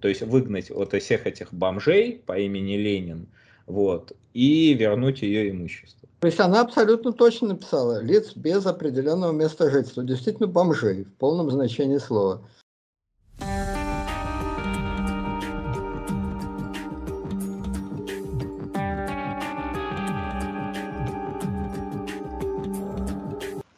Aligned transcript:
То 0.00 0.08
есть 0.08 0.20
выгнать 0.20 0.68
вот 0.68 0.92
всех 0.92 1.26
этих 1.26 1.54
бомжей 1.54 2.22
по 2.26 2.38
имени 2.38 2.76
Ленин, 2.76 3.28
вот, 3.64 4.12
и 4.34 4.74
вернуть 4.74 5.22
ее 5.22 5.50
имущество. 5.50 6.06
То 6.20 6.26
есть 6.26 6.38
она 6.38 6.60
абсолютно 6.60 7.14
точно 7.14 7.48
написала 7.48 8.02
лиц 8.02 8.36
без 8.36 8.66
определенного 8.66 9.32
места 9.32 9.70
жительства, 9.70 10.04
действительно 10.04 10.48
бомжей 10.48 11.04
в 11.04 11.14
полном 11.14 11.50
значении 11.50 11.96
слова. 11.96 12.42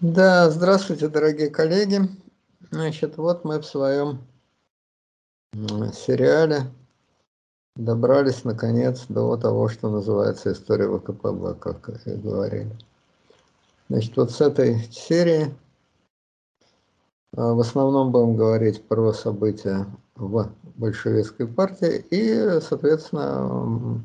Да, 0.01 0.51
здравствуйте, 0.51 1.07
дорогие 1.07 1.51
коллеги. 1.51 2.01
Значит, 2.73 3.19
вот 3.19 3.45
мы 3.45 3.61
в 3.61 3.65
своем 3.65 4.21
сериале 6.09 6.63
добрались 7.77 8.45
наконец 8.45 9.07
до 9.09 9.37
того, 9.37 9.69
что 9.69 9.91
называется 9.91 10.53
история 10.53 10.89
ВКПБ, 10.89 11.55
как 11.55 11.91
и 12.07 12.11
говорили. 12.11 12.77
Значит, 13.89 14.17
вот 14.17 14.31
с 14.31 14.41
этой 14.41 14.81
серии 14.91 15.55
а, 17.37 17.55
в 17.55 17.61
основном 17.61 18.11
будем 18.11 18.37
говорить 18.37 18.83
про 18.87 19.13
события 19.13 19.87
в 20.15 20.51
большевистской 20.77 21.47
партии 21.47 22.05
и, 22.11 22.61
соответственно, 22.61 24.03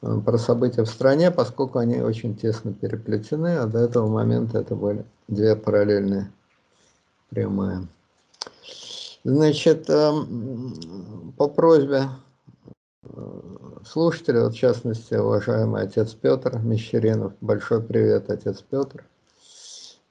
про 0.00 0.38
события 0.38 0.84
в 0.84 0.88
стране, 0.88 1.30
поскольку 1.30 1.78
они 1.78 2.00
очень 2.00 2.36
тесно 2.36 2.72
переплетены, 2.72 3.56
а 3.56 3.66
до 3.66 3.80
этого 3.80 4.08
момента 4.08 4.58
это 4.58 4.74
были 4.76 5.04
две 5.26 5.56
параллельные 5.56 6.30
прямые. 7.30 7.88
Значит, 9.28 9.88
по 9.88 11.48
просьбе 11.48 12.02
слушатели, 13.84 14.38
вот 14.38 14.52
в 14.52 14.56
частности, 14.56 15.14
уважаемый 15.14 15.82
отец 15.82 16.14
Петр 16.14 16.60
Мещеринов, 16.60 17.32
большой 17.40 17.82
привет, 17.82 18.30
отец 18.30 18.62
Петр, 18.62 19.04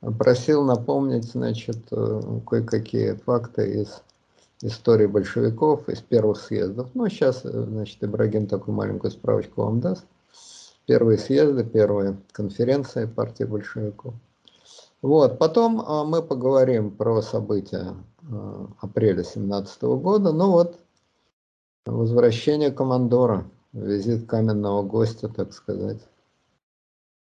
просил 0.01 0.65
напомнить, 0.65 1.23
значит, 1.31 1.77
э, 1.91 2.21
кое-какие 2.45 3.13
факты 3.13 3.83
из 3.83 4.01
истории 4.61 5.05
большевиков, 5.05 5.87
из 5.87 6.01
первых 6.01 6.37
съездов. 6.37 6.89
Ну, 6.93 7.07
сейчас, 7.07 7.45
э, 7.45 7.49
значит, 7.49 8.03
Ибрагим 8.03 8.47
такую 8.47 8.75
маленькую 8.75 9.11
справочку 9.11 9.63
вам 9.63 9.79
даст. 9.79 10.03
Первые 10.87 11.17
съезды, 11.19 11.63
первые 11.63 12.17
конференции 12.33 13.05
партии 13.05 13.45
большевиков. 13.45 14.13
Вот, 15.01 15.39
потом 15.39 15.79
э, 15.79 16.03
мы 16.03 16.21
поговорим 16.21 16.91
про 16.91 17.21
события 17.21 17.95
апреля 18.81 19.23
17 19.23 19.81
года. 19.83 20.31
Ну 20.31 20.51
вот, 20.51 20.79
Возвращение 21.85 22.71
командора, 22.71 23.47
визит 23.71 24.25
каменного 24.25 24.81
гостя, 24.81 25.29
так 25.29 25.53
сказать. 25.53 25.99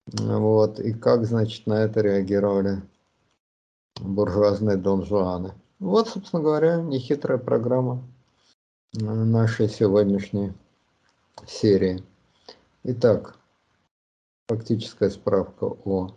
Вот, 0.06 0.80
и 0.80 0.92
как, 0.92 1.24
значит, 1.24 1.68
на 1.68 1.84
это 1.84 2.00
реагировали 2.00 2.82
буржуазные 4.00 4.76
донжуаны. 4.76 5.52
Вот, 5.78 6.08
собственно 6.08 6.42
говоря, 6.42 6.82
нехитрая 6.82 7.38
программа 7.38 8.02
нашей 8.92 9.68
сегодняшней 9.68 10.52
серии. 11.46 12.02
Итак, 12.82 13.36
фактическая 14.48 15.10
справка 15.10 15.66
о 15.84 16.10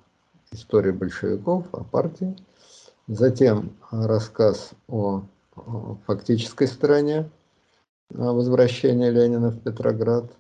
истории 0.52 0.92
большевиков, 0.92 1.68
о 1.72 1.84
партии. 1.84 2.36
Затем 3.08 3.76
рассказ 3.92 4.72
о 4.88 5.24
фактической 6.08 6.68
стороне 6.68 7.30
возвращение 8.10 9.12
Ленина 9.12 9.50
в 9.50 9.60
Петроград, 9.60 10.32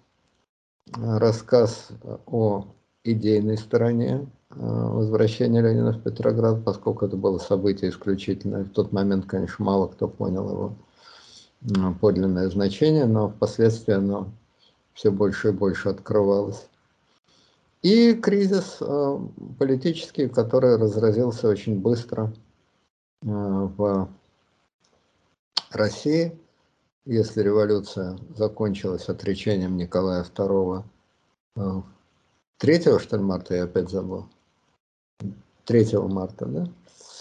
рассказ 0.95 1.89
о 2.25 2.65
идейной 3.03 3.57
стороне 3.57 4.25
возвращения 4.49 5.61
Ленина 5.61 5.91
в 5.91 6.01
Петроград, 6.03 6.63
поскольку 6.63 7.05
это 7.05 7.17
было 7.17 7.37
событие 7.37 7.91
исключительное. 7.91 8.63
В 8.63 8.69
тот 8.69 8.93
момент, 8.93 9.25
конечно, 9.25 9.65
мало 9.65 9.87
кто 9.87 10.07
понял 10.07 10.49
его 10.49 10.73
подлинное 11.99 12.49
значение, 12.49 13.05
но 13.05 13.27
впоследствии 13.27 13.93
оно 13.93 14.29
все 14.93 15.11
больше 15.11 15.49
и 15.49 15.51
больше 15.51 15.89
открывалось. 15.89 16.69
И 17.81 18.13
кризис 18.13 18.79
политический, 19.59 20.29
который 20.29 20.77
разразился 20.77 21.49
очень 21.49 21.81
быстро 21.81 22.31
в 23.23 24.09
России– 25.71 26.37
если 27.05 27.41
революция 27.41 28.17
закончилась 28.37 29.09
отречением 29.09 29.75
Николая 29.75 30.23
II 30.23 30.83
3 32.57 32.73
э, 32.75 32.99
что 32.99 33.17
ли, 33.17 33.23
марта, 33.23 33.55
я 33.55 33.63
опять 33.65 33.89
забыл. 33.89 34.27
3 35.65 35.97
марта, 35.97 36.45
да? 36.45 36.67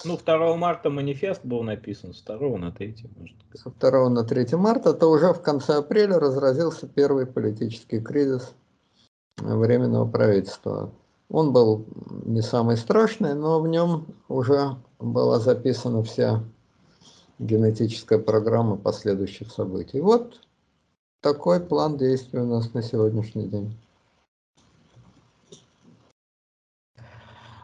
Ну, 0.04 0.16
2 0.16 0.56
марта 0.56 0.88
манифест 0.88 1.44
был 1.44 1.64
написан, 1.64 2.14
с 2.14 2.22
2 2.22 2.58
на 2.58 2.70
3, 2.70 3.10
может. 3.18 3.36
Со 3.54 3.70
2 3.70 4.08
на 4.08 4.22
3 4.22 4.56
марта, 4.56 4.94
то 4.94 5.10
уже 5.10 5.32
в 5.32 5.42
конце 5.42 5.78
апреля 5.78 6.20
разразился 6.20 6.86
первый 6.86 7.26
политический 7.26 8.00
кризис 8.00 8.54
Временного 9.38 10.08
правительства. 10.08 10.92
Он 11.28 11.52
был 11.52 11.86
не 12.26 12.42
самый 12.42 12.76
страшный, 12.76 13.34
но 13.34 13.60
в 13.60 13.68
нем 13.68 14.06
уже 14.28 14.76
была 14.98 15.38
записана 15.38 16.02
вся 16.02 16.42
генетическая 17.38 18.18
программа 18.18 18.76
последующих 18.76 19.50
событий. 19.50 20.00
Вот 20.00 20.40
такой 21.20 21.60
план 21.60 21.96
действий 21.96 22.40
у 22.40 22.46
нас 22.46 22.74
на 22.74 22.82
сегодняшний 22.82 23.48
день. 23.48 23.76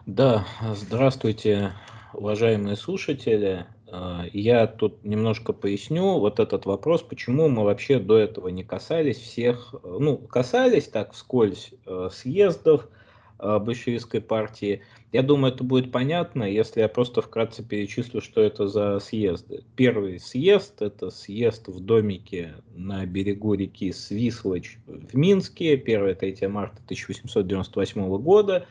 Да, 0.07 0.47
здравствуйте, 0.75 1.73
уважаемые 2.15 2.77
слушатели. 2.77 3.67
А, 3.93 4.25
я 4.33 4.67
тут 4.67 5.05
немножко 5.05 5.53
поясню 5.53 6.19
вот 6.19 6.41
этот 6.41 6.65
вопрос, 6.65 7.03
почему 7.03 7.49
мы 7.51 7.65
вообще 7.65 7.99
до 7.99 8.17
этого 8.17 8.49
не 8.49 8.65
касались 8.65 9.19
всех, 9.19 9.75
ну, 9.83 10.17
касались 10.17 10.89
так 10.89 11.13
вскользь 11.13 11.75
э, 11.85 12.09
съездов, 12.11 12.89
Э, 12.89 13.08
большевистской 13.39 14.21
партии. 14.21 14.83
Я 15.13 15.23
думаю, 15.23 15.55
это 15.55 15.65
будет 15.65 15.91
понятно, 15.91 16.45
если 16.45 16.81
я 16.81 16.89
просто 16.89 17.23
вкратце 17.23 17.63
перечислю, 17.63 18.21
что 18.21 18.43
это 18.43 18.69
за 18.69 18.99
съезды. 18.99 19.65
Первый 19.75 20.21
съезд– 20.21 20.75
это 20.83 21.11
съезд 21.11 21.69
в 21.69 21.81
домике 21.81 22.55
на 22.75 23.07
берегу 23.07 23.55
реки 23.55 23.91
Свислочь 23.93 24.79
в 24.87 25.17
Минске, 25.17 25.77
1-3 25.77 26.49
марта 26.49 26.81
1898 26.85 28.19
года. 28.19 28.67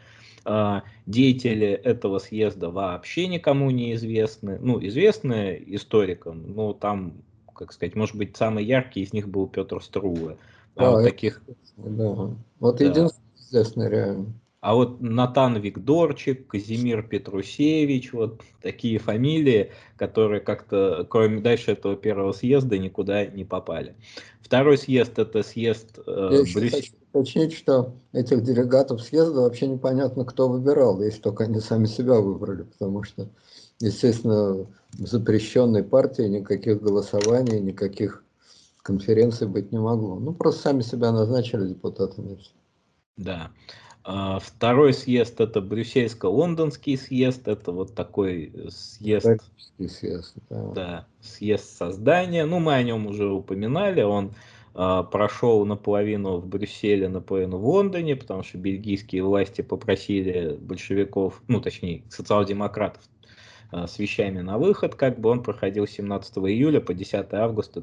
Э, 0.46 0.82
деятели 1.08 1.68
этого 1.68 2.20
съезда 2.20 2.70
вообще 2.70 3.28
никому 3.28 3.72
не 3.72 3.94
известны. 3.96 4.60
Ну, 4.60 4.80
известны 4.86 5.62
историкам, 5.68 6.54
но 6.54 6.74
там, 6.74 7.24
как 7.54 7.74
сказать, 7.74 7.96
может 7.96 8.16
быть, 8.16 8.38
самый 8.38 8.64
яркий 8.64 9.02
из 9.02 9.12
них 9.12 9.28
был 9.28 9.48
Петр 9.48 9.82
Струве. 9.84 10.38
А, 10.76 10.88
а 10.88 10.92
вот 10.92 11.04
таких... 11.04 11.42
Да. 11.78 12.30
Вот 12.60 12.78
да. 12.78 12.86
единственный 12.86 13.36
известный 13.38 13.90
реально. 13.90 14.34
А 14.68 14.76
вот 14.76 15.00
Натан 15.00 15.56
Викторчик, 15.62 16.48
Казимир 16.48 17.02
Петрусевич, 17.02 18.12
вот 18.12 18.42
такие 18.62 19.00
фамилии, 19.00 19.72
которые 19.96 20.42
как-то, 20.42 21.08
кроме 21.10 21.40
дальше 21.40 21.72
этого 21.72 21.96
первого 21.96 22.34
съезда, 22.34 22.78
никуда 22.78 23.26
не 23.28 23.46
попали. 23.46 23.96
Второй 24.42 24.78
съезд 24.78 25.20
это 25.20 25.42
съезд 25.42 25.98
э, 26.06 26.30
Я 26.46 26.54
Брюс... 26.54 26.74
хочу 26.74 26.92
уточнить, 27.14 27.54
что 27.54 27.94
этих 28.12 28.44
делегатов 28.44 29.02
съезда 29.02 29.40
вообще 29.40 29.68
непонятно, 29.68 30.26
кто 30.26 30.50
выбирал, 30.50 31.02
если 31.02 31.22
только 31.22 31.46
они 31.46 31.62
сами 31.62 31.86
себя 31.86 32.16
выбрали, 32.16 32.64
потому 32.64 33.04
что, 33.04 33.30
естественно, 33.80 34.68
в 34.92 35.08
запрещенной 35.08 35.86
партии 35.86 36.24
никаких 36.24 36.82
голосований, 36.82 37.62
никаких 37.62 38.22
конференций 38.84 39.48
быть 39.48 39.72
не 39.72 39.80
могло. 39.80 40.20
Ну, 40.20 40.34
просто 40.34 40.64
сами 40.64 40.82
себя 40.82 41.14
назначили 41.14 41.70
депутатами. 41.70 42.38
Да. 43.16 43.50
А, 44.10 44.40
второй 44.40 44.94
съезд 44.94 45.42
это 45.42 45.60
Брюссельско-Лондонский 45.60 46.96
съезд, 46.96 47.46
это 47.50 47.74
вот 47.74 47.94
такой 47.94 48.54
съезд, 48.70 49.42
съезд 49.86 50.34
да. 50.50 50.72
да, 50.72 51.08
съезд 51.20 51.78
создания. 51.78 52.46
Ну, 52.46 52.60
мы 52.60 52.76
о 52.76 52.84
нем 52.84 53.08
уже 53.08 53.28
упоминали, 53.28 54.04
он 54.04 54.32
э, 54.76 55.04
прошел 55.12 55.66
наполовину 55.66 56.38
в 56.38 56.48
Брюсселе, 56.48 57.10
наполовину 57.10 57.58
в 57.58 57.68
Лондоне, 57.68 58.16
потому 58.16 58.44
что 58.44 58.58
бельгийские 58.58 59.24
власти 59.24 59.60
попросили 59.60 60.56
большевиков, 60.58 61.42
ну, 61.50 61.60
точнее, 61.60 62.04
социал-демократов 62.08 63.04
э, 63.74 63.88
с 63.88 64.00
вещами 64.00 64.40
на 64.40 64.58
выход, 64.58 64.96
как 64.96 65.20
бы 65.20 65.28
он 65.32 65.44
проходил 65.44 65.86
17 65.86 66.38
июля 66.38 66.80
по 66.80 66.94
10 66.94 67.34
августа 67.34 67.82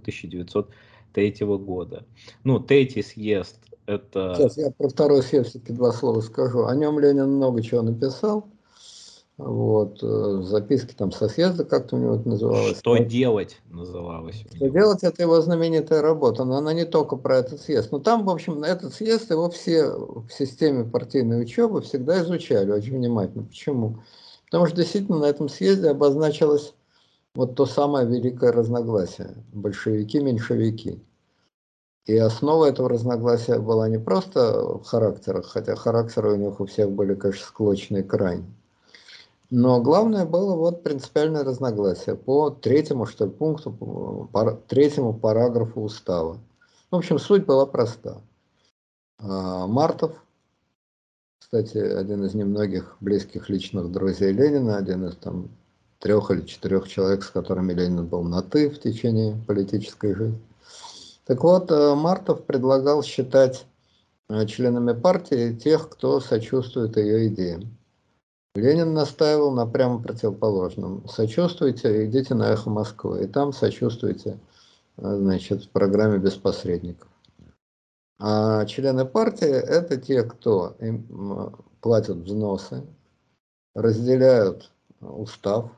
1903 1.14 1.46
года. 1.58 2.04
Ну, 2.42 2.60
третий 2.60 3.02
съезд 3.02 3.58
это... 3.86 4.34
Сейчас 4.36 4.56
я 4.56 4.70
про 4.70 4.88
второй 4.88 5.22
съезд 5.22 5.50
все-таки 5.50 5.72
два 5.72 5.92
слова 5.92 6.20
скажу. 6.20 6.64
О 6.64 6.74
нем 6.74 6.98
Ленин 6.98 7.36
много 7.36 7.62
чего 7.62 7.82
написал. 7.82 8.48
Вот, 9.36 9.98
э, 10.00 10.42
записки 10.44 10.94
там 10.94 11.10
со 11.10 11.28
съезда 11.28 11.64
как-то 11.64 11.96
у 11.96 11.98
него 11.98 12.14
это 12.14 12.28
называлось. 12.28 12.78
Что 12.78 12.98
делать 12.98 13.60
называлось. 13.68 14.44
Что 14.54 14.68
делать, 14.68 15.02
это 15.02 15.22
его 15.22 15.40
знаменитая 15.40 16.02
работа, 16.02 16.44
но 16.44 16.56
она 16.56 16.72
не 16.72 16.84
только 16.84 17.16
про 17.16 17.38
этот 17.38 17.60
съезд. 17.60 17.90
Но 17.90 17.98
там, 17.98 18.24
в 18.24 18.30
общем, 18.30 18.60
на 18.60 18.66
этот 18.66 18.94
съезд 18.94 19.30
его 19.32 19.50
все 19.50 19.88
в 19.88 20.28
системе 20.30 20.84
партийной 20.84 21.42
учебы 21.42 21.82
всегда 21.82 22.22
изучали 22.22 22.70
очень 22.70 22.96
внимательно. 22.96 23.42
Почему? 23.42 23.98
Потому 24.46 24.66
что 24.66 24.76
действительно 24.76 25.18
на 25.18 25.24
этом 25.24 25.48
съезде 25.48 25.88
обозначилось 25.88 26.72
вот 27.34 27.56
то 27.56 27.66
самое 27.66 28.06
великое 28.06 28.52
разногласие. 28.52 29.34
Большевики-меньшевики. 29.52 31.02
И 32.06 32.16
основа 32.16 32.66
этого 32.66 32.88
разногласия 32.88 33.58
была 33.58 33.88
не 33.88 33.98
просто 33.98 34.78
в 34.78 34.84
характерах, 34.84 35.46
хотя 35.46 35.74
характеры 35.74 36.34
у 36.34 36.36
них 36.36 36.60
у 36.60 36.66
всех 36.66 36.90
были, 36.90 37.14
конечно, 37.14 37.46
склочные 37.46 38.02
крайне. 38.02 38.44
Но 39.50 39.80
главное 39.80 40.26
было 40.26 40.54
вот 40.54 40.82
принципиальное 40.82 41.44
разногласие 41.44 42.16
по 42.16 42.50
третьему, 42.50 43.06
что 43.06 43.26
ли, 43.26 43.30
пункту, 43.30 43.72
по 44.32 44.52
третьему 44.68 45.14
параграфу 45.14 45.82
устава. 45.82 46.38
В 46.90 46.96
общем, 46.96 47.18
суть 47.18 47.46
была 47.46 47.64
проста. 47.64 48.20
А, 49.18 49.66
Мартов, 49.66 50.12
кстати, 51.38 51.78
один 51.78 52.24
из 52.24 52.34
немногих 52.34 52.96
близких 53.00 53.48
личных 53.48 53.90
друзей 53.90 54.32
Ленина, 54.32 54.76
один 54.76 55.06
из 55.06 55.16
там 55.16 55.48
трех 56.04 56.30
или 56.30 56.42
четырех 56.42 56.86
человек, 56.86 57.24
с 57.24 57.30
которыми 57.30 57.72
Ленин 57.72 58.06
был 58.06 58.22
на 58.24 58.42
«ты» 58.42 58.68
в 58.68 58.78
течение 58.78 59.42
политической 59.46 60.14
жизни. 60.14 60.38
Так 61.24 61.42
вот, 61.42 61.70
э, 61.70 61.94
Мартов 61.94 62.44
предлагал 62.44 63.02
считать 63.02 63.64
э, 64.28 64.44
членами 64.44 64.92
партии 64.92 65.54
тех, 65.54 65.88
кто 65.88 66.20
сочувствует 66.20 66.98
ее 66.98 67.28
идеям. 67.28 67.74
Ленин 68.54 68.92
настаивал 68.92 69.50
на 69.52 69.66
прямо 69.66 69.98
противоположном. 69.98 71.08
Сочувствуйте, 71.08 72.04
идите 72.04 72.34
на 72.34 72.52
«Эхо 72.52 72.68
Москвы», 72.68 73.24
и 73.24 73.26
там 73.26 73.54
сочувствуйте 73.54 74.38
э, 74.98 75.16
значит, 75.16 75.64
в 75.64 75.70
программе 75.70 76.18
«Без 76.18 76.34
посредников». 76.34 77.08
А 78.20 78.66
члены 78.66 79.06
партии– 79.06 79.48
это 79.48 79.96
те, 79.96 80.22
кто 80.22 80.76
им 80.80 81.56
платят 81.80 82.18
взносы, 82.18 82.84
разделяют 83.74 84.70
устав, 85.00 85.70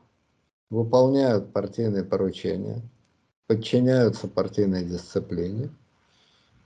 выполняют 0.69 1.53
партийные 1.53 2.03
поручения– 2.03 2.81
подчиняются 3.47 4.27
партийной 4.27 4.83
дисциплине, 4.83 5.69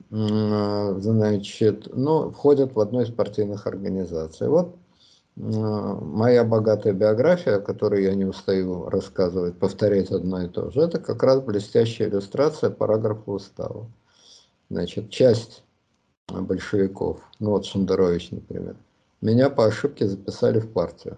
значит, 0.09 1.88
ну, 1.95 2.31
входят 2.31 2.74
в 2.74 2.80
одну 2.80 3.01
из 3.01 3.12
партийных 3.12 3.68
организаций. 3.68 4.50
Вот 4.50 4.75
моя 5.36 6.44
богатая 6.44 6.94
биография, 6.94 7.59
которую 7.59 8.03
я 8.03 8.13
не 8.15 8.25
устаю 8.25 8.89
рассказывать, 8.89 9.57
повторять 9.57 10.12
одно 10.12 10.42
и 10.44 10.50
то 10.50 10.69
же, 10.71 10.81
это 10.81 11.00
как 11.00 11.24
раз 11.24 11.39
блестящая 11.39 12.09
иллюстрация 12.09 12.71
параграфа 12.71 13.31
устава. 13.31 13.89
Значит, 14.69 15.09
часть 15.09 15.63
большевиков, 16.27 17.19
ну 17.39 17.51
вот 17.51 17.65
Шендерович, 17.65 18.31
например, 18.31 18.75
меня 19.21 19.50
по 19.50 19.65
ошибке 19.65 20.07
записали 20.07 20.59
в 20.59 20.71
партию 20.74 21.18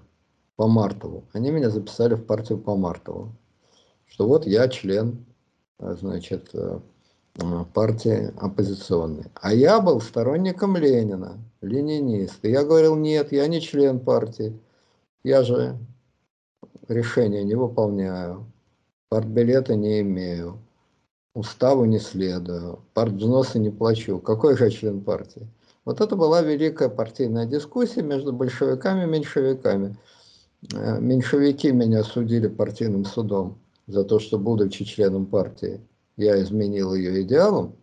по 0.63 0.67
Мартову. 0.69 1.25
Они 1.33 1.51
меня 1.51 1.69
записали 1.69 2.13
в 2.13 2.25
партию 2.25 2.57
по 2.57 2.77
Мартову. 2.77 3.35
Что 4.05 4.29
вот 4.29 4.47
я 4.47 4.69
член 4.69 5.25
значит, 5.77 6.51
э, 6.53 6.79
партии 7.73 8.33
оппозиционной. 8.39 9.25
А 9.41 9.53
я 9.53 9.81
был 9.81 9.99
сторонником 9.99 10.77
Ленина, 10.77 11.37
ленинист. 11.59 12.45
И 12.45 12.49
я 12.49 12.63
говорил, 12.63 12.95
нет, 12.95 13.33
я 13.33 13.45
не 13.47 13.59
член 13.59 13.99
партии, 13.99 14.57
я 15.25 15.43
же 15.43 15.77
решения 16.87 17.43
не 17.43 17.55
выполняю, 17.55 18.45
партбилета 19.09 19.75
не 19.75 19.99
имею, 19.99 20.59
уставу 21.35 21.83
не 21.83 21.99
следую, 21.99 22.79
партвзносы 22.93 23.59
не 23.59 23.69
плачу. 23.69 24.19
Какой 24.19 24.55
же 24.55 24.69
член 24.69 25.01
партии? 25.01 25.45
Вот 25.83 25.99
это 25.99 26.15
была 26.15 26.41
великая 26.41 26.87
партийная 26.87 27.45
дискуссия 27.45 28.01
между 28.01 28.31
большевиками 28.31 29.03
и 29.03 29.07
меньшевиками. 29.07 29.97
Э, 30.71 30.99
меньшевики 30.99 31.71
меня 31.71 32.03
судили 32.03 32.47
партийным 32.47 33.05
судом 33.05 33.59
за 33.87 34.03
то, 34.05 34.19
что, 34.19 34.37
будучи 34.37 34.85
членом 34.85 35.25
партии, 35.25 35.81
я 36.15 36.41
изменил 36.41 36.93
ее 36.93 37.23
идеалам, 37.23 37.75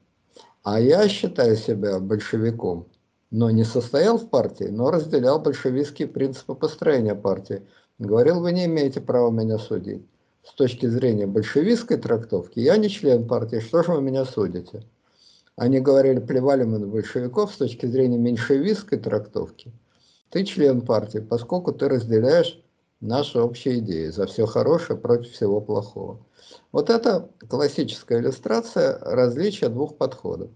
а 0.62 0.80
я 0.80 1.06
считаю 1.08 1.56
себя 1.56 2.00
большевиком, 2.00 2.86
но 3.30 3.50
не 3.50 3.64
состоял 3.64 4.18
в 4.18 4.30
партии, 4.30 4.68
но 4.70 4.90
разделял 4.90 5.40
большевистские 5.40 6.08
принципы 6.08 6.54
построения 6.54 7.14
партии. 7.14 7.62
Говорил, 7.98 8.40
вы 8.40 8.52
не 8.52 8.64
имеете 8.64 9.00
права 9.00 9.30
меня 9.30 9.58
судить. 9.58 10.06
С 10.42 10.54
точки 10.54 10.86
зрения 10.86 11.26
большевистской 11.26 11.98
трактовки, 11.98 12.60
я 12.60 12.78
не 12.78 12.88
член 12.88 13.28
партии, 13.28 13.60
что 13.60 13.82
же 13.82 13.92
вы 13.92 14.00
меня 14.00 14.24
судите? 14.24 14.84
Они 15.54 15.80
говорили, 15.80 16.18
плевали 16.18 16.64
мы 16.64 16.78
на 16.78 16.86
большевиков 16.86 17.52
с 17.52 17.58
точки 17.58 17.84
зрения 17.84 18.16
меньшевистской 18.16 18.98
трактовки. 18.98 19.70
Ты 20.30 20.44
член 20.44 20.80
партии, 20.80 21.18
поскольку 21.18 21.72
ты 21.72 21.88
разделяешь 21.88 22.58
наши 23.00 23.40
общие 23.40 23.78
идеи, 23.78 24.08
за 24.08 24.26
все 24.26 24.46
хорошее 24.46 24.98
против 24.98 25.32
всего 25.32 25.60
плохого. 25.60 26.24
Вот 26.72 26.90
это 26.90 27.30
классическая 27.48 28.20
иллюстрация 28.20 28.98
различия 29.00 29.68
двух 29.68 29.96
подходов. 29.96 30.50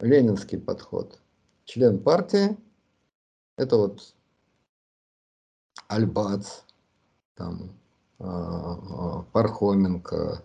Ленинский 0.00 0.58
подход. 0.58 1.20
Член 1.64 2.02
партии, 2.02 2.56
это 3.56 3.76
вот 3.76 4.14
Альбац, 5.86 6.62
там, 7.36 7.70
а, 8.18 8.26
а, 8.28 9.22
Пархоменко, 9.32 10.42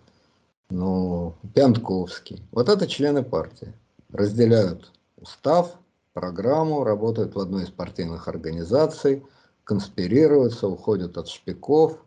ну, 0.70 1.34
Пянтковский. 1.54 2.46
Вот 2.52 2.68
это 2.68 2.86
члены 2.86 3.24
партии. 3.24 3.74
Разделяют 4.10 4.92
устав, 5.16 5.76
программу, 6.12 6.84
работают 6.84 7.34
в 7.34 7.40
одной 7.40 7.64
из 7.64 7.70
партийных 7.70 8.28
организаций– 8.28 9.24
конспирируются, 9.68 10.66
уходят 10.66 11.18
от 11.18 11.28
шпиков, 11.28 12.02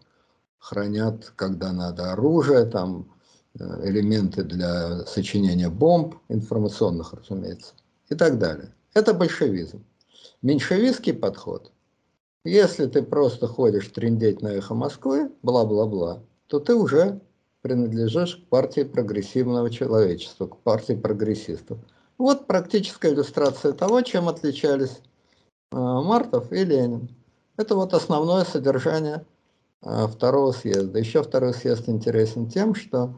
хранят, 0.58 1.32
когда 1.36 1.72
надо, 1.72 2.12
оружие, 2.12 2.66
там, 2.66 3.14
э, 3.54 3.88
элементы 3.88 4.44
для 4.44 5.06
сочинения 5.06 5.70
бомб, 5.70 6.16
информационных, 6.28 7.14
разумеется, 7.14 7.76
и 8.10 8.16
так 8.16 8.40
далее. 8.40 8.74
Это 8.96 9.14
большевизм. 9.14 9.86
Меньшевистский 10.42 11.14
подход. 11.14 11.72
Если 12.44 12.88
ты 12.88 13.04
просто 13.04 13.46
ходишь 13.46 13.90
трендеть 13.90 14.42
на 14.42 14.48
эхо 14.48 14.74
Москвы, 14.74 15.32
бла-бла-бла, 15.44 16.24
то 16.48 16.60
ты 16.60 16.74
уже 16.74 17.22
принадлежишь 17.62 18.38
к 18.38 18.50
партии 18.50 18.82
прогрессивного 18.82 19.70
человечества, 19.70 20.48
к 20.48 20.58
партии 20.58 20.94
прогрессистов. 20.94 21.78
Вот 22.18 22.48
практическая 22.48 23.14
иллюстрация 23.14 23.74
того, 23.74 24.02
чем 24.02 24.30
отличались 24.30 25.00
э, 25.72 25.76
Мартов 25.76 26.52
и 26.52 26.66
Ленин. 26.66 27.21
Это 27.58 27.76
вот 27.76 27.94
основное 27.94 28.44
содержание 28.46 29.26
а, 29.82 30.08
второго 30.08 30.52
съезда. 30.52 31.00
Еще 31.00 31.24
второй 31.24 31.54
съезд 31.54 31.90
интересен 31.90 32.50
тем, 32.50 32.76
что 32.76 33.14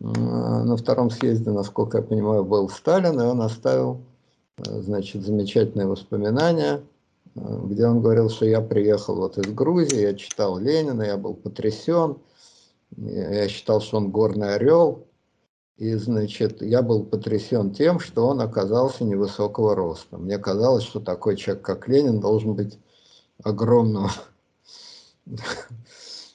на 0.00 0.76
втором 0.76 1.10
съезде, 1.10 1.50
насколько 1.50 1.98
я 1.98 2.02
понимаю, 2.02 2.44
был 2.44 2.68
Сталин, 2.68 3.20
и 3.20 3.24
он 3.24 3.42
оставил 3.42 4.00
а, 4.58 4.80
значит, 4.80 5.24
замечательные 5.24 5.86
воспоминания, 5.86 6.82
а, 7.36 7.60
где 7.64 7.86
он 7.86 8.00
говорил, 8.00 8.28
что 8.30 8.46
я 8.46 8.60
приехал 8.60 9.16
вот 9.16 9.38
из 9.38 9.52
Грузии, 9.52 10.00
я 10.00 10.14
читал 10.14 10.58
Ленина, 10.58 11.02
я 11.02 11.16
был 11.16 11.34
потрясен, 11.34 12.18
я 12.96 13.48
считал, 13.48 13.80
что 13.80 13.96
он 13.98 14.10
горный 14.10 14.54
орел, 14.54 15.06
и, 15.78 15.94
значит, 15.94 16.62
я 16.62 16.82
был 16.82 17.04
потрясен 17.04 17.72
тем, 17.72 17.98
что 17.98 18.26
он 18.26 18.40
оказался 18.40 19.04
невысокого 19.04 19.74
роста. 19.74 20.18
Мне 20.18 20.38
казалось, 20.38 20.84
что 20.84 21.00
такой 21.00 21.36
человек, 21.36 21.64
как 21.64 21.88
Ленин, 21.88 22.20
должен 22.20 22.54
быть 22.54 22.78
огромного 23.44 24.10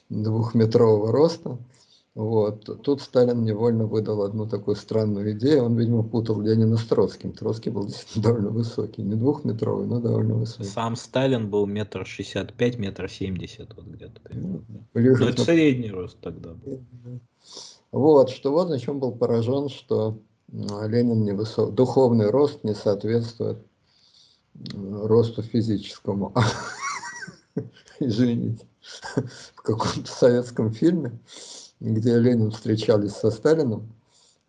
двухметрового 0.08 1.12
роста. 1.12 1.58
Вот. 2.14 2.82
Тут 2.82 3.00
Сталин 3.00 3.44
невольно 3.44 3.86
выдал 3.86 4.22
одну 4.22 4.48
такую 4.48 4.74
странную 4.74 5.32
идею. 5.32 5.64
Он, 5.64 5.76
видимо, 5.76 6.02
путал 6.02 6.40
Ленина 6.40 6.76
с 6.76 6.84
Троцким. 6.84 7.32
Троцкий 7.32 7.70
был 7.70 7.86
действительно 7.86 8.24
довольно 8.24 8.50
высокий. 8.50 9.02
Не 9.02 9.14
двухметровый, 9.14 9.86
но 9.86 10.00
довольно 10.00 10.34
высокий. 10.34 10.68
Сам 10.68 10.96
Сталин 10.96 11.48
был 11.48 11.66
метр 11.66 12.04
шестьдесят 12.04 12.54
пять, 12.54 12.76
метр 12.76 13.08
семьдесят 13.08 13.76
вот 13.76 13.86
где-то. 13.86 14.20
Ну, 14.32 14.64
но 14.94 15.28
это 15.28 15.42
средний 15.42 15.92
рост 15.92 16.18
тогда 16.20 16.54
был. 16.54 16.82
Вот, 17.92 18.30
что 18.30 18.50
вот 18.50 18.68
на 18.68 18.80
чем 18.80 18.98
был 18.98 19.12
поражен, 19.12 19.68
что 19.68 20.18
Ленин 20.50 21.22
невысок, 21.22 21.72
духовный 21.72 22.30
рост 22.30 22.64
не 22.64 22.74
соответствует 22.74 23.58
росту 24.74 25.42
физическому. 25.42 26.34
извините, 28.00 28.66
в 29.54 29.62
каком-то 29.62 30.10
советском 30.10 30.72
фильме, 30.72 31.18
где 31.80 32.18
Ленин 32.18 32.50
встречались 32.50 33.12
со 33.12 33.30
Сталином, 33.30 33.92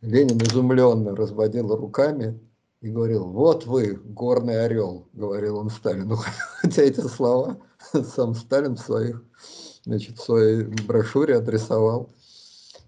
Ленин 0.02 0.38
изумленно 0.38 1.16
разводил 1.16 1.76
руками 1.76 2.40
и 2.82 2.90
говорил, 2.90 3.26
вот 3.26 3.66
вы, 3.66 3.96
горный 3.96 4.66
орел, 4.66 5.08
говорил 5.14 5.58
он 5.58 5.70
Сталину. 5.70 6.18
Хотя 6.62 6.84
эти 6.84 7.02
слова 7.02 7.58
сам 8.16 8.36
Сталин 8.36 8.76
в 8.76 8.80
своих, 8.80 9.22
значит, 9.84 10.18
в 10.18 10.24
своей 10.24 10.64
брошюре 10.64 11.36
адресовал 11.36 12.10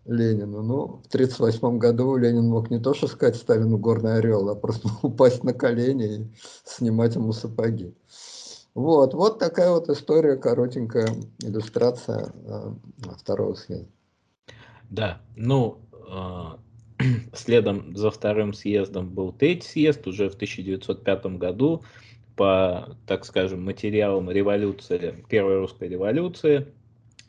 Ленину. 0.05 0.61
Ну, 0.61 0.87
в 1.03 1.07
1938 1.07 1.77
году 1.77 2.15
Ленин 2.15 2.47
мог 2.47 2.71
не 2.71 2.79
то 2.79 2.93
что 2.93 3.07
сказать 3.07 3.35
Сталину 3.35 3.77
горный 3.77 4.17
орел, 4.17 4.49
а 4.49 4.55
просто 4.55 4.89
упасть 5.01 5.43
на 5.43 5.53
колени 5.53 6.15
и 6.15 6.27
снимать 6.65 7.15
ему 7.15 7.33
сапоги. 7.33 7.93
Вот, 8.73 9.13
вот 9.13 9.39
такая 9.39 9.71
вот 9.71 9.89
история, 9.89 10.37
коротенькая 10.37 11.09
иллюстрация 11.43 12.31
э, 12.45 12.71
второго 13.17 13.53
съезда. 13.55 13.87
Да, 14.89 15.21
ну, 15.35 15.79
э, 16.07 17.03
следом 17.33 17.95
за 17.95 18.11
вторым 18.11 18.53
съездом 18.53 19.09
был 19.09 19.33
третий 19.33 19.67
съезд 19.67 20.07
уже 20.07 20.29
в 20.29 20.35
1905 20.35 21.25
году 21.37 21.83
по, 22.37 22.95
так 23.07 23.25
скажем, 23.25 23.63
материалам 23.63 24.31
революции, 24.31 25.23
первой 25.27 25.59
русской 25.59 25.89
революции. 25.89 26.67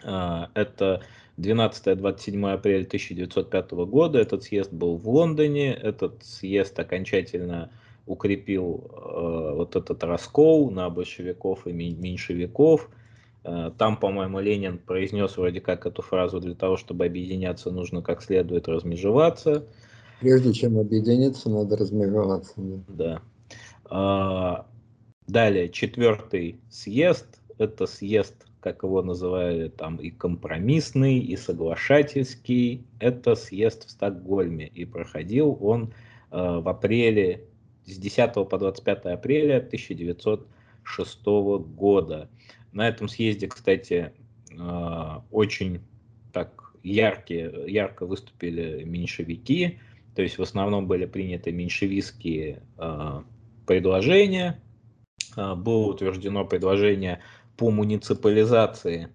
Э, 0.04 0.46
это 0.54 1.02
12-27 1.38 2.52
апреля 2.52 2.84
1905 2.84 3.72
года. 3.72 4.20
Этот 4.20 4.44
съезд 4.44 4.72
был 4.72 4.96
в 4.96 5.08
Лондоне. 5.08 5.72
Этот 5.72 6.25
съезд 6.25 6.78
окончательно 6.78 7.72
укрепил 8.06 8.90
э, 8.90 9.54
вот 9.56 9.76
этот 9.76 10.02
раскол 10.04 10.71
на 10.71 10.90
большевиков 10.90 11.66
и 11.66 11.73
меньшевиков. 11.73 12.90
Э, 13.44 13.71
там, 13.76 13.97
по-моему, 13.97 14.40
Ленин 14.40 14.78
произнес 14.78 15.37
вроде 15.37 15.61
как 15.61 15.87
эту 15.87 16.02
фразу 16.02 16.40
для 16.40 16.54
того, 16.54 16.76
чтобы 16.76 17.06
объединяться, 17.06 17.71
нужно 17.71 18.02
как 18.02 18.23
следует 18.23 18.68
размежеваться. 18.68 19.66
Прежде 20.21 20.52
чем 20.52 20.78
объединиться, 20.78 21.50
надо 21.50 21.76
размежеваться. 21.76 22.54
Да. 22.56 22.82
да. 22.88 23.23
А, 23.85 24.66
далее, 25.26 25.68
четвертый 25.68 26.61
съезд. 26.71 27.26
Это 27.59 27.87
съезд 27.87 28.47
как 28.62 28.85
его 28.85 29.02
называли 29.02 29.68
там 29.68 29.97
и 29.97 30.11
компромиссный, 30.11 31.18
и 31.18 31.37
соглашательский, 31.37 32.87
это 33.00 33.35
съезд 33.35 33.88
в 33.88 33.90
Стокгольме. 33.90 34.68
И 34.68 34.85
проходил 34.85 35.59
он 35.61 35.92
э, 36.30 36.37
в 36.37 36.68
апреле, 36.68 37.44
с 37.87 37.97
10 37.99 38.35
по 38.49 38.59
25 38.59 39.07
апреля 39.07 39.59
1906 39.59 41.25
года. 41.25 42.29
На 42.73 42.89
этом 42.89 43.09
съезде, 43.09 43.49
кстати, 43.49 44.12
э, 44.51 45.21
очень 45.31 45.81
так 46.33 46.75
яркие, 46.83 47.65
ярко 47.67 48.07
выступили 48.07 48.85
меньшевики, 48.85 49.79
то 50.15 50.23
есть 50.23 50.39
в 50.39 50.43
основном 50.43 50.87
были 50.87 51.07
приняты 51.07 51.53
меньшевистские 51.53 52.62
э, 52.79 53.23
предложения, 53.67 54.61
э, 55.37 55.55
было 55.55 55.89
утверждено 55.89 56.45
предложение 56.45 57.21
по 57.57 57.71
муниципализации 57.71 59.09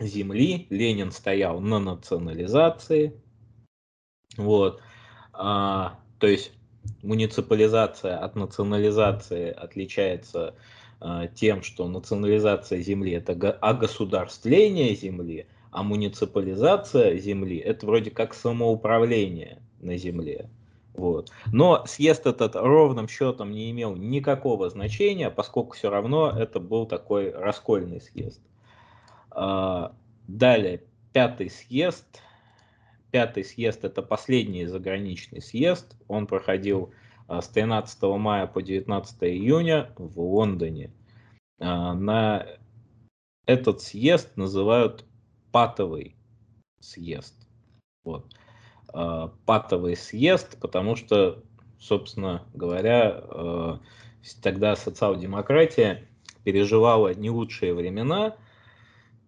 земли. 0.00 0.66
Ленин 0.70 1.10
стоял 1.10 1.60
на 1.60 1.78
национализации. 1.78 3.12
Вот. 4.36 4.80
А, 5.32 5.98
то 6.18 6.26
есть 6.26 6.52
муниципализация 7.02 8.18
от 8.18 8.36
национализации 8.36 9.50
отличается 9.50 10.54
а, 11.00 11.28
тем, 11.28 11.62
что 11.62 11.88
национализация 11.88 12.80
земли 12.80 13.12
это 13.12 13.32
огосударствление 13.60 14.94
земли, 14.94 15.46
а 15.70 15.82
муниципализация 15.82 17.16
земли 17.18 17.58
это 17.58 17.86
вроде 17.86 18.10
как 18.10 18.34
самоуправление 18.34 19.62
на 19.80 19.96
земле. 19.96 20.48
Вот. 20.94 21.30
Но 21.52 21.86
съезд 21.86 22.26
этот 22.26 22.56
ровным 22.56 23.06
счетом 23.06 23.52
не 23.52 23.70
имел 23.70 23.94
никакого 23.94 24.68
значения, 24.68 25.30
поскольку 25.30 25.76
все 25.76 25.90
равно 25.90 26.30
это 26.36 26.58
был 26.58 26.86
такой 26.86 27.30
раскольный 27.30 28.00
съезд. 28.00 28.40
А, 29.30 29.94
далее, 30.26 30.82
пятый 31.12 31.50
съезд. 31.50 32.04
Пятый 33.10 33.44
съезд 33.44 33.84
это 33.84 34.02
последний 34.02 34.66
заграничный 34.66 35.40
съезд. 35.40 35.96
Он 36.08 36.26
проходил 36.26 36.92
а, 37.26 37.40
с 37.40 37.48
13 37.48 38.02
мая 38.02 38.46
по 38.46 38.62
19 38.62 39.22
июня 39.24 39.92
в 39.96 40.20
Лондоне. 40.20 40.92
А, 41.58 41.94
на 41.94 42.46
этот 43.46 43.80
съезд 43.80 44.36
называют 44.36 45.04
патовый 45.52 46.16
съезд. 46.80 47.34
Вот. 48.04 48.26
Э, 48.94 49.28
патовый 49.46 49.96
съезд, 49.96 50.58
потому 50.60 50.96
что, 50.96 51.42
собственно 51.78 52.46
говоря, 52.54 53.80
тогда 54.42 54.76
социал-демократия 54.76 56.08
переживала 56.44 57.14
не 57.14 57.30
лучшие 57.30 57.74
времена. 57.74 58.36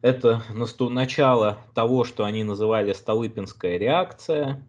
Это 0.02 0.42
начало 0.78 1.59
того, 1.75 2.04
что 2.04 2.25
они 2.25 2.42
называли 2.42 2.92
Столыпинская 2.92 3.76
реакция. 3.76 4.64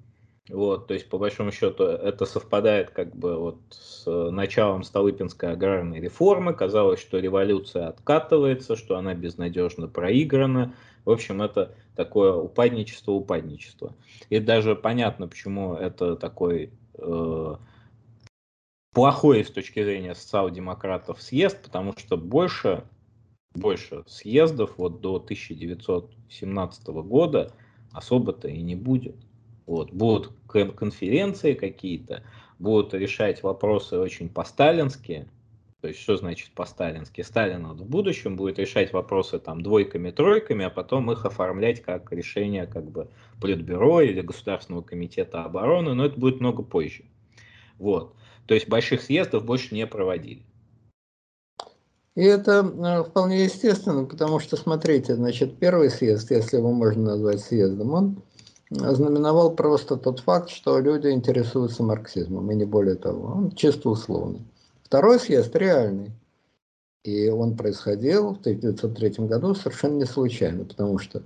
Вот, 0.50 0.88
то 0.88 0.94
есть, 0.94 1.08
по 1.08 1.18
большому 1.18 1.52
счету, 1.52 1.84
это 1.84 2.26
совпадает 2.26 2.90
как 2.90 3.16
бы 3.16 3.38
вот 3.38 3.58
с 3.70 4.06
началом 4.32 4.84
Столыпинской 4.84 5.54
аграрной 5.54 6.02
реформы. 6.02 6.54
Казалось, 6.54 7.00
что 7.00 7.20
революция 7.20 7.88
откатывается, 7.88 8.76
что 8.76 8.98
она 8.98 9.14
безнадежно 9.14 9.88
проиграна. 9.88 10.74
В 11.06 11.12
общем, 11.12 11.42
это 11.42 11.74
такое 11.96 12.34
упадничество, 12.34 13.12
упадничество. 13.12 13.96
И 14.30 14.40
даже 14.40 14.76
понятно, 14.76 15.28
почему 15.28 15.76
это 15.76 16.16
такой 16.18 16.72
э, 16.96 17.56
плохой 18.94 19.46
с 19.46 19.52
точки 19.52 19.84
зрения 19.84 20.16
социал-демократов 20.16 21.22
съезд, 21.22 21.62
потому 21.64 21.94
что 21.98 22.18
больше, 22.18 22.84
больше 23.54 24.04
съездов 24.08 24.78
вот 24.78 25.02
до 25.02 25.16
1917 25.16 26.88
года 26.88 27.54
особо-то 27.92 28.48
и 28.48 28.62
не 28.62 28.76
будет. 28.76 29.16
Вот, 29.66 29.92
будут 29.92 30.32
конференции 30.48 31.54
какие-то, 31.54 32.24
будут 32.60 32.94
решать 32.94 33.44
вопросы 33.44 33.98
очень 33.98 34.30
по-сталински, 34.30 35.28
то 35.82 35.88
есть, 35.88 36.00
что 36.00 36.16
значит 36.16 36.52
по-сталински? 36.52 37.22
Сталин 37.22 37.66
в 37.66 37.86
будущем 37.86 38.36
будет 38.36 38.60
решать 38.60 38.94
вопросы 38.94 39.40
там 39.40 39.62
двойками, 39.62 40.12
тройками, 40.12 40.66
а 40.66 40.70
потом 40.70 41.12
их 41.12 41.26
оформлять 41.26 41.82
как 41.82 42.12
решение 42.12 42.68
как 42.68 42.90
бы 42.90 43.10
Политбюро 43.42 44.02
или 44.02 44.22
Государственного 44.22 44.84
комитета 44.84 45.44
обороны, 45.44 45.96
но 45.96 46.06
это 46.06 46.20
будет 46.20 46.40
много 46.40 46.62
позже. 46.62 47.06
Вот. 47.80 48.16
То 48.46 48.54
есть 48.54 48.70
больших 48.70 49.02
съездов 49.02 49.44
больше 49.44 49.74
не 49.74 49.88
проводили. 49.88 50.46
И 52.16 52.24
это 52.24 52.62
э, 52.62 53.04
вполне 53.04 53.46
естественно, 53.46 54.06
потому 54.06 54.40
что, 54.40 54.58
смотрите, 54.58 55.16
значит, 55.16 55.58
первый 55.58 55.90
съезд, 55.90 56.32
если 56.32 56.58
его 56.58 56.72
можно 56.72 57.16
назвать 57.16 57.42
съездом, 57.42 57.94
он 57.94 58.22
знаменовал 58.70 59.56
просто 59.56 59.98
тот 59.98 60.20
факт, 60.20 60.50
что 60.50 60.80
люди 60.80 61.08
интересуются 61.08 61.84
марксизмом, 61.84 62.52
и 62.52 62.56
не 62.56 62.66
более 62.66 62.96
того. 62.96 63.28
Он 63.28 63.52
чисто 63.52 63.90
условный. 63.90 64.42
Второй 64.84 65.20
съезд 65.20 65.56
реальный. 65.56 66.12
И 67.04 67.30
он 67.30 67.58
происходил 67.58 68.36
в 68.36 68.40
1903 68.40 69.26
году 69.26 69.56
совершенно 69.56 69.98
не 69.98 70.06
случайно, 70.06 70.66
потому 70.66 71.00
что 71.00 71.24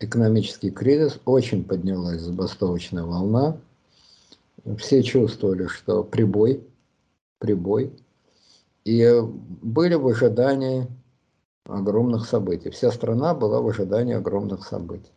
экономический 0.00 0.70
кризис, 0.70 1.20
очень 1.24 1.64
поднялась 1.64 2.20
забастовочная 2.20 3.04
волна. 3.04 3.58
Все 4.78 5.02
чувствовали, 5.02 5.66
что 5.66 6.02
прибой, 6.02 6.66
прибой. 7.38 7.92
И 8.88 9.06
были 9.20 9.96
в 9.96 10.08
ожидании 10.08 10.86
огромных 11.66 12.26
событий. 12.26 12.70
Вся 12.70 12.90
страна 12.90 13.34
была 13.34 13.60
в 13.60 13.68
ожидании 13.68 14.14
огромных 14.14 14.66
событий. 14.66 15.12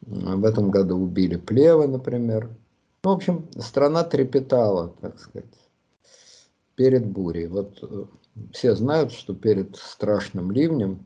В 0.00 0.42
этом 0.46 0.70
году 0.70 0.96
убили 0.96 1.36
Плева, 1.36 1.86
например. 1.86 2.48
Ну, 3.04 3.10
в 3.10 3.12
общем, 3.12 3.50
страна 3.58 4.02
трепетала, 4.02 4.94
так 5.02 5.20
сказать 5.20 5.44
перед 6.74 7.06
бурей. 7.06 7.48
Вот 7.48 7.78
э, 7.82 8.04
все 8.52 8.74
знают, 8.74 9.12
что 9.12 9.34
перед 9.34 9.76
страшным 9.76 10.50
ливнем 10.50 11.04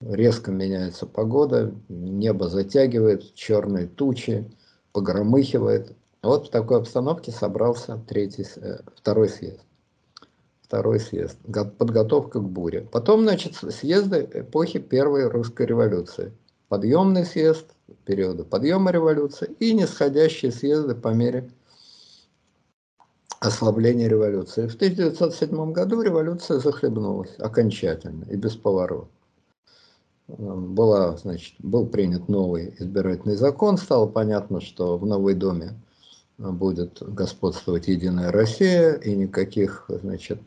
резко 0.00 0.50
меняется 0.50 1.04
погода, 1.04 1.74
небо 1.90 2.48
затягивает, 2.48 3.34
черные 3.34 3.86
тучи, 3.86 4.50
погромыхивает. 4.92 5.94
Вот 6.22 6.46
в 6.46 6.50
такой 6.50 6.78
обстановке 6.78 7.32
собрался 7.32 7.98
третий, 8.08 8.46
э, 8.56 8.80
второй 8.96 9.28
съезд. 9.28 9.60
Второй 10.72 11.00
съезд. 11.00 11.36
Подготовка 11.76 12.40
к 12.40 12.48
буре. 12.48 12.88
Потом, 12.90 13.24
значит, 13.24 13.56
съезды 13.56 14.26
эпохи 14.32 14.78
Первой 14.78 15.28
русской 15.28 15.66
революции. 15.66 16.32
Подъемный 16.68 17.26
съезд 17.26 17.66
периода 18.06 18.42
подъема 18.42 18.90
революции 18.90 19.50
и 19.60 19.74
нисходящие 19.74 20.50
съезды 20.50 20.94
по 20.94 21.08
мере 21.08 21.50
ослабления 23.40 24.08
революции. 24.08 24.66
В 24.66 24.74
1907 24.76 25.72
году 25.72 26.00
революция 26.00 26.58
захлебнулась 26.58 27.34
окончательно 27.38 28.24
и 28.30 28.36
бесповоротно. 28.36 29.10
Была, 30.26 31.18
значит, 31.18 31.54
был 31.58 31.84
принят 31.84 32.30
новый 32.30 32.74
избирательный 32.78 33.36
закон, 33.36 33.76
стало 33.76 34.06
понятно, 34.06 34.62
что 34.62 34.96
в 34.96 35.04
Новой 35.04 35.34
Доме 35.34 35.74
будет 36.50 37.02
господствовать 37.02 37.88
Единая 37.88 38.32
Россия, 38.32 38.94
и 38.94 39.14
никаких 39.14 39.84
значит, 39.88 40.40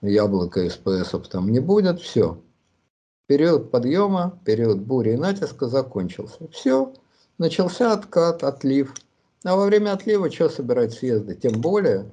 яблоко 0.00 0.68
СПСов 0.68 1.28
там 1.28 1.50
не 1.50 1.60
будет, 1.60 2.00
все. 2.00 2.38
Период 3.26 3.70
подъема, 3.70 4.38
период 4.44 4.80
бури 4.80 5.14
и 5.14 5.16
натиска 5.16 5.66
закончился. 5.66 6.48
Все, 6.50 6.92
начался 7.38 7.92
откат, 7.92 8.44
отлив. 8.44 8.94
А 9.44 9.56
во 9.56 9.66
время 9.66 9.92
отлива 9.92 10.30
что 10.30 10.48
собирать 10.48 10.92
съезды? 10.92 11.34
Тем 11.34 11.60
более, 11.60 12.06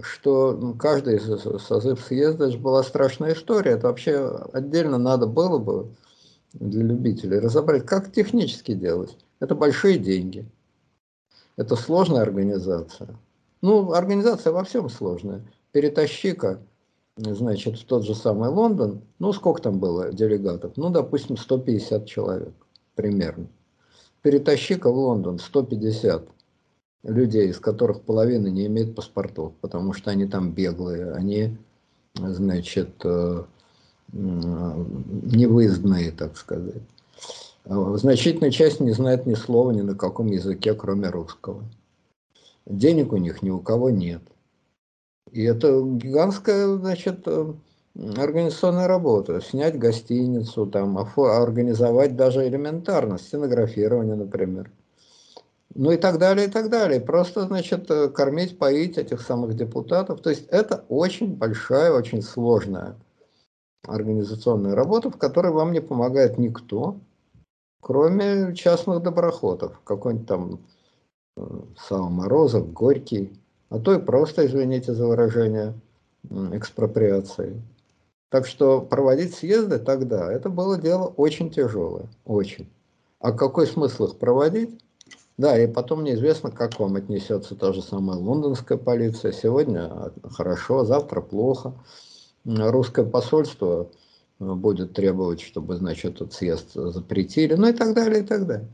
что 0.00 0.52
ну, 0.52 0.74
каждый 0.74 1.20
созыв 1.20 2.00
съезда 2.00 2.50
же 2.50 2.58
была 2.58 2.82
страшная 2.82 3.34
история. 3.34 3.72
Это 3.72 3.88
вообще 3.88 4.46
отдельно 4.52 4.98
надо 4.98 5.26
было 5.26 5.58
бы 5.58 5.88
для 6.52 6.82
любителей 6.82 7.38
разобрать, 7.38 7.86
как 7.86 8.12
технически 8.12 8.74
делать. 8.74 9.16
Это 9.40 9.54
большие 9.54 9.98
деньги. 9.98 10.46
Это 11.56 11.76
сложная 11.76 12.22
организация. 12.22 13.16
Ну, 13.62 13.92
организация 13.92 14.52
во 14.52 14.64
всем 14.64 14.90
сложная. 14.90 15.42
Перетащи-ка, 15.72 16.60
значит, 17.16 17.78
в 17.78 17.84
тот 17.84 18.04
же 18.04 18.14
самый 18.14 18.50
Лондон, 18.50 19.02
ну, 19.18 19.32
сколько 19.32 19.62
там 19.62 19.78
было 19.78 20.12
делегатов? 20.12 20.76
Ну, 20.76 20.90
допустим, 20.90 21.36
150 21.36 22.06
человек 22.06 22.52
примерно. 22.94 23.46
Перетащи-ка 24.22 24.90
в 24.90 24.96
Лондон 24.96 25.38
150 25.38 26.28
людей, 27.04 27.48
из 27.48 27.58
которых 27.58 28.02
половина 28.02 28.48
не 28.48 28.66
имеет 28.66 28.94
паспортов, 28.94 29.52
потому 29.60 29.92
что 29.92 30.10
они 30.10 30.26
там 30.26 30.52
беглые, 30.52 31.12
они, 31.12 31.56
значит, 32.14 32.90
э, 33.04 33.44
невыездные, 34.12 36.10
так 36.10 36.36
сказать. 36.36 36.82
Значительная 37.68 38.52
часть 38.52 38.78
не 38.78 38.92
знает 38.92 39.26
ни 39.26 39.34
слова 39.34 39.72
ни 39.72 39.80
на 39.80 39.96
каком 39.96 40.28
языке, 40.28 40.72
кроме 40.74 41.10
русского. 41.10 41.64
Денег 42.64 43.12
у 43.12 43.16
них 43.16 43.42
ни 43.42 43.50
у 43.50 43.58
кого 43.58 43.90
нет. 43.90 44.22
И 45.32 45.42
это 45.42 45.82
гигантская, 45.82 46.68
значит, 46.76 47.22
э, 47.26 47.52
организационная 48.16 48.86
работа. 48.86 49.40
Снять 49.40 49.78
гостиницу, 49.78 50.66
там, 50.66 50.96
организовать 51.16 52.16
даже 52.16 52.46
элементарно, 52.46 53.18
стенографирование, 53.18 54.14
например. 54.14 54.70
Ну 55.74 55.90
и 55.90 55.96
так 55.96 56.18
далее, 56.18 56.46
и 56.46 56.50
так 56.50 56.70
далее. 56.70 57.00
Просто, 57.00 57.46
значит, 57.46 57.90
э, 57.90 58.08
кормить, 58.08 58.58
поить 58.58 58.96
этих 58.96 59.20
самых 59.20 59.56
депутатов. 59.56 60.20
То 60.20 60.30
есть 60.30 60.46
это 60.50 60.84
очень 60.88 61.34
большая, 61.34 61.90
очень 61.90 62.22
сложная 62.22 62.94
организационная 63.82 64.76
работа, 64.76 65.10
в 65.10 65.16
которой 65.16 65.52
вам 65.52 65.72
не 65.72 65.80
помогает 65.80 66.38
никто, 66.38 67.00
кроме 67.86 68.52
частных 68.56 69.00
доброхотов. 69.00 69.80
Какой-нибудь 69.84 70.26
там 70.26 70.58
э, 71.36 71.40
Сава 71.78 72.08
Морозов, 72.08 72.72
Горький, 72.72 73.30
а 73.68 73.78
то 73.78 73.94
и 73.94 74.00
просто, 74.00 74.44
извините 74.44 74.92
за 74.92 75.06
выражение, 75.06 75.72
экспроприации. 76.50 77.62
Так 78.28 78.48
что 78.48 78.80
проводить 78.80 79.36
съезды 79.36 79.78
тогда, 79.78 80.32
это 80.32 80.50
было 80.50 80.76
дело 80.76 81.14
очень 81.16 81.48
тяжелое, 81.48 82.08
очень. 82.24 82.68
А 83.20 83.30
какой 83.30 83.68
смысл 83.68 84.06
их 84.06 84.16
проводить? 84.16 84.80
Да, 85.38 85.56
и 85.56 85.68
потом 85.68 86.02
неизвестно, 86.02 86.50
как 86.50 86.80
вам 86.80 86.96
отнесется 86.96 87.54
та 87.54 87.72
же 87.72 87.82
самая 87.82 88.18
лондонская 88.18 88.78
полиция. 88.78 89.30
Сегодня 89.30 90.10
хорошо, 90.24 90.84
завтра 90.84 91.20
плохо. 91.20 91.72
Русское 92.44 93.06
посольство 93.06 93.88
будет 94.38 94.92
требовать, 94.92 95.40
чтобы, 95.40 95.76
значит, 95.76 96.16
этот 96.16 96.32
съезд 96.32 96.72
запретили, 96.74 97.54
ну 97.54 97.68
и 97.68 97.72
так 97.72 97.94
далее, 97.94 98.22
и 98.22 98.26
так 98.26 98.46
далее. 98.46 98.68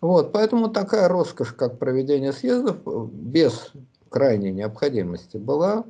Вот, 0.00 0.32
поэтому 0.32 0.68
такая 0.68 1.08
роскошь, 1.08 1.52
как 1.52 1.78
проведение 1.78 2.32
съездов, 2.32 2.78
без 3.12 3.72
крайней 4.08 4.52
необходимости 4.52 5.36
была 5.36 5.84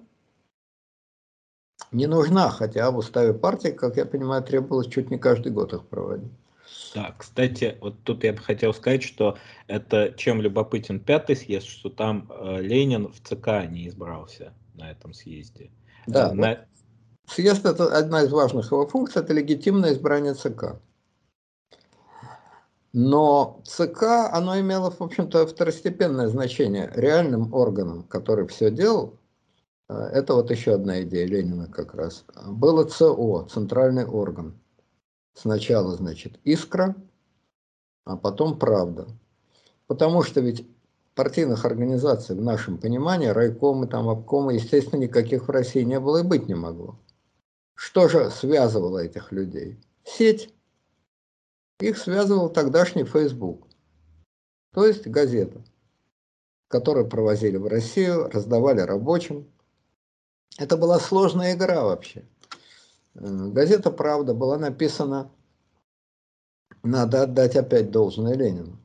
не 1.93 2.07
нужна, 2.07 2.51
хотя 2.51 2.91
в 2.91 2.99
уставе 2.99 3.33
партии, 3.33 3.69
как 3.69 3.97
я 3.97 4.05
понимаю, 4.05 4.43
требовалось 4.43 4.89
чуть 4.89 5.11
не 5.11 5.19
каждый 5.19 5.53
год 5.53 5.73
их 5.73 5.85
проводить. 5.87 6.33
Да, 6.95 7.15
кстати, 7.17 7.77
вот 7.81 8.03
тут 8.05 8.25
я 8.25 8.33
бы 8.33 8.39
хотел 8.39 8.75
сказать, 8.75 9.03
что 9.03 9.39
это 9.67 10.13
чем 10.17 10.41
любопытен 10.41 11.01
пятый 11.01 11.37
съезд, 11.37 11.67
что 11.67 11.89
там 11.89 12.31
э, 12.31 12.61
Ленин 12.61 13.09
в 13.09 13.21
ЦК 13.21 13.69
не 13.69 13.89
избрался 13.89 14.53
на 14.75 14.91
этом 14.91 15.15
съезде. 15.15 15.71
Да, 16.07 16.31
э, 16.31 16.35
на... 16.35 16.49
вот 16.49 16.59
съезд 17.29 17.67
это 17.67 17.97
одна 17.97 18.23
из 18.23 18.33
важных 18.33 18.71
его 18.73 18.87
функций, 18.87 19.23
это 19.23 19.33
легитимное 19.33 19.93
избрание 19.93 20.35
ЦК. 20.35 20.81
Но 22.93 23.61
ЦК, 23.65 24.31
оно 24.33 24.59
имело, 24.59 24.91
в 24.91 25.01
общем-то, 25.01 25.47
второстепенное 25.47 26.29
значение. 26.29 26.91
Реальным 26.95 27.53
органом, 27.53 28.03
который 28.05 28.47
все 28.47 28.71
делал, 28.71 29.19
э, 29.89 29.95
это 29.95 30.35
вот 30.35 30.51
еще 30.51 30.73
одна 30.73 31.03
идея 31.03 31.27
Ленина 31.27 31.69
как 31.69 31.95
раз, 31.95 32.25
было 32.47 32.85
ЦО, 32.85 33.47
центральный 33.51 34.07
орган. 34.07 34.59
Сначала, 35.35 35.95
значит, 35.97 36.41
искра, 36.45 36.97
а 38.05 38.17
потом 38.17 38.59
правда. 38.59 39.07
Потому 39.87 40.23
что 40.23 40.41
ведь 40.41 40.67
партийных 41.15 41.65
организаций 41.65 42.35
в 42.35 42.41
нашем 42.41 42.79
понимании, 42.79 43.27
райкомы, 43.27 43.87
там, 43.87 44.09
обкомы, 44.09 44.55
естественно, 44.55 45.01
никаких 45.01 45.47
в 45.47 45.51
России 45.51 45.83
не 45.83 46.01
было 46.01 46.19
и 46.19 46.23
быть 46.23 46.49
не 46.49 46.55
могло. 46.55 46.97
Что 47.79 48.09
же 48.09 48.29
связывало 48.33 48.99
этих 48.99 49.31
людей? 49.31 49.79
Сеть. 50.03 50.53
Их 51.79 51.97
связывал 51.97 52.51
тогдашний 52.51 53.05
Facebook, 53.05 53.69
то 54.75 54.85
есть 54.85 55.07
газета, 55.07 55.63
которую 56.67 57.09
провозили 57.09 57.57
в 57.57 57.69
Россию, 57.69 58.29
раздавали 58.31 58.81
рабочим. 58.81 59.47
Это 60.59 60.77
была 60.77 60.99
сложная 60.99 61.55
игра 61.55 61.85
вообще. 61.85 62.25
Э, 63.15 63.47
газета 63.47 63.93
«Правда» 63.93 64.35
была 64.35 64.59
написана, 64.59 65.31
надо 66.83 67.23
отдать 67.23 67.55
опять 67.55 67.93
должное 67.93 68.35
Ленину. 68.35 68.77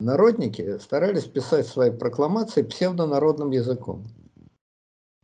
Народники 0.00 0.78
старались 0.78 1.24
писать 1.24 1.66
свои 1.66 1.90
прокламации 1.90 2.62
псевдонародным 2.62 3.50
языком. 3.50 4.06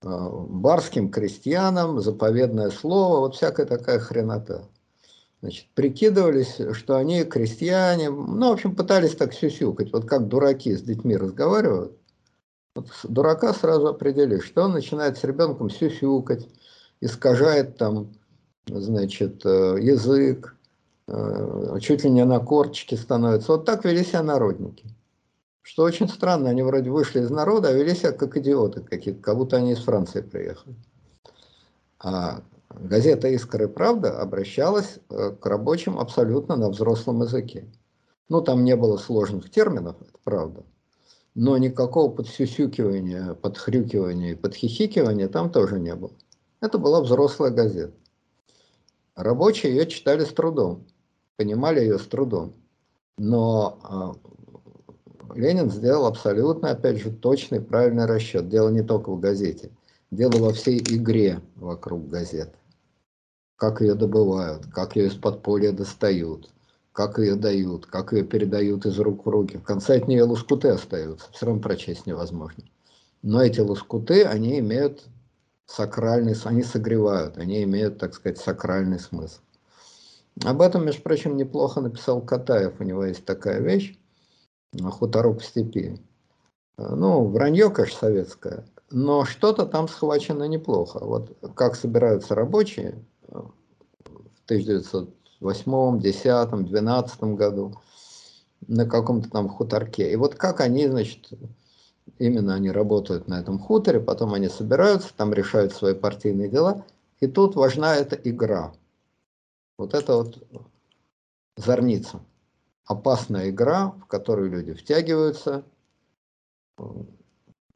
Барским 0.03 1.11
крестьянам, 1.11 2.01
заповедное 2.01 2.71
слово, 2.71 3.21
вот 3.21 3.35
всякая 3.35 3.67
такая 3.67 3.99
хренота. 3.99 4.69
Значит, 5.43 5.67
прикидывались, 5.75 6.61
что 6.73 6.97
они 6.97 7.25
крестьяне, 7.25 8.11
ну, 8.11 8.51
в 8.51 8.53
общем, 8.53 8.75
пытались 8.75 9.17
так 9.17 9.33
сюсюкать, 9.33 9.93
вот 9.93 10.07
как 10.07 10.29
дураки 10.29 10.75
с 10.75 10.83
детьми 10.83 11.17
разговаривают. 11.17 11.97
Вот 12.75 12.87
дурака 13.05 13.53
сразу 13.53 13.89
определишь, 13.89 14.45
что 14.45 14.65
он 14.65 14.73
начинает 14.73 15.19
с 15.19 15.25
ребенком 15.25 15.71
сюсюкать, 15.71 16.47
искажает 17.01 17.77
там 17.77 18.13
значит, 18.67 19.45
э, 19.45 19.77
язык, 19.81 20.57
э, 21.09 21.79
чуть 21.81 22.05
ли 22.05 22.11
не 22.11 22.25
на 22.25 22.39
корточке 22.39 22.97
становится. 22.97 23.53
Вот 23.53 23.65
так 23.65 23.85
вели 23.85 24.05
себя 24.05 24.23
народники. 24.23 24.87
Что 25.63 25.85
очень 25.85 26.09
странно, 26.09 26.51
они 26.51 26.63
вроде 26.63 26.91
вышли 26.91 27.21
из 27.21 27.31
народа, 27.31 27.69
а 27.69 27.73
вели 27.73 27.95
себя 27.95 28.13
как 28.13 28.37
идиоты 28.37 28.81
какие-то, 28.83 29.21
как 29.21 29.37
будто 29.37 29.57
они 29.57 29.73
из 29.73 29.79
Франции 29.79 30.23
приехали. 30.23 30.75
А 31.99 32.43
газета 32.71 33.29
«Искра 33.29 33.67
и 33.67 33.69
правда» 33.69 34.21
обращалась 34.21 34.99
э, 35.11 35.33
к 35.33 35.45
рабочим 35.47 35.99
абсолютно 35.99 36.57
на 36.57 36.71
взрослом 36.71 37.23
языке. 37.23 37.71
Ну, 38.29 38.41
там 38.41 38.65
не 38.65 38.77
было 38.77 38.97
сложных 38.97 39.51
терминов, 39.51 39.97
это 40.01 40.19
правда. 40.25 40.65
Но 41.35 41.59
никакого 41.59 42.11
подсюсюкивания, 42.11 43.35
подхрюкивания 43.35 44.33
и 44.33 44.37
подхихикивания 44.37 45.29
там 45.29 45.51
тоже 45.51 45.79
не 45.79 45.95
было. 45.95 46.13
Это 46.61 46.79
была 46.79 47.01
взрослая 47.01 47.51
газета. 47.51 47.95
Рабочие 49.15 49.75
ее 49.75 49.87
читали 49.87 50.25
с 50.25 50.33
трудом, 50.33 50.87
понимали 51.37 51.81
ее 51.81 51.99
с 51.99 52.07
трудом. 52.07 52.55
Но 53.19 53.79
а, 53.83 54.15
Ленин 55.35 55.71
сделал 55.71 56.07
абсолютно, 56.07 56.71
опять 56.71 56.99
же, 56.99 57.11
точный, 57.11 57.61
правильный 57.61 58.07
расчет. 58.07 58.49
Дело 58.49 58.69
не 58.69 58.83
только 58.83 59.11
в 59.11 59.21
газете. 59.21 59.71
Дело 60.11 60.39
во 60.39 60.53
всей 60.53 60.79
игре 60.79 61.41
вокруг 61.57 62.09
газеты. 62.09 62.57
Как 63.57 63.81
ее 63.81 63.95
добывают, 63.95 64.67
как 64.67 64.97
ее 64.97 65.09
из 65.09 65.15
подполья 65.15 65.73
достают, 65.73 66.51
как 66.93 67.19
ее 67.19 67.37
дают, 67.37 67.87
как 67.87 68.13
ее 68.13 68.25
передают 68.25 68.87
из 68.87 68.99
рук 68.99 69.27
в 69.27 69.29
руки. 69.29 69.59
В 69.59 69.63
конце 69.63 69.99
от 69.99 70.09
нее 70.09 70.25
лоскуты 70.25 70.69
остаются, 70.69 71.31
все 71.33 71.47
равно 71.47 71.61
прочесть 71.61 72.07
невозможно. 72.07 72.65
Но 73.23 73.43
эти 73.43 73.61
лоскуты, 73.61 74.25
они 74.25 74.59
имеют 74.59 75.05
сакральный, 75.67 76.35
они 76.45 76.63
согревают, 76.63 77.39
они 77.39 77.63
имеют, 77.63 77.99
так 77.99 78.15
сказать, 78.15 78.39
сакральный 78.39 78.99
смысл. 78.99 79.41
Об 80.45 80.63
этом, 80.63 80.87
между 80.87 81.03
прочим, 81.03 81.37
неплохо 81.37 81.81
написал 81.81 82.23
Катаев, 82.23 82.81
у 82.81 82.85
него 82.85 83.05
есть 83.05 83.25
такая 83.25 83.61
вещь, 83.61 84.00
хуторок 84.79 85.41
в 85.41 85.45
степи. 85.45 86.01
Ну, 86.77 87.27
вранье, 87.27 87.71
конечно, 87.71 87.99
советское, 87.99 88.65
но 88.91 89.25
что-то 89.25 89.67
там 89.67 89.89
схвачено 89.89 90.45
неплохо. 90.45 90.99
Вот 91.05 91.37
как 91.55 91.77
собираются 91.77 92.35
рабочие 92.35 93.05
в 93.29 93.53
1908, 94.47 96.01
10, 96.01 96.67
12 96.69 97.21
году 97.23 97.75
на 98.67 98.87
каком-то 98.87 99.31
там 99.31 99.49
хуторке. 99.49 100.11
И 100.11 100.17
вот 100.17 100.35
как 100.35 100.61
они, 100.61 100.87
значит, 100.89 101.29
именно 102.19 102.55
они 102.55 102.71
работают 102.71 103.29
на 103.29 103.41
этом 103.41 103.59
хуторе, 103.59 104.01
потом 104.01 104.35
они 104.35 104.49
собираются, 104.49 105.15
там 105.15 105.33
решают 105.33 105.73
свои 105.73 105.95
партийные 105.95 106.49
дела, 106.49 106.85
и 107.21 107.27
тут 107.27 107.57
важна 107.57 107.97
эта 107.97 108.17
игра. 108.17 108.73
Вот 109.79 109.95
это 109.95 110.17
вот 110.17 110.43
зорница. 111.57 112.21
Опасная 112.87 113.51
игра, 113.51 113.93
в 114.03 114.07
которую 114.07 114.51
люди 114.51 114.73
втягиваются, 114.73 115.65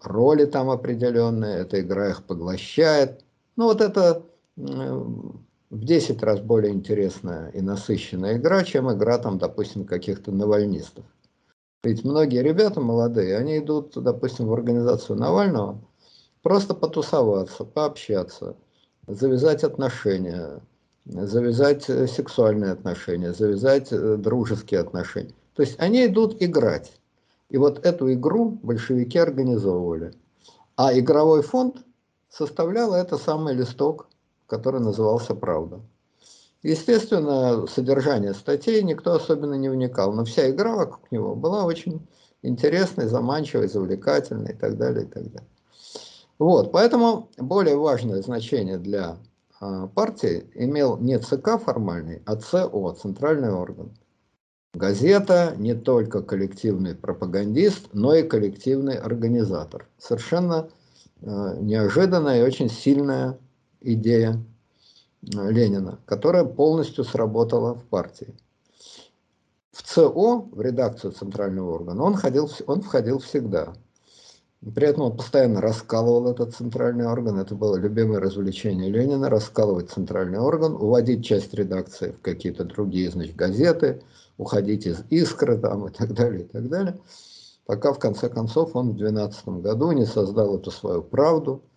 роли 0.01 0.45
там 0.45 0.71
определенные, 0.71 1.59
эта 1.59 1.81
игра 1.81 2.11
их 2.11 2.25
поглощает. 2.25 3.25
Ну 3.57 3.65
вот 3.65 3.81
это 3.81 4.23
в 4.57 5.85
10 5.85 6.23
раз 6.23 6.41
более 6.41 6.73
интересная 6.73 7.49
и 7.51 7.61
насыщенная 7.61 8.37
игра, 8.37 8.65
чем 8.65 8.93
игра 8.93 9.19
там, 9.19 9.39
допустим, 9.39 9.85
каких-то 9.85 10.33
навальнистов. 10.33 11.05
Ведь 11.83 12.05
многие 12.05 12.43
ребята 12.43 12.81
молодые, 12.81 13.37
они 13.37 13.59
идут, 13.59 13.93
допустим, 13.95 14.47
в 14.47 14.55
организацию 14.55 15.19
Навального 15.19 15.79
просто 16.43 16.75
потусоваться, 16.75 17.65
пообщаться, 17.65 18.57
завязать 19.07 19.65
отношения, 19.65 20.63
завязать 21.07 21.89
э, 21.89 22.07
сексуальные 22.07 22.73
отношения, 22.73 23.33
завязать 23.33 23.93
э, 23.93 24.17
дружеские 24.17 24.81
отношения. 24.81 25.35
То 25.55 25.63
есть 25.63 25.77
они 25.79 26.07
идут 26.07 26.43
играть. 26.43 26.93
И 27.51 27.59
вот 27.59 27.85
эту 27.85 28.13
игру 28.13 28.59
большевики 28.63 29.19
организовывали. 29.19 30.15
А 30.77 30.99
игровой 30.99 31.43
фонд 31.43 31.85
составлял 32.29 32.95
это 32.95 33.17
самый 33.17 33.55
листок, 33.55 34.09
который 34.47 34.81
назывался 34.81 35.35
«Правда». 35.35 35.81
Естественно, 36.63 37.67
содержание 37.67 38.33
статей 38.33 38.83
никто 38.83 39.13
особенно 39.13 39.53
не 39.55 39.69
вникал, 39.69 40.15
но 40.15 40.25
вся 40.25 40.49
игра 40.49 40.75
вокруг 40.75 41.13
него 41.13 41.35
была 41.35 41.67
очень 41.67 42.07
интересной, 42.43 43.07
заманчивой, 43.07 43.69
завлекательной 43.69 44.53
и 44.53 44.57
так 44.57 44.79
далее, 44.79 45.05
и 45.05 45.07
так 45.07 45.25
далее. 45.25 45.49
Вот, 46.39 46.73
поэтому 46.73 47.29
более 47.37 47.77
важное 47.77 48.23
значение 48.23 48.79
для 48.79 49.19
партии 49.95 50.51
имел 50.55 50.97
не 50.99 51.19
ЦК 51.19 51.59
формальный, 51.63 52.23
а 52.27 52.37
ЦО, 52.37 52.93
центральный 53.01 53.53
орган. 53.53 53.91
Газета 54.75 55.55
не 55.57 55.75
только 55.75 56.21
коллективный 56.21 56.95
пропагандист, 56.97 57.91
но 57.93 58.15
и 58.15 58.25
коллективный 58.25 58.97
организатор. 58.97 59.89
Совершенно 59.99 60.69
э, 61.21 61.57
неожиданная 61.61 62.41
и 62.41 62.47
очень 62.47 62.69
сильная 62.69 63.39
идея 63.81 64.43
Ленина, 65.23 66.01
которая 66.07 66.45
полностью 66.45 67.05
сработала 67.05 67.75
в 67.75 67.85
партии. 67.85 68.35
В 69.71 69.83
ЦО, 69.83 70.49
в 70.51 70.61
редакцию 70.61 71.13
центрального 71.13 71.75
органа, 71.75 72.03
он, 72.03 72.15
ходил, 72.15 72.51
он 72.67 72.83
входил 72.83 73.19
всегда. 73.19 73.75
При 74.73 74.87
этом 74.87 75.03
он 75.05 75.17
постоянно 75.17 75.61
раскалывал 75.61 76.31
этот 76.31 76.55
центральный 76.55 77.07
орган. 77.07 77.39
Это 77.39 77.55
было 77.55 77.77
любимое 77.77 78.21
развлечение 78.21 78.91
Ленина, 78.91 79.29
раскалывать 79.29 79.91
центральный 79.91 80.39
орган, 80.39 80.75
уводить 80.75 81.25
часть 81.25 81.53
редакции 81.55 82.13
в 82.13 82.21
какие-то 82.23 82.65
другие, 82.65 83.11
значит, 83.11 83.37
газеты, 83.37 84.03
уходить 84.39 84.87
из 84.87 85.03
«Искры» 85.11 85.59
там 85.59 85.87
и 85.87 85.91
так 85.91 86.15
далее, 86.15 86.43
и 86.43 86.47
так 86.47 86.69
далее. 86.69 86.99
Пока 87.67 87.93
в 87.93 87.99
конце 87.99 88.29
концов 88.29 88.77
он 88.77 88.91
в 88.91 88.97
2012 88.97 89.49
году 89.63 89.93
не 89.93 90.07
создал 90.07 90.57
эту 90.57 90.71
свою 90.71 91.03
правду– 91.03 91.63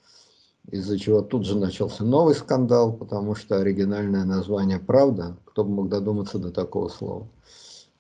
из-за 0.70 1.00
чего 1.00 1.22
тут 1.22 1.46
же 1.46 1.58
начался 1.58 2.04
новый 2.04 2.36
скандал, 2.36 2.92
потому 2.92 3.36
что 3.36 3.58
оригинальное 3.58 4.26
название 4.26 4.80
«Правда», 4.80 5.38
кто 5.46 5.64
бы 5.64 5.72
мог 5.72 5.90
додуматься 5.90 6.40
до 6.40 6.52
такого 6.52 6.90
слова. 6.90 7.28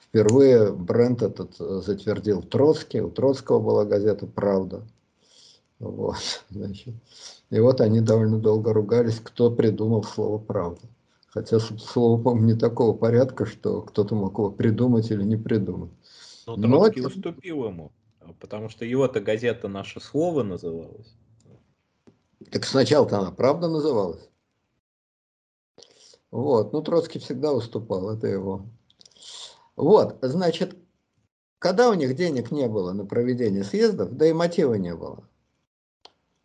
Впервые 0.09 0.71
бренд 0.71 1.21
этот 1.21 1.59
э, 1.59 1.81
затвердил 1.85 2.41
Троцкий, 2.41 3.01
у 3.01 3.09
Троцкого 3.09 3.59
была 3.59 3.85
газета 3.85 4.25
«Правда». 4.25 4.87
Вот, 5.79 6.17
значит. 6.49 6.95
И 7.49 7.59
вот 7.59 7.81
они 7.81 8.01
довольно 8.01 8.39
долго 8.39 8.73
ругались, 8.73 9.19
кто 9.19 9.51
придумал 9.51 10.03
слово 10.03 10.37
«правда». 10.37 10.81
Хотя 11.27 11.59
слово, 11.59 12.21
по-моему, 12.21 12.47
не 12.47 12.55
такого 12.55 12.97
порядка, 12.97 13.45
что 13.45 13.81
кто-то 13.81 14.15
мог 14.15 14.33
его 14.33 14.49
придумать 14.49 15.11
или 15.11 15.23
не 15.23 15.35
придумать. 15.35 15.91
Но 16.47 16.55
Троцкий 16.55 17.01
Но... 17.01 17.09
уступил 17.09 17.65
ему, 17.65 17.91
потому 18.39 18.69
что 18.69 18.85
его-то 18.85 19.19
газета 19.19 19.67
«Наше 19.67 19.99
слово» 19.99 20.43
называлась. 20.43 21.13
Так 22.49 22.63
сначала-то 22.63 23.19
она 23.19 23.31
правда 23.31 23.67
называлась. 23.67 24.29
Вот, 26.31 26.73
ну 26.73 26.81
Троцкий 26.81 27.19
всегда 27.19 27.51
уступал, 27.51 28.09
это 28.09 28.27
его. 28.27 28.65
Вот, 29.77 30.17
значит, 30.21 30.75
когда 31.59 31.89
у 31.89 31.93
них 31.93 32.15
денег 32.15 32.51
не 32.51 32.67
было 32.67 32.91
на 32.91 33.05
проведение 33.05 33.63
съездов, 33.63 34.11
да 34.11 34.27
и 34.27 34.33
мотива 34.33 34.73
не 34.73 34.93
было, 34.93 35.23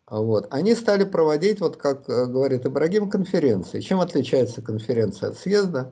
вот, 0.09 0.47
они 0.51 0.75
стали 0.75 1.03
проводить, 1.03 1.59
вот 1.59 1.75
как 1.75 2.07
э, 2.09 2.27
говорит 2.27 2.65
Ибрагим, 2.65 3.09
конференции. 3.09 3.81
Чем 3.81 3.99
отличается 3.99 4.61
конференция 4.61 5.29
от 5.29 5.37
съезда, 5.37 5.91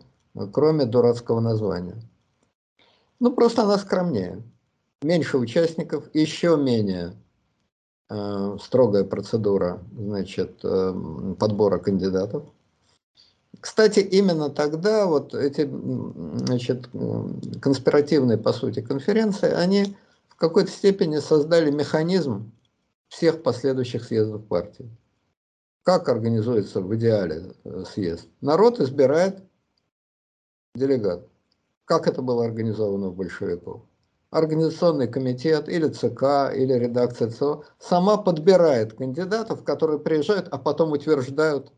кроме 0.54 0.86
дурацкого 0.86 1.40
названия? 1.40 2.02
Ну, 3.20 3.34
просто 3.34 3.64
она 3.64 3.78
скромнее. 3.78 4.44
Меньше 5.02 5.38
участников, 5.38 6.10
еще 6.14 6.56
менее 6.56 7.16
Э, 8.14 8.58
строгая 8.62 9.06
процедура 9.06 9.82
значит, 9.98 10.60
э, 10.66 10.94
подбора 11.40 11.78
кандидатов. 11.78 12.44
Кстати, 13.62 14.00
именно 14.00 14.50
тогда 14.50 15.06
вот 15.06 15.36
эти 15.36 15.70
значит, 16.46 16.90
конспиративные, 17.62 18.38
по 18.38 18.54
сути, 18.54 18.82
конференции, 18.82 19.52
они 19.52 19.96
в 20.30 20.36
какой-то 20.36 20.72
степени 20.72 21.20
создали 21.20 21.70
механизм 21.70 22.52
всех 23.08 23.44
последующих 23.44 24.04
съездов 24.04 24.46
партии. 24.48 24.90
Как 25.84 26.10
организуется 26.10 26.82
в 26.82 26.96
идеале 26.96 27.54
э, 27.64 27.84
съезд? 27.88 28.28
Народ 28.42 28.80
избирает 28.80 29.44
делегат. 30.76 31.28
Как 31.86 32.08
это 32.08 32.22
было 32.22 32.46
организовано 32.46 33.10
в 33.10 33.16
большевиков? 33.16 33.84
организационный 34.32 35.08
комитет 35.08 35.70
или 35.70 35.90
ЦК, 35.90 36.56
или 36.56 36.74
редакция 36.74 37.30
ЦО 37.30 37.66
сама 37.80 38.18
подбирает 38.18 38.94
кандидатов, 38.94 39.64
которые 39.64 40.00
приезжают, 40.00 40.48
а 40.50 40.58
потом 40.58 40.94
утверждают, 40.94 41.72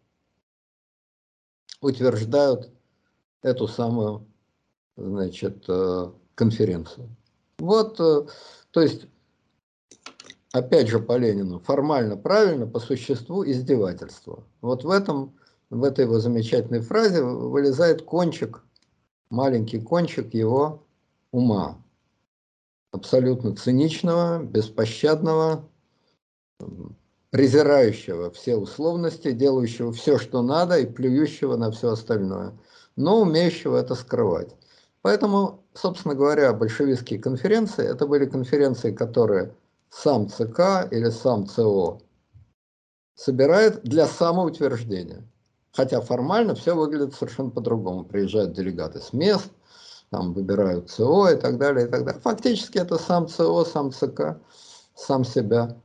утверждают 1.83 2.71
эту 3.41 3.67
самую 3.67 4.25
значит, 4.95 5.65
э, 5.67 6.11
конференцию. 6.35 7.09
Вот, 7.59 7.99
э, 7.99 8.25
то 8.71 8.81
есть, 8.81 9.07
опять 10.51 10.87
же 10.87 10.99
по 10.99 11.17
Ленину, 11.17 11.59
формально 11.59 12.17
правильно, 12.17 12.67
по 12.67 12.79
существу 12.79 13.45
издевательство. 13.45 14.43
Вот 14.61 14.83
в 14.83 14.89
этом, 14.89 15.37
в 15.69 15.83
этой 15.83 16.05
его 16.05 16.19
замечательной 16.19 16.81
фразе 16.81 17.23
вылезает 17.23 18.03
кончик, 18.03 18.63
маленький 19.29 19.79
кончик 19.79 20.33
его 20.33 20.83
ума 21.31 21.83
абсолютно 22.93 23.55
циничного, 23.55 24.43
беспощадного, 24.43 25.67
презирающего 27.33 28.29
все 28.29 28.55
условности, 28.55 29.31
делающего 29.31 29.91
все, 29.91 30.19
что 30.19 30.43
надо, 30.43 30.77
и 30.77 30.85
плюющего 30.85 31.55
на 31.55 31.71
все 31.71 31.93
остальное, 31.93 32.53
но 32.95 33.21
умеющего 33.21 33.75
это 33.75 33.95
скрывать. 33.95 34.55
Поэтому, 35.01 35.63
собственно 35.73 36.13
говоря, 36.13 36.53
большевистские 36.53 37.19
конференции, 37.19 37.83
это 37.87 38.05
были 38.05 38.27
конференции, 38.27 38.91
которые 38.91 39.55
сам 39.89 40.29
ЦК 40.29 40.87
или 40.91 41.09
сам 41.09 41.47
ЦО 41.47 42.01
собирает 43.15 43.81
для 43.81 44.05
самоутверждения. 44.05 45.27
Хотя 45.71 46.01
формально 46.01 46.53
все 46.53 46.75
выглядит 46.75 47.15
совершенно 47.15 47.49
по-другому. 47.49 48.05
Приезжают 48.05 48.53
делегаты 48.53 48.99
с 48.99 49.11
мест, 49.11 49.49
там 50.11 50.33
выбирают 50.33 50.91
ЦО 50.91 51.29
и 51.29 51.35
так 51.35 51.57
далее, 51.57 51.87
и 51.87 51.89
так 51.89 52.05
далее. 52.05 52.21
Фактически 52.21 52.77
это 52.77 52.99
сам 52.99 53.27
ЦО, 53.27 53.65
сам 53.65 53.91
ЦК, 53.91 54.37
сам 54.93 55.25
себя 55.25 55.75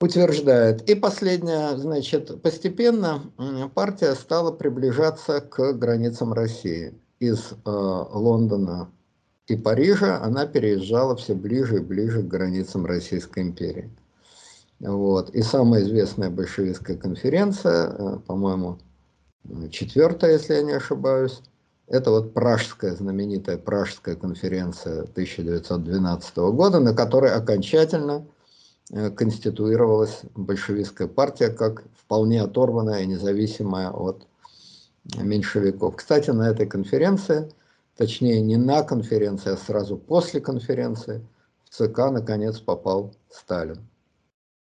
утверждает. 0.00 0.88
И 0.88 0.94
последнее, 0.94 1.76
значит, 1.76 2.40
постепенно 2.42 3.32
партия 3.74 4.14
стала 4.14 4.52
приближаться 4.52 5.40
к 5.40 5.72
границам 5.72 6.32
России. 6.32 6.94
Из 7.18 7.52
э, 7.52 7.70
Лондона 7.70 8.90
и 9.48 9.56
Парижа 9.56 10.22
она 10.22 10.46
переезжала 10.46 11.16
все 11.16 11.34
ближе 11.34 11.78
и 11.78 11.80
ближе 11.80 12.22
к 12.22 12.28
границам 12.28 12.86
Российской 12.86 13.42
империи. 13.42 13.90
Вот. 14.78 15.30
И 15.30 15.42
самая 15.42 15.82
известная 15.82 16.30
большевистская 16.30 16.96
конференция, 16.96 17.88
э, 17.88 18.18
по-моему, 18.24 18.78
четвертая, 19.70 20.32
если 20.34 20.54
я 20.54 20.62
не 20.62 20.72
ошибаюсь, 20.72 21.40
это 21.88 22.10
вот 22.10 22.34
пражская, 22.34 22.94
знаменитая 22.94 23.58
пражская 23.58 24.14
конференция 24.14 25.02
1912 25.02 26.36
года, 26.36 26.78
на 26.78 26.94
которой 26.94 27.32
окончательно 27.32 28.26
конституировалась 29.16 30.20
большевистская 30.34 31.08
партия 31.08 31.50
как 31.50 31.84
вполне 31.94 32.42
оторванная 32.42 33.02
и 33.02 33.06
независимая 33.06 33.90
от 33.90 34.26
меньшевиков. 35.16 35.96
Кстати, 35.96 36.30
на 36.30 36.50
этой 36.50 36.66
конференции, 36.66 37.50
точнее 37.96 38.40
не 38.40 38.56
на 38.56 38.82
конференции, 38.82 39.52
а 39.52 39.56
сразу 39.56 39.96
после 39.96 40.40
конференции, 40.40 41.26
в 41.64 41.74
ЦК 41.74 42.10
наконец 42.10 42.58
попал 42.60 43.14
Сталин. 43.30 43.86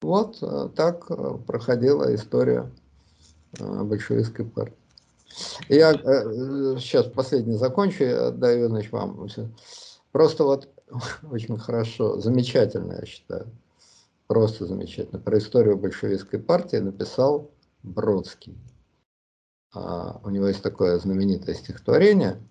Вот 0.02 0.38
э, 0.41 0.69
так 0.76 1.06
э, 1.10 1.38
проходила 1.47 2.13
история 2.13 2.69
э, 3.58 3.84
большевистской 3.84 4.45
партии. 4.45 4.76
Я 5.67 5.93
сейчас 5.93 7.08
последний 7.08 7.56
закончу, 7.56 8.04
я 8.04 8.28
отдаю 8.28 8.67
значит, 8.67 8.91
вам. 8.91 9.28
Просто 10.12 10.43
вот 10.43 10.69
очень 11.32 11.58
хорошо, 11.58 12.19
замечательно, 12.19 12.97
я 12.99 13.06
считаю, 13.06 13.47
просто 14.27 14.65
замечательно. 14.65 15.19
Про 15.19 15.38
историю 15.38 15.77
большевистской 15.77 16.39
партии 16.39 16.77
написал 16.77 17.51
Бродский. 17.83 18.57
А, 19.73 20.19
у 20.23 20.29
него 20.29 20.47
есть 20.47 20.62
такое 20.62 20.97
знаменитое 20.99 21.55
стихотворение 21.55 22.41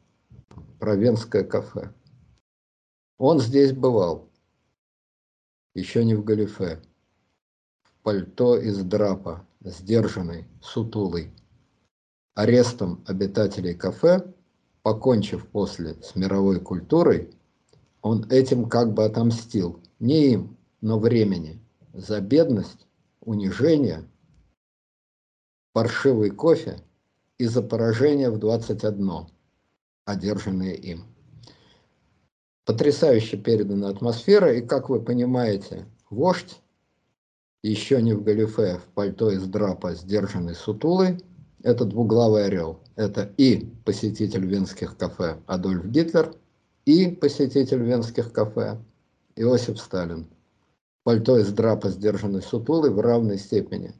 про 0.78 0.96
Венское 0.96 1.44
кафе. 1.44 1.92
Он 3.18 3.38
здесь 3.40 3.72
бывал, 3.72 4.28
еще 5.74 6.04
не 6.04 6.14
в 6.14 6.24
галифе, 6.24 6.82
в 7.82 7.92
пальто 8.02 8.58
из 8.58 8.82
драпа, 8.82 9.46
сдержанный, 9.60 10.46
сутулый. 10.60 11.30
Арестом 12.34 13.04
обитателей 13.06 13.74
кафе, 13.74 14.26
покончив 14.82 15.46
после 15.46 15.94
с 16.02 16.16
мировой 16.16 16.60
культурой, 16.60 17.30
он 18.00 18.26
этим 18.30 18.68
как 18.68 18.92
бы 18.92 19.04
отомстил, 19.04 19.80
не 20.00 20.32
им, 20.32 20.56
но 20.82 20.98
времени, 20.98 21.58
за 21.94 22.20
бедность, 22.20 22.86
унижение, 23.20 24.04
паршивый 25.72 26.30
кофе 26.30 26.80
и 27.38 27.46
за 27.46 27.62
поражение 27.62 28.30
в 28.30 28.38
21, 28.38 29.28
одержанные 30.04 30.76
им. 30.76 31.06
Потрясающе 32.66 33.38
передана 33.38 33.88
атмосфера, 33.88 34.52
и, 34.52 34.60
как 34.60 34.90
вы 34.90 35.00
понимаете, 35.00 35.86
вождь, 36.10 36.60
еще 37.62 38.02
не 38.02 38.12
в 38.12 38.22
галифе, 38.22 38.78
в 38.78 38.84
пальто 38.92 39.30
из 39.30 39.44
драпа, 39.46 39.94
сдержанный 39.94 40.54
сутулый, 40.54 41.18
это 41.62 41.84
двуглавый 41.84 42.46
орел. 42.46 42.80
Это 42.96 43.32
и 43.36 43.70
посетитель 43.84 44.44
венских 44.46 44.96
кафе 44.96 45.38
Адольф 45.46 45.86
Гитлер, 45.86 46.34
и 46.84 47.08
посетитель 47.08 47.82
венских 47.82 48.32
кафе 48.32 48.78
Иосиф 49.36 49.78
Сталин. 49.78 50.26
Пальто 51.04 51.38
из 51.38 51.52
драпа, 51.52 51.88
сдержанный 51.88 52.42
сутулый, 52.42 52.90
в 52.90 53.00
равной 53.00 53.38
степени 53.38 53.92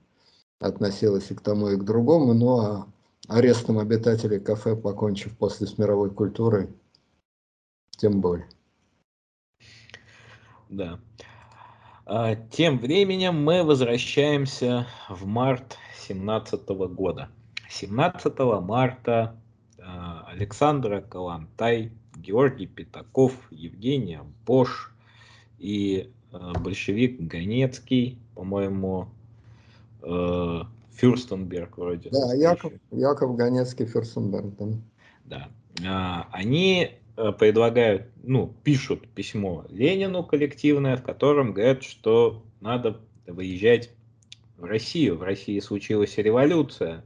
относилось 0.60 1.30
и 1.30 1.34
к 1.34 1.40
тому, 1.40 1.68
и 1.70 1.76
к 1.76 1.84
другому, 1.84 2.34
но 2.34 2.88
арестом 3.28 3.78
обитателей 3.78 4.38
кафе, 4.38 4.76
покончив 4.76 5.36
после 5.36 5.66
с 5.66 5.78
мировой 5.78 6.10
культурой, 6.10 6.68
тем 7.98 8.20
более. 8.20 8.48
Да. 10.68 11.00
А, 12.06 12.36
тем 12.36 12.78
временем 12.78 13.42
мы 13.42 13.64
возвращаемся 13.64 14.86
в 15.08 15.26
март 15.26 15.78
17 16.06 16.68
года. 16.94 17.28
17 17.68 18.38
марта 18.60 19.36
а, 19.78 20.24
Александра 20.28 21.00
Калантай, 21.00 21.92
Георгий 22.16 22.66
Пятаков, 22.66 23.32
Евгения 23.50 24.24
Бош 24.46 24.94
и 25.58 26.12
а, 26.12 26.21
большевик 26.60 27.20
Ганецкий, 27.20 28.18
по-моему, 28.34 29.08
Фюрстенберг 30.00 31.78
вроде. 31.78 32.10
Да, 32.10 32.34
Яков, 32.34 32.72
Яков 32.90 33.36
Ганецкий 33.36 33.86
Фюрстенберг. 33.86 34.52
Да. 35.24 35.48
да. 35.80 36.28
Они 36.32 37.02
Э, 37.14 37.30
предлагают, 37.30 38.06
ну, 38.22 38.54
пишут 38.64 39.06
письмо 39.08 39.66
Ленину 39.68 40.24
коллективное, 40.24 40.96
в 40.96 41.02
котором 41.02 41.52
говорят, 41.52 41.82
что 41.82 42.42
надо 42.60 43.00
выезжать 43.26 43.90
в 44.56 44.64
Россию. 44.64 45.18
В 45.18 45.22
России 45.22 45.60
случилась 45.60 46.16
революция, 46.16 47.04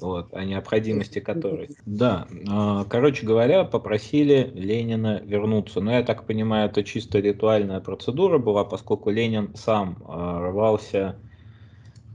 вот, 0.00 0.32
о 0.34 0.44
необходимости 0.44 1.20
которой. 1.20 1.70
Да, 1.86 2.26
э, 2.30 2.84
короче 2.88 3.26
говоря, 3.26 3.64
попросили 3.64 4.50
Ленина 4.54 5.20
вернуться. 5.24 5.80
Но 5.80 5.92
я 5.92 6.02
так 6.02 6.26
понимаю, 6.26 6.68
это 6.68 6.82
чисто 6.84 7.18
ритуальная 7.18 7.80
процедура 7.80 8.38
была, 8.38 8.64
поскольку 8.64 9.10
Ленин 9.10 9.54
сам 9.54 9.96
э, 10.00 10.48
рвался 10.48 11.16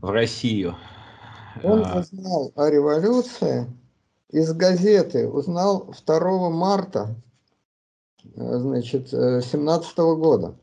в 0.01 0.09
Россию. 0.09 0.75
Он 1.63 1.81
узнал 1.81 2.51
о 2.55 2.69
революции 2.69 3.67
из 4.29 4.51
газеты 4.53 5.27
узнал 5.27 5.93
2 6.05 6.49
марта 6.49 7.15
э, 8.35 8.57
значит, 8.57 9.09
17 9.09 9.97
-го 9.97 10.15
года. 10.17 10.55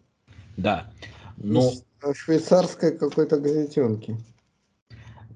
Да. 0.56 0.90
Но... 1.36 1.60
Из 1.60 1.84
швейцарской 2.16 2.98
какой-то 2.98 3.38
газетенки. 3.38 4.16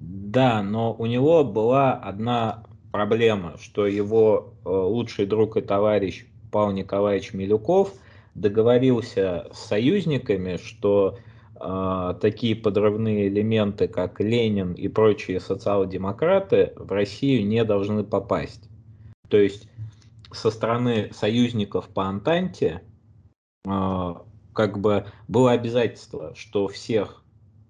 Да, 0.09 0.63
но 0.63 0.95
у 0.95 1.07
него 1.07 1.43
была 1.43 1.95
одна 1.95 2.63
проблема, 2.93 3.57
что 3.61 3.89
его 3.89 4.55
э, 4.65 4.69
лучший 4.69 5.27
друг 5.27 5.57
и 5.57 5.61
товарищ 5.61 6.27
Павел 6.53 6.71
Николаевич 6.71 7.33
Милюков 7.33 7.93
договорился 8.37 9.49
с 9.53 9.67
союзниками, 9.67 10.59
что 10.59 11.19
а, 11.59 12.15
такие 12.15 12.55
подрывные 12.55 13.27
элементы, 13.27 13.89
как 13.89 14.21
Ленин 14.21 14.75
и 14.75 14.87
прочие 14.87 15.41
социал-демократы, 15.41 16.73
в 16.77 16.93
Россию 16.93 17.45
не 17.47 17.65
должны 17.65 18.05
попасть. 18.05 18.69
То 19.29 19.39
есть 19.39 19.69
со 20.31 20.53
стороны 20.53 21.11
союзников 21.13 21.89
по 21.89 22.05
Антанте 22.05 22.83
а, 23.67 24.23
как 24.53 24.79
бы 24.79 25.07
было 25.27 25.51
обязательство, 25.51 26.33
что 26.37 26.69
всех 26.69 27.25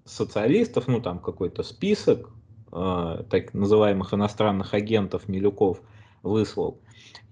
социалистов, 0.06 0.88
ну 0.88 1.00
там 1.00 1.18
какой-то 1.18 1.62
список 1.62 2.30
а, 2.72 3.24
так 3.24 3.52
называемых 3.54 4.14
иностранных 4.14 4.74
агентов 4.74 5.28
Милюков 5.28 5.80
выслал, 6.22 6.80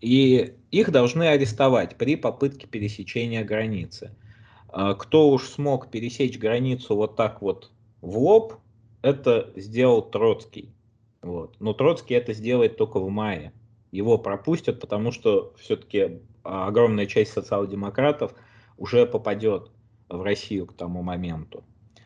и 0.00 0.54
их 0.70 0.90
должны 0.90 1.24
арестовать 1.24 1.96
при 1.96 2.16
попытке 2.16 2.66
пересечения 2.66 3.44
границы. 3.44 4.14
А, 4.68 4.94
кто 4.94 5.30
уж 5.30 5.44
смог 5.44 5.90
пересечь 5.90 6.38
границу 6.38 6.96
вот 6.96 7.16
так 7.16 7.40
вот 7.42 7.70
в 8.00 8.18
лоб, 8.18 8.54
это 9.02 9.52
сделал 9.56 10.02
Троцкий. 10.02 10.74
Вот. 11.22 11.56
Но 11.60 11.72
Троцкий 11.72 12.14
это 12.14 12.32
сделает 12.32 12.76
только 12.76 12.98
в 12.98 13.08
мае. 13.08 13.52
Его 13.92 14.18
пропустят, 14.18 14.80
потому 14.80 15.12
что 15.12 15.54
все-таки 15.58 16.20
огромная 16.42 17.06
часть 17.06 17.32
социал-демократов 17.32 18.34
уже 18.76 19.06
попадет 19.06 19.70
в 20.08 20.20
Россию 20.22 20.66
к 20.66 20.74
тому 20.74 21.02
моменту. 21.02 21.64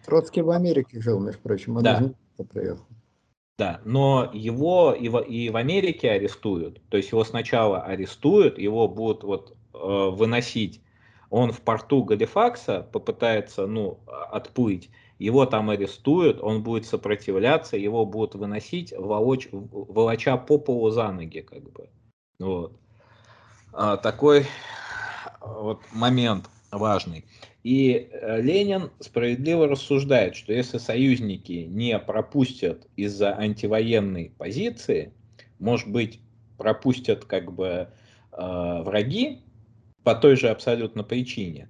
Троцкий 0.09 0.43
в 0.43 0.51
Америке 0.51 1.01
жил, 1.01 1.21
между 1.21 1.41
прочим, 1.41 1.77
он 1.77 1.83
да. 1.83 2.11
приехал. 2.51 2.85
Да, 3.59 3.81
но 3.85 4.31
его 4.33 4.93
и 4.93 5.09
в, 5.09 5.19
и 5.21 5.51
в 5.51 5.57
Америке 5.57 6.11
арестуют. 6.11 6.81
То 6.89 6.97
есть 6.97 7.11
его 7.13 7.25
сначала 7.25 7.83
арестуют, 7.83 8.59
его 8.59 8.89
будут 8.89 9.25
вот 9.25 9.57
э, 9.75 10.11
выносить 10.11 10.81
он 11.31 11.53
в 11.53 11.61
порту 11.61 12.05
Галифакса 12.05 12.87
попытается, 12.93 13.67
ну, 13.67 14.01
отплыть, 14.31 14.91
его 15.19 15.47
там 15.47 15.71
арестуют, 15.71 16.41
он 16.41 16.63
будет 16.63 16.87
сопротивляться, 16.87 17.77
его 17.77 18.07
будут 18.07 18.35
выносить, 18.35 18.93
волочь, 18.97 19.49
волоча 19.53 20.37
по 20.37 20.59
полу 20.59 20.91
за 20.91 21.11
ноги, 21.11 21.41
как 21.41 21.71
бы. 21.71 21.91
Вот. 22.39 22.73
А, 23.73 23.97
такой 23.97 24.47
вот 25.41 25.81
момент 25.93 26.49
важный. 26.71 27.25
И 27.69 28.09
э, 28.11 28.41
Ленин 28.41 28.91
справедливо 28.99 29.69
рассуждает, 29.69 30.37
что 30.37 30.55
если 30.55 30.79
союзники 30.79 31.67
не 31.69 31.99
пропустят 31.99 32.87
из-за 32.97 33.37
антивоенной 33.37 34.33
позиции, 34.39 35.13
может 35.59 35.87
быть, 35.87 36.19
пропустят 36.57 37.27
как 37.27 37.53
бы 37.53 37.67
э, 37.69 37.87
враги, 38.33 39.43
по 40.03 40.15
той 40.15 40.37
же 40.37 40.49
абсолютно 40.49 41.05
причине. 41.05 41.69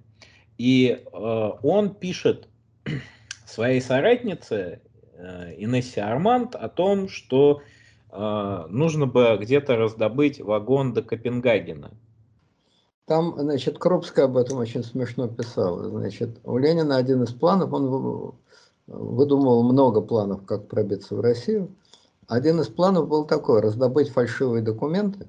И 0.57 1.03
э, 1.03 1.17
он 1.63 1.93
пишет 1.93 2.47
своей 3.45 3.81
соратнице 3.81 4.79
э, 5.15 5.53
Инессе 5.57 5.99
Арманд 5.99 6.55
о 6.55 6.69
том, 6.69 7.09
что 7.09 7.61
э, 8.09 8.65
нужно 8.69 9.05
бы 9.05 9.37
где-то 9.37 9.75
раздобыть 9.75 10.39
вагон 10.39 10.93
до 10.93 11.01
Копенгагена. 11.01 11.91
Там, 13.09 13.33
значит, 13.39 13.79
Крупская 13.79 14.25
об 14.25 14.37
этом 14.37 14.59
очень 14.59 14.83
смешно 14.83 15.27
писала. 15.27 15.89
Значит, 15.89 16.29
у 16.43 16.59
Ленина 16.59 16.95
один 16.95 17.23
из 17.23 17.31
планов, 17.31 17.73
он 17.73 18.35
выдумывал 18.85 19.63
много 19.63 20.01
планов, 20.01 20.45
как 20.45 20.67
пробиться 20.67 21.15
в 21.15 21.21
Россию. 21.21 21.75
Один 22.27 22.61
из 22.61 22.67
планов 22.67 23.07
был 23.07 23.25
такой, 23.25 23.61
раздобыть 23.61 24.11
фальшивые 24.11 24.61
документы, 24.61 25.27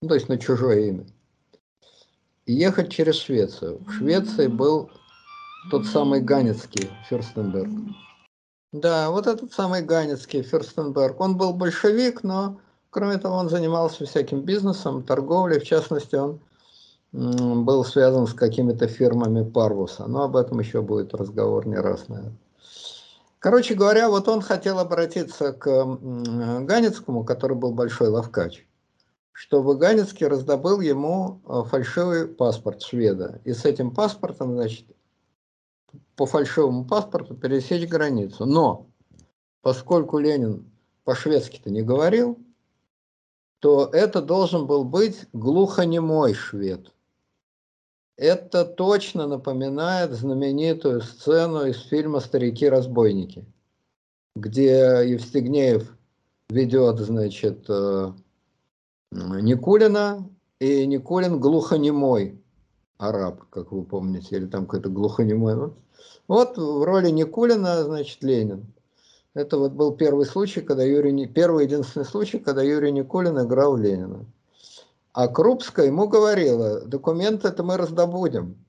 ну, 0.00 0.08
то 0.08 0.14
есть 0.14 0.30
на 0.30 0.38
чужое 0.38 0.86
имя, 0.86 1.06
и 2.46 2.54
ехать 2.54 2.90
через 2.90 3.16
Швецию. 3.16 3.78
В 3.86 3.92
Швеции 3.92 4.46
был 4.46 4.88
тот 5.70 5.84
самый 5.84 6.22
Ганецкий 6.22 6.88
Ферстенберг. 7.10 7.68
Да, 8.72 9.10
вот 9.10 9.26
этот 9.26 9.52
самый 9.52 9.82
Ганецкий 9.82 10.40
Ферстенберг. 10.40 11.20
Он 11.20 11.36
был 11.36 11.52
большевик, 11.52 12.22
но 12.22 12.58
кроме 12.88 13.18
того 13.18 13.36
он 13.36 13.50
занимался 13.50 14.06
всяким 14.06 14.40
бизнесом, 14.40 15.02
торговлей. 15.02 15.60
В 15.60 15.64
частности, 15.64 16.16
он 16.16 16.40
был 17.12 17.84
связан 17.84 18.26
с 18.26 18.34
какими-то 18.34 18.88
фирмами 18.88 19.48
Парвуса. 19.48 20.06
Но 20.06 20.24
об 20.24 20.36
этом 20.36 20.60
еще 20.60 20.82
будет 20.82 21.14
разговор 21.14 21.66
не 21.66 21.76
раз, 21.76 22.08
наверное. 22.08 22.36
Короче 23.38 23.74
говоря, 23.74 24.08
вот 24.08 24.28
он 24.28 24.40
хотел 24.40 24.78
обратиться 24.78 25.52
к 25.52 25.84
Ганецкому, 26.64 27.24
который 27.24 27.56
был 27.56 27.72
большой 27.72 28.08
ловкач, 28.08 28.66
чтобы 29.32 29.76
Ганецкий 29.76 30.26
раздобыл 30.26 30.80
ему 30.80 31.40
э, 31.46 31.62
фальшивый 31.68 32.26
паспорт 32.26 32.82
шведа. 32.82 33.40
И 33.44 33.52
с 33.52 33.64
этим 33.64 33.94
паспортом, 33.94 34.54
значит, 34.54 34.86
по 36.16 36.26
фальшивому 36.26 36.86
паспорту 36.86 37.34
пересечь 37.34 37.88
границу. 37.88 38.46
Но 38.46 38.86
поскольку 39.62 40.18
Ленин 40.18 40.68
по-шведски-то 41.04 41.70
не 41.70 41.82
говорил, 41.82 42.38
то 43.60 43.88
это 43.92 44.22
должен 44.22 44.66
был 44.66 44.84
быть 44.84 45.26
глухонемой 45.32 46.34
швед. 46.34 46.92
Это 48.16 48.64
точно 48.64 49.26
напоминает 49.26 50.12
знаменитую 50.12 51.02
сцену 51.02 51.66
из 51.66 51.78
фильма 51.82 52.20
«Старики-разбойники», 52.20 53.44
где 54.34 55.02
Евстигнеев 55.06 55.94
ведет, 56.48 56.98
значит, 57.00 57.66
э, 57.68 58.12
Никулина, 59.12 60.26
и 60.60 60.86
Никулин 60.86 61.38
глухонемой 61.38 62.42
араб, 62.96 63.44
как 63.50 63.72
вы 63.72 63.84
помните, 63.84 64.36
или 64.36 64.46
там 64.46 64.64
какой-то 64.64 64.88
глухонемой. 64.88 65.72
Вот 66.26 66.56
в 66.56 66.84
роли 66.84 67.10
Никулина, 67.10 67.84
значит, 67.84 68.22
Ленин. 68.22 68.72
Это 69.34 69.58
вот 69.58 69.72
был 69.72 69.94
первый 69.94 70.24
случай, 70.24 70.62
когда 70.62 70.82
Юрий, 70.82 71.26
первый 71.26 71.66
единственный 71.66 72.06
случай, 72.06 72.38
когда 72.38 72.62
Юрий 72.62 72.92
Никулин 72.92 73.38
играл 73.38 73.76
Ленина. 73.76 74.24
А 75.16 75.28
Крупская 75.28 75.86
ему 75.86 76.08
говорила, 76.08 76.82
документы 76.82 77.48
это 77.48 77.62
мы 77.62 77.78
раздобудем, 77.78 78.62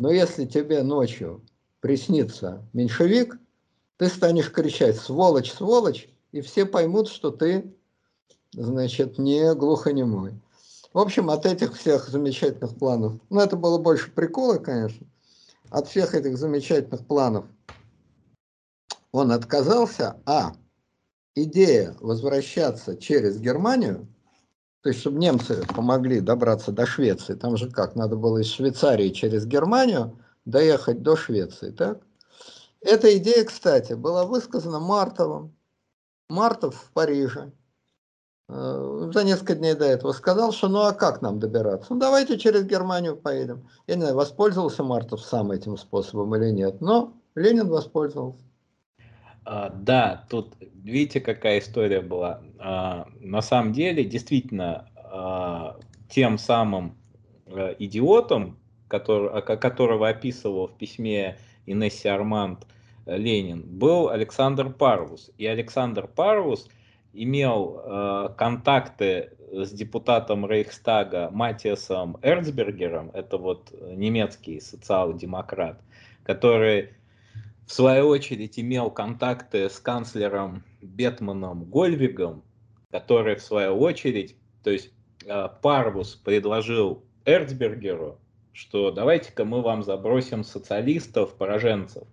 но 0.00 0.10
если 0.10 0.44
тебе 0.44 0.82
ночью 0.82 1.44
приснится 1.78 2.68
меньшевик, 2.72 3.38
ты 3.96 4.08
станешь 4.08 4.50
кричать 4.50 4.96
«сволочь, 4.96 5.52
сволочь», 5.52 6.08
и 6.32 6.40
все 6.40 6.66
поймут, 6.66 7.06
что 7.06 7.30
ты, 7.30 7.72
значит, 8.52 9.18
не 9.18 9.54
глухонемой. 9.54 10.42
В 10.92 10.98
общем, 10.98 11.30
от 11.30 11.46
этих 11.46 11.76
всех 11.78 12.08
замечательных 12.08 12.76
планов, 12.76 13.12
ну 13.30 13.38
это 13.38 13.54
было 13.54 13.78
больше 13.78 14.10
прикола, 14.10 14.56
конечно, 14.56 15.06
от 15.70 15.86
всех 15.86 16.16
этих 16.16 16.36
замечательных 16.36 17.06
планов 17.06 17.44
он 19.12 19.30
отказался, 19.30 20.16
а 20.26 20.56
идея 21.36 21.94
возвращаться 22.00 22.96
через 22.96 23.38
Германию 23.38 24.08
то 24.84 24.90
есть, 24.90 25.00
чтобы 25.00 25.18
немцы 25.18 25.64
помогли 25.74 26.20
добраться 26.20 26.70
до 26.70 26.84
Швеции, 26.84 27.36
там 27.36 27.56
же 27.56 27.70
как, 27.70 27.96
надо 27.96 28.16
было 28.16 28.42
из 28.42 28.48
Швейцарии 28.48 29.08
через 29.08 29.46
Германию 29.46 30.20
доехать 30.44 31.02
до 31.02 31.16
Швеции, 31.16 31.70
так? 31.70 32.00
Эта 32.82 33.16
идея, 33.16 33.46
кстати, 33.46 33.94
была 33.94 34.26
высказана 34.26 34.80
Мартовым. 34.80 35.56
Мартов 36.28 36.74
в 36.74 36.92
Париже 36.92 37.52
э, 38.50 39.10
за 39.10 39.24
несколько 39.24 39.54
дней 39.54 39.72
до 39.72 39.86
этого 39.86 40.12
сказал, 40.12 40.52
что 40.52 40.68
ну 40.68 40.80
а 40.80 40.92
как 40.92 41.22
нам 41.22 41.40
добираться? 41.40 41.94
Ну 41.94 41.98
давайте 41.98 42.38
через 42.38 42.64
Германию 42.64 43.16
поедем. 43.16 43.66
Я 43.86 43.94
не 43.94 44.02
знаю, 44.02 44.16
воспользовался 44.16 44.82
Мартов 44.82 45.22
сам 45.22 45.50
этим 45.50 45.78
способом 45.78 46.36
или 46.36 46.50
нет, 46.50 46.82
но 46.82 47.14
Ленин 47.34 47.68
воспользовался. 47.68 48.44
А, 49.44 49.68
да, 49.70 50.24
тут 50.30 50.54
видите, 50.60 51.20
какая 51.20 51.58
история 51.58 52.00
была. 52.00 52.40
А, 52.58 53.06
на 53.20 53.42
самом 53.42 53.72
деле, 53.72 54.04
действительно, 54.04 54.88
а, 54.96 55.78
тем 56.08 56.38
самым 56.38 56.96
а, 57.46 57.74
идиотом, 57.78 58.58
которого 58.88 60.08
описывал 60.08 60.68
в 60.68 60.76
письме 60.76 61.38
Инессе 61.66 62.10
Арманд 62.10 62.66
э, 63.06 63.16
Ленин, 63.16 63.62
был 63.62 64.08
Александр 64.08 64.70
Парвус. 64.70 65.30
И 65.36 65.46
Александр 65.46 66.06
Парвус 66.06 66.68
имел 67.12 67.80
э, 67.82 68.28
контакты 68.36 69.32
с 69.50 69.72
депутатом 69.72 70.46
Рейхстага 70.46 71.30
Матиасом 71.30 72.18
Эрцбергером, 72.22 73.10
это 73.14 73.38
вот 73.38 73.72
немецкий 73.80 74.60
социал-демократ, 74.60 75.80
который 76.24 76.90
в 77.66 77.72
свою 77.72 78.08
очередь 78.08 78.58
имел 78.58 78.90
контакты 78.90 79.68
с 79.68 79.78
канцлером 79.78 80.64
Бетманом 80.82 81.64
Гольвигом, 81.64 82.44
который 82.90 83.36
в 83.36 83.42
свою 83.42 83.78
очередь, 83.78 84.36
то 84.62 84.70
есть 84.70 84.90
э, 85.24 85.48
Парвус 85.62 86.14
предложил 86.14 87.04
Эрцбергеру, 87.24 88.18
что 88.52 88.90
давайте-ка 88.90 89.44
мы 89.44 89.62
вам 89.62 89.82
забросим 89.82 90.44
социалистов, 90.44 91.36
пораженцев. 91.36 92.06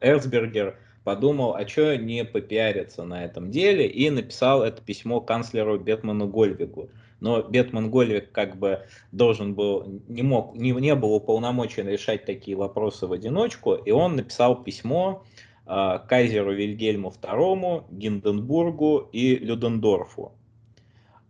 Эрцбергер 0.00 0.78
подумал, 1.04 1.54
а 1.54 1.66
что 1.66 1.96
не 1.96 2.24
попиариться 2.24 3.04
на 3.04 3.24
этом 3.24 3.50
деле, 3.50 3.86
и 3.86 4.10
написал 4.10 4.62
это 4.62 4.82
письмо 4.82 5.20
канцлеру 5.20 5.78
Бетману 5.78 6.26
Гольвигу 6.26 6.90
но 7.22 7.40
Бетман 7.40 7.88
Гольвик 7.88 8.32
как 8.32 8.56
бы 8.56 8.84
должен 9.12 9.54
был, 9.54 10.02
не 10.08 10.22
мог, 10.22 10.56
не, 10.56 10.72
не 10.72 10.94
был 10.96 11.14
уполномочен 11.14 11.88
решать 11.88 12.24
такие 12.24 12.56
вопросы 12.56 13.06
в 13.06 13.12
одиночку, 13.12 13.74
и 13.74 13.92
он 13.92 14.16
написал 14.16 14.64
письмо 14.64 15.24
э, 15.66 15.98
кайзеру 16.08 16.52
Вильгельму 16.52 17.10
II, 17.22 17.84
Гинденбургу 17.90 19.08
и 19.12 19.36
Людендорфу. 19.36 20.32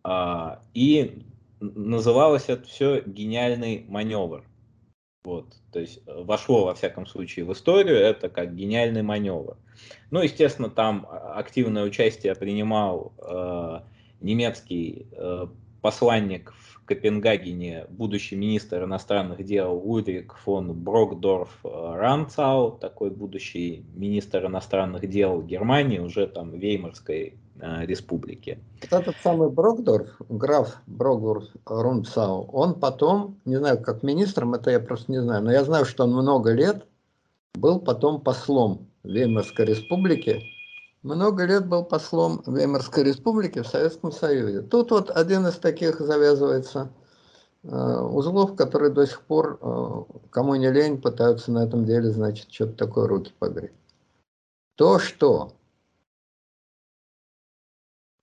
Э, 0.03 0.57
и 0.73 1.25
называлось 1.61 2.49
это 2.49 2.67
все 2.67 3.03
«Гениальный 3.05 3.85
маневр». 3.87 4.45
Вот, 5.25 5.55
то 5.73 5.79
есть 5.79 6.01
э, 6.07 6.23
вошло, 6.23 6.65
во 6.65 6.75
всяком 6.75 7.07
случае, 7.07 7.45
в 7.45 7.53
историю 7.53 7.99
это 7.99 8.31
как 8.31 8.57
гениальный 8.57 9.03
маневр. 9.03 9.59
Ну, 10.11 10.23
естественно, 10.23 10.71
там 10.71 11.07
активное 11.11 11.85
участие 11.85 12.35
принимал 12.35 13.13
э, 13.19 13.81
немецкий 14.23 15.07
э, 15.13 15.49
посланник 15.83 16.55
в 16.57 16.85
Копенгагене, 16.87 17.87
будущий 17.91 18.37
министр 18.37 18.85
иностранных 18.85 19.45
дел 19.45 19.81
Ульрик 19.85 20.35
фон 20.35 20.73
Брокдорф 20.73 21.51
э, 21.65 21.69
Ранцау, 21.69 22.73
такой 22.73 23.11
будущий 23.11 23.85
министр 23.95 24.47
иностранных 24.47 25.09
дел 25.09 25.43
Германии, 25.43 25.99
уже 25.99 26.27
там 26.27 26.53
Веймарской 26.53 27.35
э, 27.61 27.87
республики. 27.87 28.59
Этот 28.91 29.17
самый 29.23 29.51
Брокдорф, 29.51 30.09
граф 30.29 30.77
Брокдорф 30.87 31.45
Ранцау, 31.67 32.49
он 32.53 32.75
потом, 32.75 33.37
не 33.45 33.57
знаю, 33.57 33.81
как 33.83 34.03
министром, 34.03 34.55
это 34.55 34.71
я 34.71 34.81
просто 34.81 35.11
не 35.13 35.21
знаю, 35.21 35.43
но 35.45 35.53
я 35.53 35.65
знаю, 35.65 35.85
что 35.85 36.05
он 36.05 36.13
много 36.13 36.53
лет 36.53 36.87
был 37.55 37.81
потом 37.81 38.21
послом 38.21 38.87
Веймарской 39.03 39.67
республики 39.67 40.43
много 41.03 41.45
лет 41.45 41.67
был 41.67 41.85
послом 41.85 42.43
Веймарской 42.47 43.05
республики 43.05 43.61
в 43.61 43.67
Советском 43.67 44.13
Союзе. 44.13 44.63
Тут 44.63 44.91
вот 44.91 45.11
один 45.11 45.47
из 45.47 45.57
таких 45.57 45.99
завязывается 46.01 46.93
э, 47.65 47.69
узлов, 47.69 48.55
которые 48.55 48.93
до 48.93 49.07
сих 49.07 49.23
пор, 49.23 49.59
э, 49.61 50.03
кому 50.31 50.55
не 50.55 50.71
лень, 50.71 51.01
пытаются 51.01 51.51
на 51.51 51.65
этом 51.65 51.85
деле, 51.85 52.11
значит, 52.11 52.53
что-то 52.53 52.75
такое 52.75 53.09
руки 53.09 53.33
погреть. 53.39 53.73
То, 54.77 54.99
что 54.99 55.53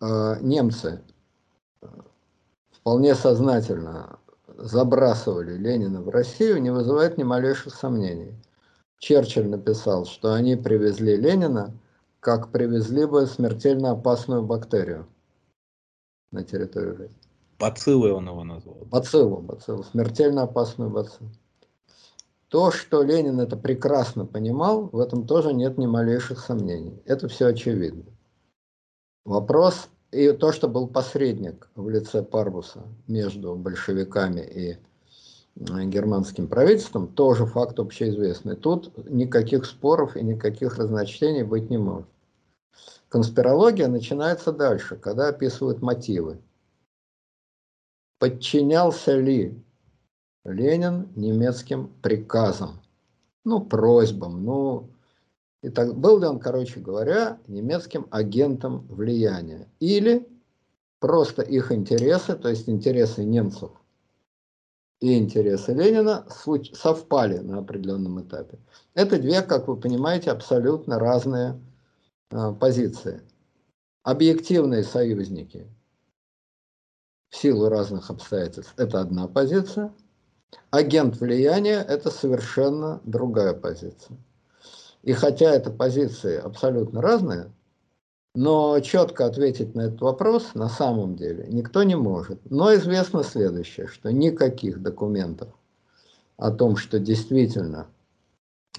э, 0.02 0.38
немцы 0.40 1.02
вполне 2.72 3.14
сознательно 3.14 4.20
забрасывали 4.58 5.58
Ленина 5.58 6.02
в 6.02 6.10
Россию, 6.10 6.62
не 6.62 6.72
вызывает 6.72 7.18
ни 7.18 7.24
малейших 7.24 7.74
сомнений. 7.74 8.34
Черчилль 9.00 9.48
написал, 9.48 10.06
что 10.06 10.34
они 10.34 10.56
привезли 10.56 11.16
Ленина 11.16 11.74
как 12.20 12.52
привезли 12.52 13.06
бы 13.06 13.26
смертельно 13.26 13.92
опасную 13.92 14.44
бактерию 14.44 15.08
на 16.32 16.44
территорию 16.44 16.98
жизни. 16.98 17.16
Бациллы 17.60 18.14
он 18.14 18.28
его 18.28 18.44
назвал. 18.44 18.86
Бациллу, 18.86 19.38
бациллу, 19.42 19.84
смертельно 19.84 20.44
опасную 20.44 20.90
бациллу. 20.90 21.30
То, 22.48 22.72
что 22.72 23.04
Ленин 23.04 23.40
это 23.40 23.58
прекрасно 23.58 24.26
понимал, 24.26 24.90
в 24.92 25.00
этом 25.00 25.28
тоже 25.28 25.54
нет 25.54 25.78
ни 25.78 25.86
малейших 25.86 26.40
сомнений. 26.40 27.02
Это 27.06 27.28
все 27.28 27.48
очевидно. 27.48 28.06
Вопрос, 29.24 29.90
и 30.12 30.32
то, 30.32 30.52
что 30.52 30.68
был 30.68 30.88
посредник 30.88 31.70
в 31.76 31.90
лице 31.90 32.24
Парбуса 32.24 32.82
между 33.08 33.56
большевиками 33.56 34.42
и 34.42 34.78
германским 35.60 36.48
правительством, 36.48 37.08
тоже 37.08 37.46
факт 37.46 37.80
общеизвестный. 37.80 38.56
Тут 38.56 38.98
никаких 39.10 39.66
споров 39.66 40.16
и 40.16 40.24
никаких 40.24 40.78
разночтений 40.78 41.44
быть 41.44 41.70
не 41.70 41.78
может. 41.78 42.08
Конспирология 43.10 43.88
начинается 43.88 44.52
дальше, 44.52 44.96
когда 44.96 45.28
описывают 45.30 45.82
мотивы. 45.82 46.40
Подчинялся 48.20 49.20
ли 49.20 49.62
Ленин 50.46 51.10
немецким 51.16 51.90
приказам, 52.02 52.82
ну, 53.44 53.62
просьбам, 53.62 54.44
ну, 54.44 54.90
и 55.62 55.70
так, 55.70 55.96
был 55.96 56.20
ли 56.20 56.28
он, 56.28 56.40
короче 56.40 56.80
говоря, 56.80 57.40
немецким 57.48 58.08
агентом 58.12 58.86
влияния, 58.88 59.68
или 59.80 60.28
просто 61.00 61.42
их 61.42 61.72
интересы, 61.72 62.36
то 62.36 62.50
есть 62.50 62.70
интересы 62.70 63.24
немцев 63.24 63.72
и 65.00 65.18
интересы 65.18 65.74
Ленина 65.74 66.28
совпали 66.74 67.38
на 67.38 67.60
определенном 67.60 68.22
этапе. 68.22 68.60
Это 68.94 69.18
две, 69.18 69.42
как 69.42 69.68
вы 69.68 69.78
понимаете, 69.78 70.32
абсолютно 70.32 71.00
разные 71.00 71.60
э, 72.32 72.54
позиции. 72.60 73.22
Объективные 74.04 74.84
союзники 74.84 75.68
в 77.30 77.38
силу 77.38 77.70
разных 77.70 78.10
обстоятельств– 78.10 78.74
это 78.78 79.00
одна 79.00 79.28
позиция. 79.28 79.94
Агент 80.72 81.20
влияния– 81.20 81.82
это 81.88 82.10
совершенно 82.10 83.02
другая 83.06 83.54
позиция. 83.54 84.18
И 85.04 85.14
хотя 85.14 85.52
это 85.54 85.72
позиции 85.72 86.38
абсолютно 86.38 87.02
разные, 87.02 87.54
но 88.36 88.80
четко 88.80 89.26
ответить 89.26 89.76
на 89.76 89.82
этот 89.82 90.02
вопрос 90.02 90.54
на 90.54 90.70
самом 90.70 91.16
деле 91.16 91.48
никто 91.50 91.84
не 91.84 91.96
может. 91.96 92.40
Но 92.50 92.74
известно 92.76 93.24
следующее, 93.24 93.88
что 93.88 94.12
никаких 94.12 94.82
документов 94.82 95.50
о 96.38 96.52
том, 96.52 96.78
что 96.78 97.00
действительно 97.00 97.88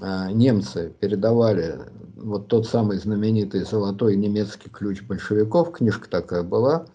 а, 0.00 0.30
немцы 0.30 0.94
передавали 1.00 1.80
вот 2.16 2.48
тот 2.48 2.66
самый 2.66 2.98
знаменитый 2.98 3.62
золотой 3.64 4.16
немецкий 4.16 4.70
ключ 4.70 5.02
большевиков, 5.02 5.72
книжка 5.72 6.08
такая 6.08 6.42
была, 6.42 6.86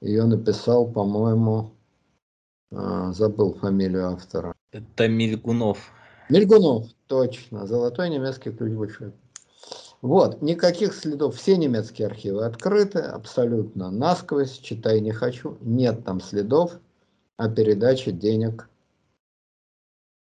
ее 0.00 0.24
написал, 0.24 0.86
по-моему, 0.90 1.72
а, 2.72 3.12
забыл 3.12 3.54
фамилию 3.54 4.10
автора. 4.10 4.54
Это 4.72 5.08
Мельгунов. 5.08 5.78
Мельгунов, 6.28 6.88
точно, 7.06 7.66
золотой 7.66 8.10
немецкий 8.10 8.50
ключ 8.50 8.72
большевиков. 8.72 9.21
Вот, 10.02 10.42
никаких 10.42 10.94
следов, 10.94 11.36
все 11.36 11.56
немецкие 11.56 12.08
архивы 12.08 12.44
открыты, 12.44 12.98
абсолютно 12.98 13.88
насквозь, 13.92 14.58
читай 14.58 15.00
не 15.00 15.12
хочу, 15.12 15.56
нет 15.60 16.04
там 16.04 16.20
следов 16.20 16.80
о 17.36 17.48
передаче 17.48 18.10
денег 18.10 18.68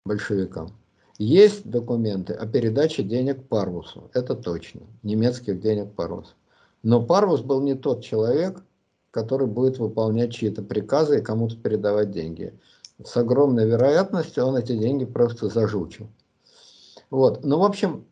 большевикам. 0.03 0.71
Есть 1.19 1.69
документы 1.69 2.33
о 2.33 2.47
передаче 2.47 3.03
денег 3.03 3.47
Парвусу, 3.47 4.09
это 4.13 4.35
точно, 4.35 4.81
немецких 5.03 5.61
денег 5.61 5.93
Парвусу. 5.93 6.33
Но 6.81 7.05
Парвус 7.05 7.41
был 7.41 7.61
не 7.61 7.75
тот 7.75 8.03
человек, 8.03 8.63
который 9.11 9.45
будет 9.45 9.77
выполнять 9.77 10.33
чьи-то 10.33 10.63
приказы 10.63 11.19
и 11.19 11.23
кому-то 11.23 11.55
передавать 11.55 12.09
деньги. 12.09 12.59
С 13.03 13.15
огромной 13.15 13.67
вероятностью 13.67 14.43
он 14.43 14.57
эти 14.57 14.75
деньги 14.75 15.05
просто 15.05 15.49
зажучил. 15.49 16.07
Вот. 17.11 17.43
Ну, 17.43 17.59
в 17.59 17.63
общем, 17.63 18.05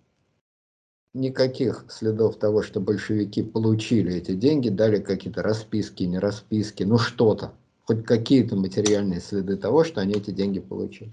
никаких 1.15 1.85
следов 1.89 2.37
того, 2.37 2.61
что 2.61 2.79
большевики 2.79 3.41
получили 3.41 4.13
эти 4.13 4.33
деньги, 4.35 4.69
дали 4.69 4.99
какие-то 4.99 5.41
расписки, 5.41 6.03
не 6.03 6.19
расписки, 6.19 6.83
ну 6.83 6.97
что-то, 6.97 7.53
хоть 7.85 8.03
какие-то 8.03 8.55
материальные 8.55 9.21
следы 9.21 9.55
того, 9.55 9.83
что 9.83 10.01
они 10.01 10.13
эти 10.13 10.31
деньги 10.31 10.59
получили. 10.59 11.09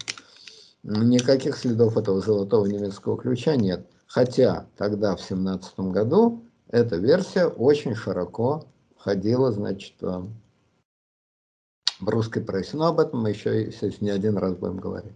Никаких 0.82 1.56
следов 1.56 1.96
этого 1.96 2.20
золотого 2.20 2.66
немецкого 2.66 3.16
ключа 3.16 3.54
нет. 3.54 3.86
Хотя 4.06 4.66
тогда, 4.76 5.14
в 5.14 5.22
17 5.22 5.78
году, 5.78 6.42
эта 6.68 6.96
версия 6.96 7.46
очень 7.46 7.94
широко 7.94 8.66
ходила, 8.96 9.52
значит, 9.52 9.94
в 10.00 10.28
русской 12.00 12.42
прессе. 12.42 12.76
Но 12.76 12.88
об 12.88 12.98
этом 12.98 13.22
мы 13.22 13.30
еще, 13.30 13.66
естественно, 13.66 14.08
не 14.08 14.10
один 14.10 14.36
раз 14.36 14.54
будем 14.54 14.78
говорить. 14.78 15.12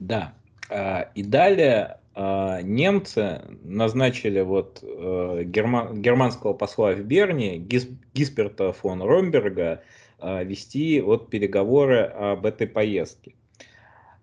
Да. 0.00 0.32
А, 0.70 1.02
и 1.14 1.22
далее 1.22 1.98
немцы 2.14 3.40
назначили 3.62 4.40
вот 4.40 4.80
э, 4.82 5.44
герман, 5.44 6.02
германского 6.02 6.52
посла 6.52 6.92
в 6.92 7.00
Берне, 7.00 7.56
Гис, 7.56 7.88
Гисперта 8.12 8.72
фон 8.72 9.02
Ромберга, 9.02 9.82
э, 10.18 10.44
вести 10.44 11.00
вот 11.00 11.30
переговоры 11.30 12.00
об 12.02 12.44
этой 12.44 12.66
поездке. 12.66 13.34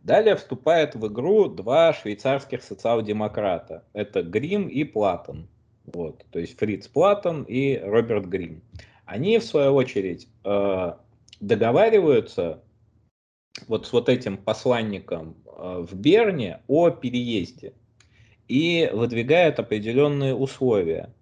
Далее 0.04 0.36
вступают 0.36 0.96
в 0.96 1.08
игру 1.08 1.48
два 1.48 1.94
швейцарских 1.94 2.64
социал-демократа. 2.64 3.84
Это 3.94 4.22
Грим 4.22 4.68
и 4.68 4.84
Платон. 4.84 5.48
Вот, 5.86 6.24
то 6.32 6.40
есть 6.40 6.58
Фриц 6.60 6.88
Платон 6.88 7.44
и 7.44 7.78
Роберт 7.78 8.26
Грим. 8.26 8.62
Они, 9.06 9.40
в 9.40 9.44
свою 9.44 9.74
очередь, 9.74 10.28
э, 10.46 10.94
договариваются 11.40 12.62
вот 13.68 13.88
с 13.88 13.94
вот 13.94 14.10
этим 14.10 14.38
посланником 14.38 15.36
э, 15.46 15.86
в 15.90 15.96
Берне 15.96 16.62
о 16.68 16.92
переезде 16.92 17.74
и 18.50 18.90
выдвигает 18.92 19.60
определенные 19.60 20.36
условия. 20.36 21.14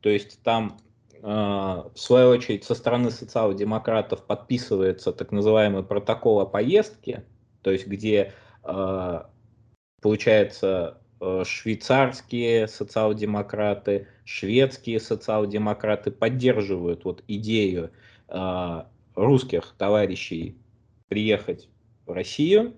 То 0.00 0.08
есть 0.08 0.42
там, 0.42 0.78
э, 1.12 1.20
в 1.22 1.92
свою 1.94 2.30
очередь, 2.30 2.64
со 2.64 2.74
стороны 2.74 3.10
социал-демократов 3.10 4.24
подписывается 4.24 5.12
так 5.12 5.30
называемый 5.30 5.84
протокол 5.84 6.40
о 6.40 6.46
поездке, 6.46 7.24
то 7.62 7.70
есть 7.70 7.86
где, 7.86 8.32
э, 8.64 9.22
получается, 10.00 10.98
швейцарские 11.44 12.66
социал-демократы, 12.66 14.08
шведские 14.24 14.98
социал-демократы 14.98 16.10
поддерживают 16.10 17.04
вот 17.04 17.22
идею 17.28 17.92
русских 19.14 19.74
товарищей 19.78 20.56
приехать 21.06 21.68
в 22.06 22.12
Россию, 22.12 22.74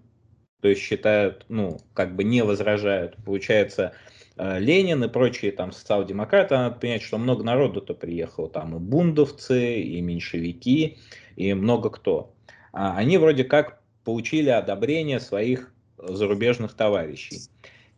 то 0.65 0.69
есть 0.69 0.81
считают, 0.81 1.45
ну, 1.51 1.79
как 1.93 2.17
бы 2.17 2.25
не 2.25 2.43
возражают. 2.43 3.17
Получается, 3.23 3.93
э, 4.39 4.59
Ленин 4.59 5.05
и 5.05 5.09
прочие 5.09 5.53
там 5.53 5.73
социал-демократы, 5.73 6.55
надо 6.55 6.77
понять, 6.77 7.03
что 7.03 7.19
много 7.19 7.45
народу-то 7.45 7.93
приехало, 7.93 8.49
там 8.49 8.75
и 8.75 8.79
бундовцы, 8.79 9.83
и 9.83 10.01
меньшевики, 10.01 10.97
и 11.37 11.53
много 11.53 11.91
кто. 11.91 12.35
А 12.73 12.97
они 12.97 13.19
вроде 13.19 13.45
как 13.45 13.83
получили 14.05 14.49
одобрение 14.49 15.21
своих 15.21 15.71
зарубежных 15.99 16.73
товарищей. 16.73 17.43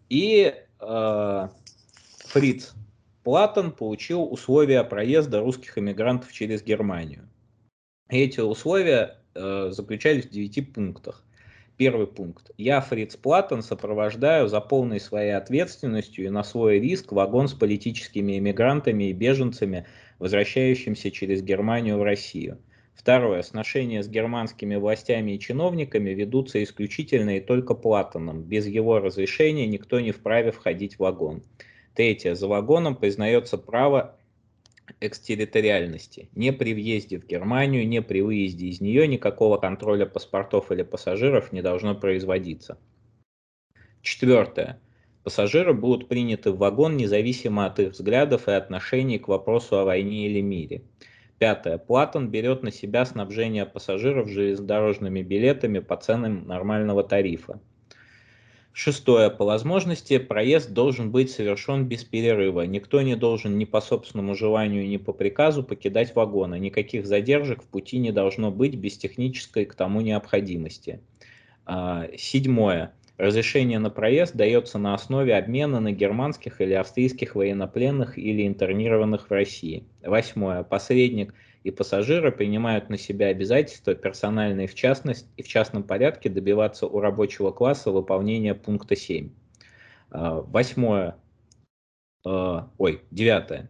И 0.08 0.52
э, 0.80 1.48
Фриц 2.18 2.74
Платон 3.22 3.70
получил 3.70 4.24
условия 4.24 4.82
проезда 4.82 5.38
русских 5.38 5.78
эмигрантов 5.78 6.32
через 6.32 6.64
Германию. 6.64 7.28
И 8.10 8.18
эти 8.18 8.40
условия 8.40 9.20
Э, 9.38 9.68
заключались 9.70 10.24
в 10.24 10.30
девяти 10.30 10.62
пунктах. 10.62 11.22
Первый 11.76 12.06
пункт. 12.06 12.52
Я, 12.56 12.80
Фриц 12.80 13.16
Платтон, 13.16 13.62
сопровождаю 13.62 14.48
за 14.48 14.62
полной 14.62 14.98
своей 14.98 15.36
ответственностью 15.36 16.24
и 16.24 16.30
на 16.30 16.42
свой 16.42 16.80
риск 16.80 17.12
вагон 17.12 17.48
с 17.48 17.52
политическими 17.52 18.38
эмигрантами 18.38 19.04
и 19.04 19.12
беженцами, 19.12 19.86
возвращающимся 20.18 21.10
через 21.10 21.42
Германию 21.42 21.98
в 21.98 22.02
Россию. 22.02 22.58
Второе. 22.94 23.42
Сношения 23.42 24.02
с 24.02 24.08
германскими 24.08 24.76
властями 24.76 25.32
и 25.32 25.38
чиновниками 25.38 26.10
ведутся 26.10 26.62
исключительно 26.62 27.36
и 27.36 27.40
только 27.40 27.74
Платтоном. 27.74 28.42
Без 28.42 28.66
его 28.66 28.98
разрешения 28.98 29.66
никто 29.66 30.00
не 30.00 30.12
вправе 30.12 30.52
входить 30.52 30.94
в 30.94 31.00
вагон. 31.00 31.42
Третье. 31.94 32.34
За 32.34 32.48
вагоном 32.48 32.96
признается 32.96 33.58
право 33.58 34.15
экстерриториальности. 35.00 36.28
Не 36.34 36.52
при 36.52 36.72
въезде 36.72 37.18
в 37.18 37.26
Германию, 37.26 37.86
не 37.86 38.02
при 38.02 38.20
выезде 38.20 38.66
из 38.66 38.80
нее 38.80 39.06
никакого 39.06 39.58
контроля 39.58 40.06
паспортов 40.06 40.72
или 40.72 40.82
пассажиров 40.82 41.52
не 41.52 41.62
должно 41.62 41.94
производиться. 41.94 42.78
Четвертое. 44.02 44.80
Пассажиры 45.24 45.74
будут 45.74 46.08
приняты 46.08 46.52
в 46.52 46.58
вагон 46.58 46.96
независимо 46.96 47.66
от 47.66 47.80
их 47.80 47.92
взглядов 47.92 48.48
и 48.48 48.52
отношений 48.52 49.18
к 49.18 49.28
вопросу 49.28 49.78
о 49.78 49.84
войне 49.84 50.28
или 50.28 50.40
мире. 50.40 50.84
Пятое. 51.38 51.76
Платон 51.78 52.30
берет 52.30 52.62
на 52.62 52.70
себя 52.70 53.04
снабжение 53.04 53.66
пассажиров 53.66 54.28
железнодорожными 54.28 55.22
билетами 55.22 55.80
по 55.80 55.96
ценам 55.96 56.46
нормального 56.46 57.02
тарифа. 57.02 57.60
Шестое. 58.78 59.30
По 59.30 59.46
возможности 59.46 60.18
проезд 60.18 60.70
должен 60.70 61.10
быть 61.10 61.30
совершен 61.30 61.86
без 61.86 62.04
перерыва. 62.04 62.60
Никто 62.66 63.00
не 63.00 63.16
должен 63.16 63.56
ни 63.56 63.64
по 63.64 63.80
собственному 63.80 64.34
желанию, 64.34 64.86
ни 64.86 64.98
по 64.98 65.14
приказу 65.14 65.62
покидать 65.62 66.14
вагоны. 66.14 66.58
Никаких 66.58 67.06
задержек 67.06 67.62
в 67.62 67.66
пути 67.68 67.96
не 67.96 68.12
должно 68.12 68.50
быть 68.50 68.74
без 68.74 68.98
технической 68.98 69.64
к 69.64 69.74
тому 69.74 70.02
необходимости. 70.02 71.00
А, 71.64 72.08
седьмое. 72.18 72.92
Разрешение 73.16 73.78
на 73.78 73.88
проезд 73.88 74.34
дается 74.34 74.76
на 74.76 74.92
основе 74.92 75.34
обмена 75.34 75.80
на 75.80 75.92
германских 75.92 76.60
или 76.60 76.74
австрийских 76.74 77.34
военнопленных 77.34 78.18
или 78.18 78.46
интернированных 78.46 79.30
в 79.30 79.32
России. 79.32 79.84
Восьмое. 80.02 80.64
Посредник– 80.64 81.32
и 81.66 81.72
пассажиры 81.72 82.30
принимают 82.30 82.90
на 82.90 82.96
себя 82.96 83.26
обязательства 83.26 83.96
персональные 83.96 84.68
в 84.68 84.76
частность 84.76 85.26
и 85.36 85.42
в 85.42 85.48
частном 85.48 85.82
порядке 85.82 86.28
добиваться 86.28 86.86
у 86.86 87.00
рабочего 87.00 87.50
класса 87.50 87.90
выполнения 87.90 88.54
пункта 88.54 88.94
7. 88.94 89.30
А, 90.12 90.42
восьмое, 90.42 91.16
а, 92.24 92.70
ой, 92.78 93.02
девятое. 93.10 93.68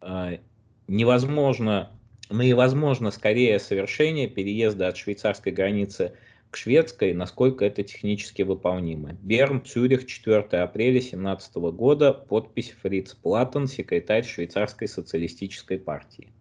А, 0.00 0.40
невозможно, 0.88 1.92
невозможно 2.30 3.12
скорее 3.12 3.60
совершение 3.60 4.26
переезда 4.26 4.88
от 4.88 4.96
швейцарской 4.96 5.52
границы 5.52 6.14
к 6.50 6.56
шведской, 6.56 7.12
насколько 7.14 7.64
это 7.64 7.84
технически 7.84 8.42
выполнимо. 8.42 9.12
Берн, 9.22 9.62
Цюрих, 9.64 10.06
4 10.06 10.40
апреля 10.64 10.94
2017 10.94 11.54
года, 11.54 12.12
подпись 12.12 12.74
Фриц 12.82 13.14
Платтон, 13.14 13.68
секретарь 13.68 14.24
швейцарской 14.24 14.88
социалистической 14.88 15.78
партии. 15.78 16.32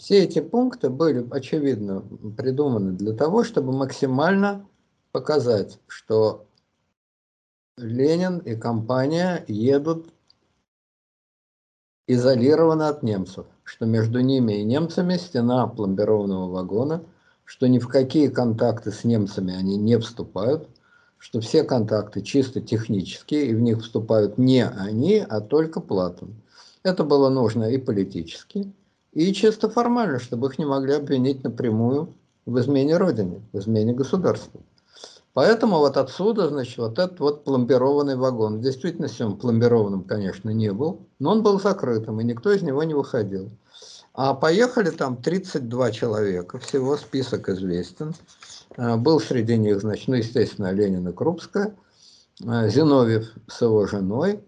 Все 0.00 0.24
эти 0.24 0.40
пункты 0.40 0.88
были, 0.88 1.26
очевидно, 1.30 2.02
придуманы 2.34 2.92
для 2.92 3.12
того, 3.12 3.44
чтобы 3.44 3.72
максимально 3.72 4.66
показать, 5.12 5.78
что 5.88 6.46
Ленин 7.76 8.38
и 8.38 8.56
компания 8.56 9.44
едут 9.46 10.14
изолированы 12.06 12.84
от 12.84 13.02
немцев, 13.02 13.44
что 13.62 13.84
между 13.84 14.20
ними 14.20 14.54
и 14.54 14.64
немцами 14.64 15.18
стена 15.18 15.66
пломбированного 15.66 16.50
вагона, 16.50 17.04
что 17.44 17.68
ни 17.68 17.78
в 17.78 17.86
какие 17.86 18.28
контакты 18.28 18.92
с 18.92 19.04
немцами 19.04 19.54
они 19.54 19.76
не 19.76 19.98
вступают, 19.98 20.66
что 21.18 21.42
все 21.42 21.62
контакты 21.62 22.22
чисто 22.22 22.62
технические, 22.62 23.48
и 23.48 23.54
в 23.54 23.60
них 23.60 23.82
вступают 23.82 24.38
не 24.38 24.66
они, 24.66 25.18
а 25.18 25.42
только 25.42 25.80
Платон. 25.80 26.36
Это 26.84 27.04
было 27.04 27.28
нужно 27.28 27.64
и 27.64 27.76
политически, 27.76 28.72
и 29.12 29.32
чисто 29.32 29.68
формально, 29.68 30.18
чтобы 30.18 30.48
их 30.48 30.58
не 30.58 30.64
могли 30.64 30.94
обвинить 30.94 31.42
напрямую 31.42 32.14
в 32.46 32.58
измене 32.58 32.96
Родине, 32.96 33.42
в 33.52 33.58
измене 33.58 33.92
государства. 33.92 34.60
Поэтому 35.32 35.78
вот 35.78 35.96
отсюда, 35.96 36.48
значит, 36.48 36.78
вот 36.78 36.98
этот 36.98 37.20
вот 37.20 37.44
пломбированный 37.44 38.16
вагон. 38.16 38.58
В 38.58 38.62
действительности 38.62 39.22
он 39.22 39.36
пломбированным, 39.36 40.02
конечно, 40.02 40.50
не 40.50 40.72
был, 40.72 41.06
но 41.20 41.32
он 41.32 41.42
был 41.42 41.60
закрытым, 41.60 42.20
и 42.20 42.24
никто 42.24 42.52
из 42.52 42.62
него 42.62 42.82
не 42.82 42.94
выходил. 42.94 43.50
А 44.12 44.34
поехали 44.34 44.90
там 44.90 45.16
32 45.16 45.92
человека, 45.92 46.58
всего 46.58 46.96
список 46.96 47.48
известен. 47.48 48.12
А, 48.76 48.96
был 48.96 49.20
среди 49.20 49.56
них, 49.56 49.80
значит, 49.80 50.08
ну, 50.08 50.16
естественно, 50.16 50.72
Ленина 50.72 51.12
Крупская, 51.12 51.76
а, 52.44 52.68
Зиновьев 52.68 53.32
с 53.46 53.60
его 53.62 53.86
женой, 53.86 54.40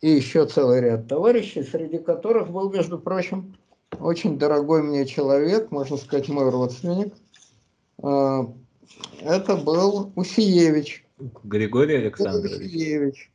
и 0.00 0.10
еще 0.10 0.46
целый 0.46 0.80
ряд 0.80 1.08
товарищей, 1.08 1.62
среди 1.62 1.98
которых 1.98 2.48
был, 2.48 2.70
между 2.70 2.98
прочим, 2.98 3.54
очень 3.98 4.38
дорогой 4.38 4.82
мне 4.82 5.06
человек, 5.06 5.70
можно 5.70 5.96
сказать, 5.96 6.28
мой 6.28 6.50
родственник, 6.50 7.14
а, 8.02 8.52
это 9.20 9.56
был 9.56 10.12
Усиевич. 10.16 11.04
Григорий 11.44 11.96
Александрович. 11.96 12.66
Усиевич, 12.66 13.30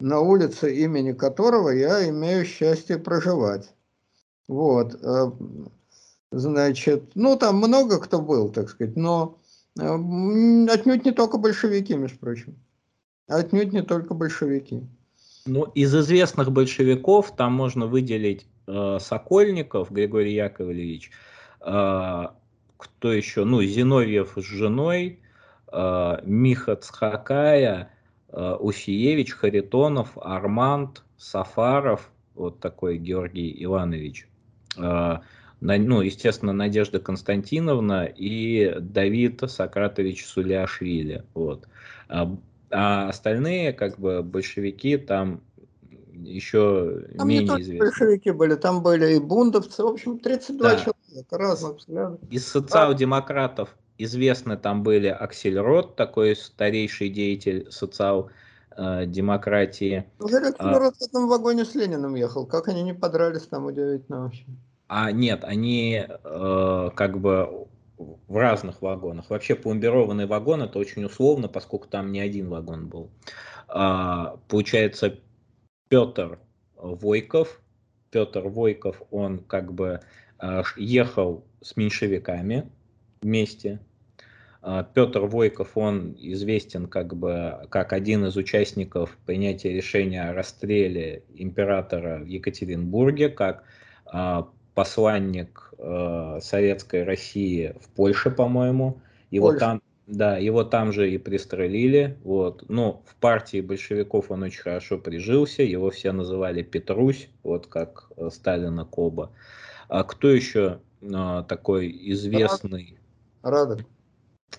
на 0.00 0.20
улице 0.20 0.74
имени 0.74 1.12
которого 1.12 1.70
я 1.70 2.08
имею 2.08 2.44
счастье 2.44 2.98
проживать. 2.98 3.72
Вот. 4.48 4.98
Э, 5.02 5.30
значит, 6.32 7.12
ну 7.14 7.36
там 7.36 7.58
много 7.58 8.00
кто 8.00 8.20
был, 8.20 8.48
так 8.50 8.68
сказать, 8.68 8.96
но 8.96 9.38
э, 9.78 9.84
отнюдь 9.84 11.04
не 11.04 11.12
только 11.12 11.38
большевики, 11.38 11.94
между 11.94 12.18
прочим. 12.18 12.56
Отнюдь 13.28 13.72
не 13.72 13.82
только 13.82 14.14
большевики. 14.14 14.82
Ну, 15.46 15.64
из 15.74 15.94
известных 15.94 16.50
большевиков 16.50 17.34
там 17.36 17.52
можно 17.52 17.86
выделить 17.86 18.46
Сокольников 18.98 19.90
Григорий 19.90 20.34
Яковлевич, 20.34 21.10
э, 21.60 22.26
кто 22.76 23.12
еще, 23.12 23.44
ну, 23.44 23.62
Зиновьев 23.62 24.32
с 24.36 24.42
женой, 24.44 25.20
э, 25.72 26.18
Миха 26.24 26.76
Цхакая, 26.76 27.90
э, 28.28 28.56
Усиевич, 28.58 29.32
Харитонов, 29.32 30.16
Арманд, 30.16 31.02
Сафаров, 31.18 32.10
вот 32.34 32.60
такой 32.60 32.96
Георгий 32.98 33.54
Иванович, 33.64 34.28
э, 34.78 35.18
ну, 35.60 36.00
естественно, 36.00 36.54
Надежда 36.54 37.00
Константиновна 37.00 38.06
и 38.06 38.76
Давид 38.80 39.42
Сократович 39.46 40.24
Суляшвили. 40.24 41.24
Вот. 41.34 41.68
А 42.08 43.08
остальные, 43.08 43.74
как 43.74 43.98
бы, 43.98 44.22
большевики 44.22 44.96
там 44.96 45.42
еще 46.24 47.02
там 47.16 47.28
менее 47.28 47.42
не 47.42 47.48
только 47.48 47.62
известны. 47.62 47.86
большевики 47.86 48.30
были, 48.30 48.54
там 48.54 48.82
были 48.82 49.14
и 49.14 49.18
бундовцы, 49.18 49.82
в 49.82 49.86
общем, 49.86 50.18
32 50.18 50.68
да. 50.68 50.78
человека 50.78 51.38
разных 51.38 51.76
взглядов. 51.76 52.18
Из 52.30 52.46
социал-демократов 52.46 53.76
известны 53.98 54.56
там 54.56 54.82
были 54.82 55.08
Аксельрод, 55.08 55.96
такой 55.96 56.34
старейший 56.36 57.10
деятель 57.10 57.66
социал-демократии. 57.70 60.06
Неужели 60.18 60.48
Аксельрод 60.48 60.94
а, 60.94 60.98
в 60.98 61.02
этом 61.08 61.28
вагоне 61.28 61.64
с 61.64 61.74
Лениным 61.74 62.14
ехал? 62.14 62.46
Как 62.46 62.68
они 62.68 62.82
не 62.82 62.94
подрались 62.94 63.42
там, 63.42 63.66
удивительно 63.66 64.22
вообще. 64.24 64.44
А 64.88 65.12
нет, 65.12 65.44
они 65.44 66.06
э, 66.08 66.90
как 66.94 67.20
бы 67.20 67.68
в 68.28 68.36
разных 68.36 68.82
вагонах. 68.82 69.30
Вообще 69.30 69.54
пломбированный 69.54 70.26
вагон 70.26 70.62
это 70.62 70.78
очень 70.78 71.04
условно, 71.04 71.48
поскольку 71.48 71.86
там 71.86 72.12
не 72.12 72.20
один 72.20 72.48
вагон 72.48 72.88
был. 72.88 73.10
А, 73.68 74.36
получается, 74.48 75.18
Петр 75.90 76.38
Войков. 76.76 77.60
Петр 78.12 78.46
Войков, 78.46 79.02
он 79.10 79.40
как 79.40 79.72
бы 79.72 80.00
э, 80.40 80.62
ехал 80.76 81.44
с 81.60 81.76
меньшевиками 81.76 82.70
вместе. 83.22 83.80
Э, 84.62 84.84
Петр 84.94 85.22
Войков, 85.22 85.76
он 85.76 86.16
известен 86.16 86.86
как 86.86 87.16
бы 87.16 87.66
как 87.70 87.92
один 87.92 88.24
из 88.24 88.36
участников 88.36 89.18
принятия 89.26 89.72
решения 89.72 90.22
о 90.22 90.32
расстреле 90.32 91.24
императора 91.34 92.20
в 92.20 92.26
Екатеринбурге, 92.26 93.28
как 93.28 93.64
э, 94.12 94.42
посланник 94.74 95.66
Советской 96.40 97.04
России 97.04 97.74
в 97.80 97.88
Польше, 97.88 98.30
по-моему. 98.30 99.00
Его 99.30 99.48
Польша. 99.48 99.60
там 99.60 99.82
да, 100.10 100.36
его 100.38 100.64
там 100.64 100.92
же 100.92 101.10
и 101.10 101.18
пристрелили. 101.18 102.18
Вот. 102.24 102.68
Но 102.68 103.02
в 103.06 103.14
партии 103.16 103.60
большевиков 103.60 104.30
он 104.30 104.42
очень 104.42 104.60
хорошо 104.60 104.98
прижился. 104.98 105.62
Его 105.62 105.90
все 105.90 106.12
называли 106.12 106.62
Петрусь, 106.62 107.28
вот 107.44 107.68
как 107.68 108.10
э, 108.16 108.28
Сталина 108.30 108.84
Коба. 108.84 109.30
А 109.88 110.02
кто 110.02 110.28
еще 110.28 110.80
а, 111.02 111.44
такой 111.44 111.96
известный? 112.12 112.98
Радок. 113.42 113.80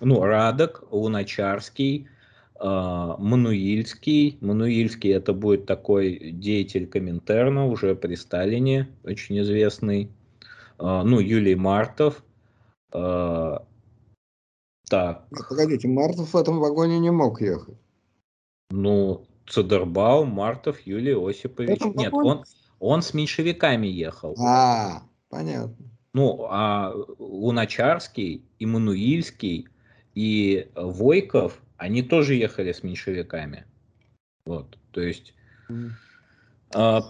Ну, 0.00 0.22
Радок, 0.22 0.84
Луначарский, 0.90 2.08
а, 2.58 3.16
Мануильский. 3.18 4.38
Мануильский 4.40 5.12
это 5.12 5.34
будет 5.34 5.66
такой 5.66 6.32
деятель 6.32 6.86
Коминтерна 6.86 7.66
уже 7.66 7.94
при 7.94 8.14
Сталине, 8.14 8.88
очень 9.04 9.38
известный. 9.40 10.10
А, 10.78 11.04
ну, 11.04 11.20
Юлий 11.20 11.56
Мартов. 11.56 12.24
А, 12.90 13.64
так. 14.92 15.26
Погодите, 15.48 15.88
Мартов 15.88 16.34
в 16.34 16.36
этом 16.36 16.60
вагоне 16.60 16.98
не 16.98 17.10
мог 17.10 17.40
ехать. 17.40 17.78
Ну, 18.70 19.26
Цедербау, 19.48 20.26
Мартов, 20.26 20.80
Юлий 20.80 21.14
Осипович. 21.14 21.80
Нет, 21.94 22.12
он, 22.12 22.44
он 22.78 23.00
с 23.00 23.14
меньшевиками 23.14 23.86
ехал. 23.86 24.36
А, 24.38 25.02
понятно. 25.30 25.74
Ну, 26.12 26.46
а 26.50 26.92
Луначарский, 27.18 28.44
Иммануильский 28.58 29.68
и 30.14 30.68
Войков, 30.74 31.58
они 31.78 32.02
тоже 32.02 32.34
ехали 32.34 32.72
с 32.72 32.82
меньшевиками. 32.82 33.64
Вот, 34.44 34.76
то 34.90 35.00
есть... 35.00 35.32
Mm. 35.70 35.88
А, 36.74 37.00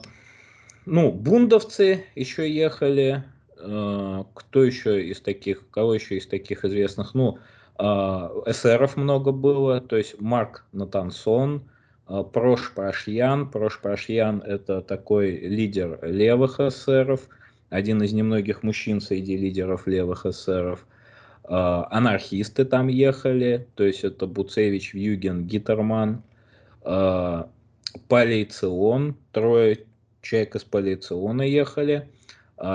ну, 0.86 1.10
бундовцы 1.10 2.04
еще 2.14 2.48
ехали. 2.48 3.24
А, 3.58 4.24
кто 4.34 4.62
еще 4.62 5.04
из 5.04 5.20
таких, 5.20 5.68
кого 5.70 5.94
еще 5.94 6.16
из 6.18 6.28
таких 6.28 6.64
известных? 6.64 7.14
Ну, 7.14 7.38
эсеров 7.82 8.96
много 8.96 9.32
было, 9.32 9.80
то 9.80 9.96
есть 9.96 10.20
Марк 10.20 10.64
Натансон, 10.72 11.62
а, 12.06 12.22
Прош 12.22 12.72
Пашьян. 12.74 13.50
Прош 13.50 13.80
Пашьян– 13.80 14.42
это 14.46 14.82
такой 14.82 15.36
лидер 15.36 15.98
левых 16.02 16.60
эсеров, 16.60 17.28
один 17.70 18.02
из 18.02 18.12
немногих 18.12 18.62
мужчин 18.62 19.00
среди 19.00 19.36
лидеров 19.36 19.86
левых 19.86 20.26
эсеров. 20.26 20.86
А, 21.44 21.88
анархисты 21.90 22.64
там 22.64 22.88
ехали, 22.88 23.66
то 23.74 23.84
есть 23.84 24.04
это 24.04 24.26
Буцевич, 24.26 24.94
Вьюген, 24.94 25.46
Гитерман, 25.46 26.22
Полицион, 28.08 29.16
трое 29.30 29.84
человек 30.20 30.56
из 30.56 30.64
Полициона 30.64 31.42
ехали. 31.42 32.08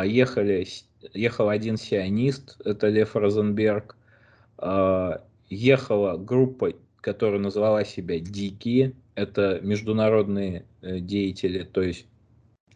Ехали, 0.06 0.66
ехал 1.14 1.50
один 1.50 1.76
сионист, 1.76 2.58
это 2.64 2.88
Лев 2.88 3.18
Розенберг, 3.18 3.94
а, 3.94 3.97
ехала 5.50 6.18
группа, 6.18 6.74
которая 7.02 7.40
называла 7.40 7.86
себя 7.86 8.20
«Дикие». 8.20 8.94
Это 9.16 9.60
международные 9.62 10.66
э, 10.82 11.00
деятели, 11.00 11.64
то 11.64 11.82
есть 11.82 12.06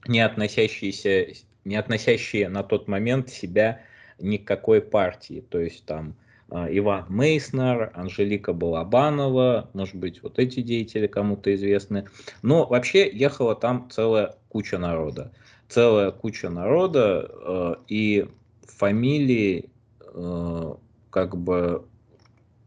не 0.07 0.21
относящиеся, 0.21 1.27
не 1.65 1.75
относящие 1.75 2.49
на 2.49 2.63
тот 2.63 2.87
момент 2.87 3.29
себя 3.29 3.81
ни 4.19 4.37
к 4.37 4.45
какой 4.45 4.81
партии. 4.81 5.43
То 5.49 5.59
есть 5.59 5.85
там 5.85 6.15
а, 6.49 6.67
Иван 6.69 7.05
Мейснер, 7.09 7.91
Анжелика 7.93 8.53
Балабанова, 8.53 9.69
может 9.73 9.95
быть, 9.95 10.23
вот 10.23 10.39
эти 10.39 10.61
деятели 10.61 11.07
кому-то 11.07 11.53
известны. 11.53 12.07
Но 12.41 12.65
вообще 12.65 13.09
ехала 13.09 13.55
там 13.55 13.89
целая 13.91 14.35
куча 14.49 14.77
народа. 14.77 15.31
Целая 15.69 16.11
куча 16.11 16.49
народа 16.49 17.29
э, 17.29 17.75
и 17.87 18.27
фамилии 18.67 19.69
э, 19.99 20.73
как 21.11 21.37
бы 21.37 21.85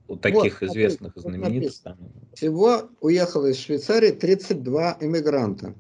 у 0.07 0.16
таких 0.16 0.61
вот, 0.61 0.70
известных 0.70 1.16
вот, 1.16 1.24
знаменитостей. 1.24 1.90
Всего 2.34 2.88
уехало 3.01 3.47
из 3.47 3.59
Швейцарии 3.59 4.11
32 4.11 4.99
иммигранта. 5.01 5.74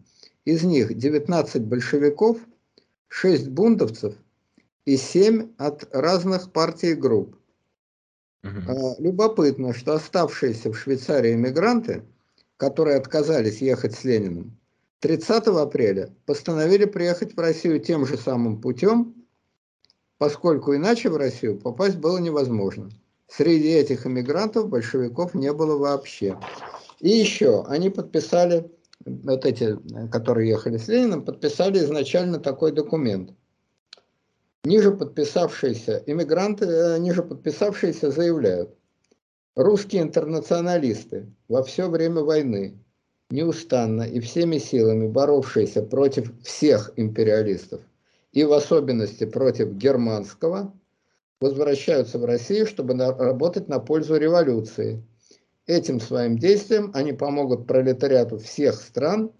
Из 0.44 0.64
них 0.64 0.96
19 0.96 1.62
большевиков, 1.62 2.38
6 3.08 3.48
бундовцев 3.48 4.14
и 4.84 4.96
7 4.96 5.52
от 5.58 5.88
разных 5.94 6.52
партий 6.52 6.90
и 6.90 6.94
групп. 6.94 7.36
Угу. 8.42 8.96
Любопытно, 8.98 9.72
что 9.72 9.94
оставшиеся 9.94 10.70
в 10.72 10.76
Швейцарии 10.76 11.34
иммигранты, 11.34 12.02
которые 12.56 12.96
отказались 12.96 13.62
ехать 13.62 13.94
с 13.94 14.04
Лениным, 14.04 14.58
30 15.00 15.46
апреля 15.48 16.14
постановили 16.26 16.84
приехать 16.84 17.34
в 17.36 17.40
Россию 17.40 17.80
тем 17.80 18.06
же 18.06 18.16
самым 18.16 18.60
путем, 18.60 19.14
поскольку 20.24 20.74
иначе 20.74 21.10
в 21.10 21.18
Россию 21.18 21.58
попасть 21.58 21.98
было 21.98 22.16
невозможно. 22.16 22.88
Среди 23.28 23.68
этих 23.68 24.06
иммигрантов 24.06 24.70
большевиков 24.70 25.34
не 25.34 25.52
было 25.52 25.76
вообще. 25.76 26.38
И 26.98 27.10
еще 27.10 27.62
они 27.68 27.90
подписали, 27.90 28.70
вот 29.04 29.44
эти, 29.44 29.76
которые 30.10 30.48
ехали 30.48 30.78
с 30.78 30.88
Лениным, 30.88 31.26
подписали 31.26 31.76
изначально 31.80 32.40
такой 32.40 32.72
документ. 32.72 33.32
Ниже 34.64 34.92
подписавшиеся 34.92 36.02
иммигранты, 36.06 36.64
э, 36.64 36.98
ниже 36.98 37.22
подписавшиеся 37.22 38.10
заявляют, 38.10 38.70
русские 39.56 40.00
интернационалисты 40.00 41.26
во 41.48 41.62
все 41.62 41.90
время 41.90 42.22
войны 42.22 42.78
неустанно 43.28 44.04
и 44.04 44.20
всеми 44.20 44.56
силами 44.56 45.06
боровшиеся 45.06 45.82
против 45.82 46.32
всех 46.42 46.94
империалистов, 46.96 47.82
и 48.34 48.42
в 48.42 48.52
особенности 48.52 49.24
против 49.24 49.74
германского, 49.74 50.74
возвращаются 51.40 52.18
в 52.18 52.24
Россию, 52.24 52.66
чтобы 52.66 52.94
работать 52.94 53.68
на 53.68 53.78
пользу 53.78 54.16
революции. 54.16 55.02
Этим 55.66 56.00
своим 56.00 56.36
действием 56.36 56.90
они 56.94 57.12
помогут 57.12 57.66
пролетариату 57.66 58.38
всех 58.38 58.74
стран, 58.74 59.30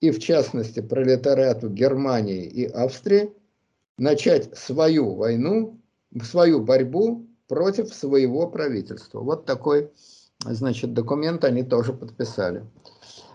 и 0.00 0.10
в 0.10 0.18
частности 0.18 0.80
пролетариату 0.80 1.70
Германии 1.70 2.44
и 2.44 2.66
Австрии, 2.66 3.32
начать 3.96 4.56
свою 4.58 5.14
войну, 5.14 5.80
свою 6.22 6.60
борьбу 6.60 7.26
против 7.46 7.94
своего 7.94 8.48
правительства. 8.48 9.20
Вот 9.20 9.46
такой, 9.46 9.90
значит, 10.44 10.92
документ 10.92 11.44
они 11.44 11.62
тоже 11.62 11.92
подписали. 11.92 12.64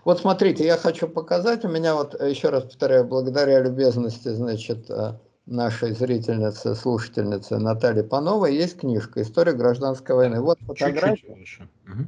Вот 0.04 0.20
смотрите, 0.20 0.64
я 0.64 0.76
хочу 0.76 1.08
показать, 1.08 1.64
у 1.64 1.68
меня 1.68 1.94
вот, 1.94 2.20
еще 2.20 2.48
раз 2.48 2.64
повторяю, 2.64 3.04
благодаря 3.04 3.60
любезности, 3.60 4.28
значит, 4.28 4.90
э, 4.90 5.12
нашей 5.46 5.92
зрительницы, 5.92 6.74
слушательницы 6.74 7.58
Натальи 7.58 8.02
Пановой 8.02 8.54
есть 8.56 8.78
книжка 8.80 9.22
«История 9.22 9.52
гражданской 9.52 10.16
войны». 10.16 10.40
Вот 10.40 10.58
фотография. 10.60 11.16
Чуть-чуть 11.16 11.38
выше. 11.38 11.68
Угу. 11.86 12.06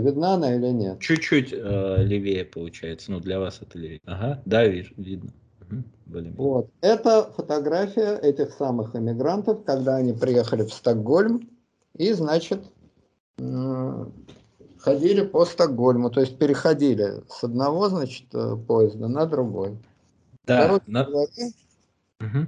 Видна 0.00 0.34
она 0.34 0.54
или 0.54 0.68
нет? 0.68 1.00
Чуть-чуть 1.00 1.52
э, 1.52 1.96
левее 2.02 2.44
получается, 2.44 3.12
ну 3.12 3.20
для 3.20 3.38
вас 3.38 3.60
это 3.62 3.78
левее. 3.78 4.00
Ага, 4.04 4.42
да, 4.44 4.66
вижу, 4.66 4.94
видно. 4.96 5.32
Угу. 5.62 5.84
Вот. 6.36 6.70
Это 6.80 7.30
фотография 7.36 8.18
этих 8.18 8.52
самых 8.52 8.96
иммигрантов, 8.96 9.64
когда 9.64 9.96
они 9.96 10.12
приехали 10.12 10.64
в 10.64 10.72
Стокгольм 10.72 11.48
и, 11.96 12.12
значит, 12.12 12.62
ходили 14.80 15.22
по 15.22 15.44
Стокгольму, 15.44 16.10
то 16.10 16.20
есть 16.20 16.38
переходили 16.38 17.22
с 17.28 17.44
одного, 17.44 17.88
значит, 17.88 18.26
э, 18.32 18.56
поезда 18.56 19.08
на 19.08 19.26
другой. 19.26 19.78
Да. 20.46 20.80
На... 20.86 21.06
Угу. 21.06 22.46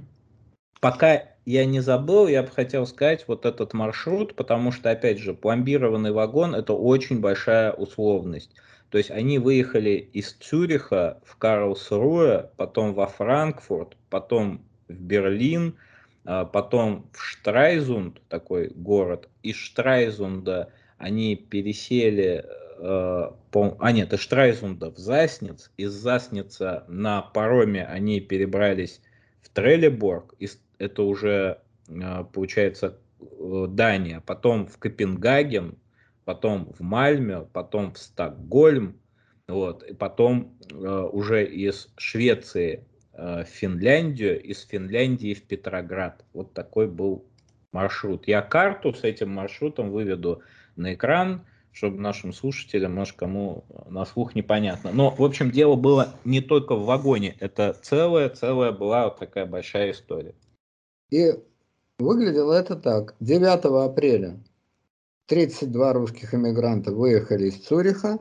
Пока 0.81 1.23
я 1.45 1.65
не 1.65 1.79
забыл, 1.79 2.27
я 2.27 2.43
бы 2.43 2.49
хотел 2.49 2.85
сказать 2.85 3.25
вот 3.27 3.45
этот 3.45 3.73
маршрут, 3.73 4.35
потому 4.35 4.71
что, 4.71 4.91
опять 4.91 5.19
же, 5.19 5.33
пломбированный 5.33 6.11
вагон– 6.11 6.55
это 6.55 6.73
очень 6.73 7.19
большая 7.19 7.71
условность. 7.71 8.51
То 8.89 8.97
есть 8.97 9.09
они 9.09 9.39
выехали 9.39 10.09
из 10.13 10.33
Цюриха 10.33 11.19
в 11.25 11.37
Карлсруэ, 11.37 12.49
потом 12.57 12.93
во 12.93 13.07
Франкфурт, 13.07 13.97
потом 14.09 14.61
в 14.87 14.93
Берлин, 14.93 15.75
а 16.25 16.45
потом 16.45 17.09
в 17.11 17.21
Штрайзунд, 17.21 18.21
такой 18.29 18.69
город. 18.69 19.29
Из 19.41 19.55
Штрайзунда 19.55 20.69
они 21.03 21.35
пересели, 21.35 22.45
э, 22.79 23.31
по, 23.51 23.77
а 23.79 23.91
нет, 23.91 24.13
из 24.13 24.19
Штрайзунда 24.21 24.91
в 24.91 24.97
Засниц, 24.97 25.69
из 25.75 25.91
Засница 25.91 26.85
на 26.87 27.21
пароме 27.21 27.85
они 27.85 28.21
перебрались 28.21 29.01
в 29.41 29.49
Трелеборг, 29.49 30.33
это 30.77 31.03
уже 31.03 31.59
э, 31.89 32.23
получается 32.31 32.97
э, 33.19 33.65
Дания, 33.69 34.23
потом 34.25 34.65
в 34.65 34.77
Копенгаген, 34.77 35.77
потом 36.23 36.71
в 36.71 36.79
Мальме, 36.79 37.41
потом 37.51 37.93
в 37.93 37.97
Стокгольм, 37.97 38.97
вот, 39.49 39.83
и 39.83 39.93
потом 39.93 40.57
э, 40.71 40.75
уже 41.11 41.45
из 41.45 41.89
Швеции 41.97 42.85
э, 43.11 43.43
в 43.43 43.47
Финляндию, 43.49 44.41
из 44.41 44.65
Финляндии 44.65 45.33
в 45.33 45.43
Петроград. 45.43 46.23
Вот 46.31 46.53
такой 46.53 46.87
был 46.87 47.25
маршрут. 47.73 48.25
Я 48.25 48.41
карту 48.41 48.93
с 48.93 49.03
этим 49.03 49.31
маршрутом 49.31 49.91
выведу 49.91 50.41
на 50.75 50.93
экран, 50.93 51.45
чтобы 51.71 51.99
нашим 51.99 52.33
слушателям, 52.33 52.93
может, 52.93 53.15
кому 53.15 53.65
на 53.89 54.05
слух 54.05 54.35
непонятно. 54.35 54.91
Но, 54.91 55.09
в 55.09 55.23
общем, 55.23 55.51
дело 55.51 55.75
было 55.75 56.15
не 56.23 56.41
только 56.41 56.75
в 56.75 56.85
вагоне, 56.85 57.35
это 57.39 57.73
целая-целая 57.73 58.71
была 58.71 59.05
вот 59.05 59.17
такая 59.17 59.45
большая 59.45 59.91
история. 59.91 60.35
И 61.09 61.33
выглядело 61.99 62.53
это 62.53 62.75
так. 62.75 63.15
9 63.19 63.65
апреля 63.91 64.43
32 65.27 65.93
русских 65.93 66.33
иммигранта 66.33 66.91
выехали 66.91 67.45
из 67.45 67.55
Цюриха, 67.55 68.19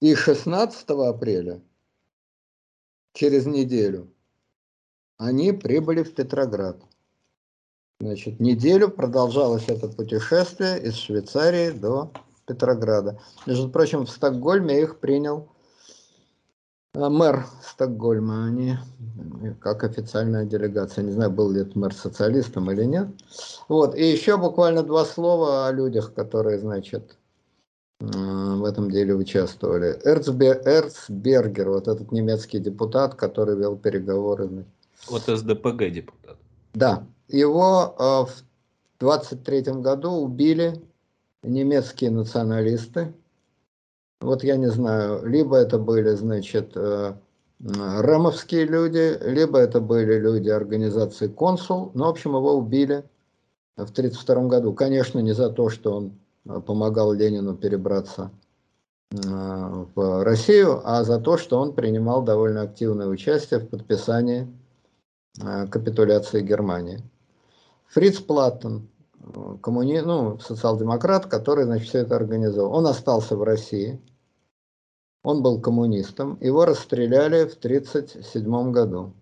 и 0.00 0.14
16 0.14 0.90
апреля, 0.90 1.62
через 3.14 3.46
неделю, 3.46 4.12
они 5.16 5.52
прибыли 5.52 6.02
в 6.02 6.14
Петроград. 6.14 6.82
Значит, 8.04 8.38
неделю 8.38 8.90
продолжалось 8.90 9.64
это 9.66 9.88
путешествие 9.88 10.78
из 10.78 10.94
Швейцарии 10.94 11.70
до 11.70 12.10
Петрограда. 12.46 13.18
Между 13.46 13.70
прочим, 13.70 14.04
в 14.04 14.10
Стокгольме 14.10 14.82
их 14.82 14.98
принял 14.98 15.48
э, 16.92 17.08
мэр 17.08 17.46
Стокгольма, 17.62 18.44
они 18.44 18.76
как 19.58 19.84
официальная 19.84 20.44
делегация. 20.44 21.02
Не 21.02 21.12
знаю, 21.12 21.30
был 21.30 21.50
ли 21.50 21.62
это 21.62 21.78
мэр 21.78 21.94
социалистом 21.94 22.70
или 22.70 22.84
нет. 22.84 23.08
Вот. 23.68 23.96
И 23.96 24.04
еще 24.04 24.36
буквально 24.36 24.82
два 24.82 25.06
слова 25.06 25.66
о 25.66 25.72
людях, 25.72 26.12
которые, 26.12 26.58
значит, 26.58 27.16
э, 28.00 28.04
в 28.06 28.66
этом 28.66 28.90
деле 28.90 29.14
участвовали. 29.14 29.98
Эрцбергер, 30.04 31.70
вот 31.70 31.88
этот 31.88 32.12
немецкий 32.12 32.58
депутат, 32.58 33.14
который 33.14 33.56
вел 33.56 33.78
переговоры. 33.78 34.66
Вот 35.08 35.22
СДПГ 35.22 35.90
депутат. 35.90 36.36
Да, 36.74 37.06
его 37.28 37.94
э, 37.98 38.30
в 38.30 38.44
23 39.00 39.62
году 39.80 40.12
убили 40.12 40.80
немецкие 41.42 42.10
националисты. 42.10 43.14
Вот 44.20 44.44
я 44.44 44.56
не 44.56 44.68
знаю, 44.68 45.26
либо 45.26 45.56
это 45.56 45.78
были, 45.78 46.10
значит, 46.10 46.72
э, 46.76 47.14
рамовские 47.60 48.66
люди, 48.66 49.18
либо 49.22 49.58
это 49.58 49.80
были 49.80 50.18
люди 50.18 50.48
организации 50.48 51.28
«Консул». 51.28 51.90
Но, 51.94 52.06
в 52.06 52.10
общем, 52.10 52.30
его 52.30 52.54
убили 52.54 53.04
в 53.76 53.90
1932 53.90 54.48
году. 54.48 54.72
Конечно, 54.72 55.18
не 55.18 55.32
за 55.32 55.50
то, 55.50 55.68
что 55.68 55.96
он 55.96 56.18
э, 56.46 56.60
помогал 56.60 57.12
Ленину 57.12 57.56
перебраться 57.56 58.30
в 59.10 60.24
Россию, 60.24 60.80
а 60.82 61.04
за 61.04 61.20
то, 61.20 61.36
что 61.36 61.60
он 61.60 61.72
принимал 61.72 62.22
довольно 62.22 62.62
активное 62.62 63.06
участие 63.06 63.60
в 63.60 63.68
подписании 63.68 64.48
капитуляции 65.70 66.40
Германии. 66.40 67.00
Фриц 67.94 68.18
Платтон, 68.18 68.88
коммуни... 69.62 70.00
ну, 70.00 70.36
социал-демократ, 70.40 71.26
который 71.26 71.64
значит, 71.64 71.86
все 71.86 71.98
это 72.00 72.16
организовал. 72.16 72.74
Он 72.74 72.88
остался 72.88 73.36
в 73.36 73.44
России, 73.44 74.00
он 75.22 75.42
был 75.44 75.60
коммунистом, 75.60 76.36
его 76.40 76.64
расстреляли 76.64 77.44
в 77.44 77.54
1937 77.54 78.72
году. 78.72 79.12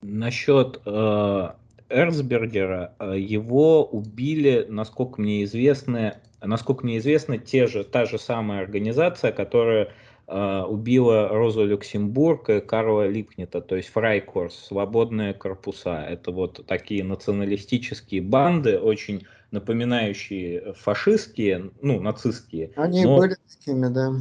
Насчет 0.00 0.80
э, 0.86 1.48
Эрцбергера, 1.90 2.94
э, 2.98 3.18
его 3.18 3.84
убили, 3.84 4.66
насколько 4.70 5.20
мне 5.20 5.44
известно, 5.44 6.16
насколько 6.40 6.86
мне 6.86 6.96
известно, 6.96 7.36
те 7.36 7.66
же, 7.66 7.84
та 7.84 8.06
же 8.06 8.18
самая 8.18 8.62
организация, 8.62 9.30
которая 9.30 9.90
убила 10.26 11.28
Розу 11.28 11.66
Люксембург 11.66 12.48
и 12.48 12.60
Карла 12.60 13.06
Липнета, 13.06 13.60
то 13.60 13.76
есть 13.76 13.90
Фрайкорс, 13.90 14.54
свободные 14.68 15.34
корпуса. 15.34 16.02
Это 16.08 16.30
вот 16.30 16.64
такие 16.66 17.04
националистические 17.04 18.22
банды, 18.22 18.78
очень 18.78 19.26
напоминающие 19.50 20.74
фашистские, 20.74 21.70
ну, 21.80 22.00
нацистские. 22.00 22.72
Они 22.76 23.04
но, 23.04 23.18
были 23.18 23.36
такими, 23.48 23.86
да. 23.86 24.14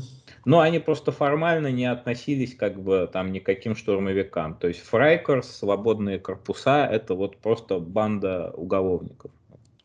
Но 0.46 0.60
они 0.60 0.80
просто 0.80 1.12
формально 1.12 1.72
не 1.72 1.86
относились 1.86 2.56
как 2.56 2.80
бы 2.82 3.10
там 3.12 3.32
никаким 3.32 3.76
штурмовикам. 3.76 4.56
То 4.56 4.68
есть 4.68 4.82
Фрайкорс, 4.82 5.48
свободные 5.50 6.20
корпуса, 6.20 6.86
это 6.86 7.16
вот 7.16 7.38
просто 7.38 7.80
банда 7.80 8.52
уголовников. 8.56 9.32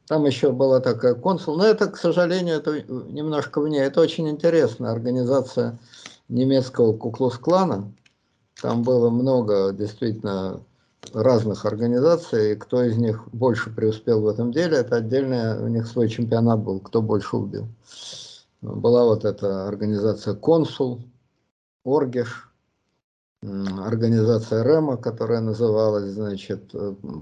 Там 0.08 0.24
еще 0.24 0.52
была 0.52 0.80
такая 0.80 1.14
консул, 1.14 1.56
но 1.56 1.66
это, 1.66 1.86
к 1.86 1.96
сожалению, 1.96 2.56
это 2.56 2.82
немножко 2.82 3.60
вне. 3.60 3.80
Это 3.80 4.00
очень 4.00 4.28
интересная 4.28 4.90
организация 4.90 5.78
немецкого 6.28 6.96
куклус-клана, 6.96 7.92
Там 8.60 8.82
было 8.82 9.08
много 9.10 9.72
действительно 9.72 10.60
разных 11.14 11.64
организаций, 11.64 12.52
и 12.52 12.56
кто 12.56 12.82
из 12.82 12.96
них 12.96 13.28
больше 13.32 13.70
преуспел 13.70 14.22
в 14.22 14.26
этом 14.26 14.52
деле, 14.52 14.78
это 14.78 14.96
отдельный, 14.96 15.58
у 15.62 15.68
них 15.68 15.86
свой 15.86 16.08
чемпионат 16.08 16.60
был, 16.60 16.80
кто 16.80 17.00
больше 17.00 17.36
убил. 17.36 17.68
Была 18.60 19.04
вот 19.04 19.24
эта 19.24 19.68
организация 19.68 20.34
«Консул», 20.34 21.00
«Оргиш», 21.84 22.50
организация 23.40 24.64
РЭМа, 24.64 24.96
которая 24.96 25.40
называлась, 25.40 26.10
значит, 26.10 26.74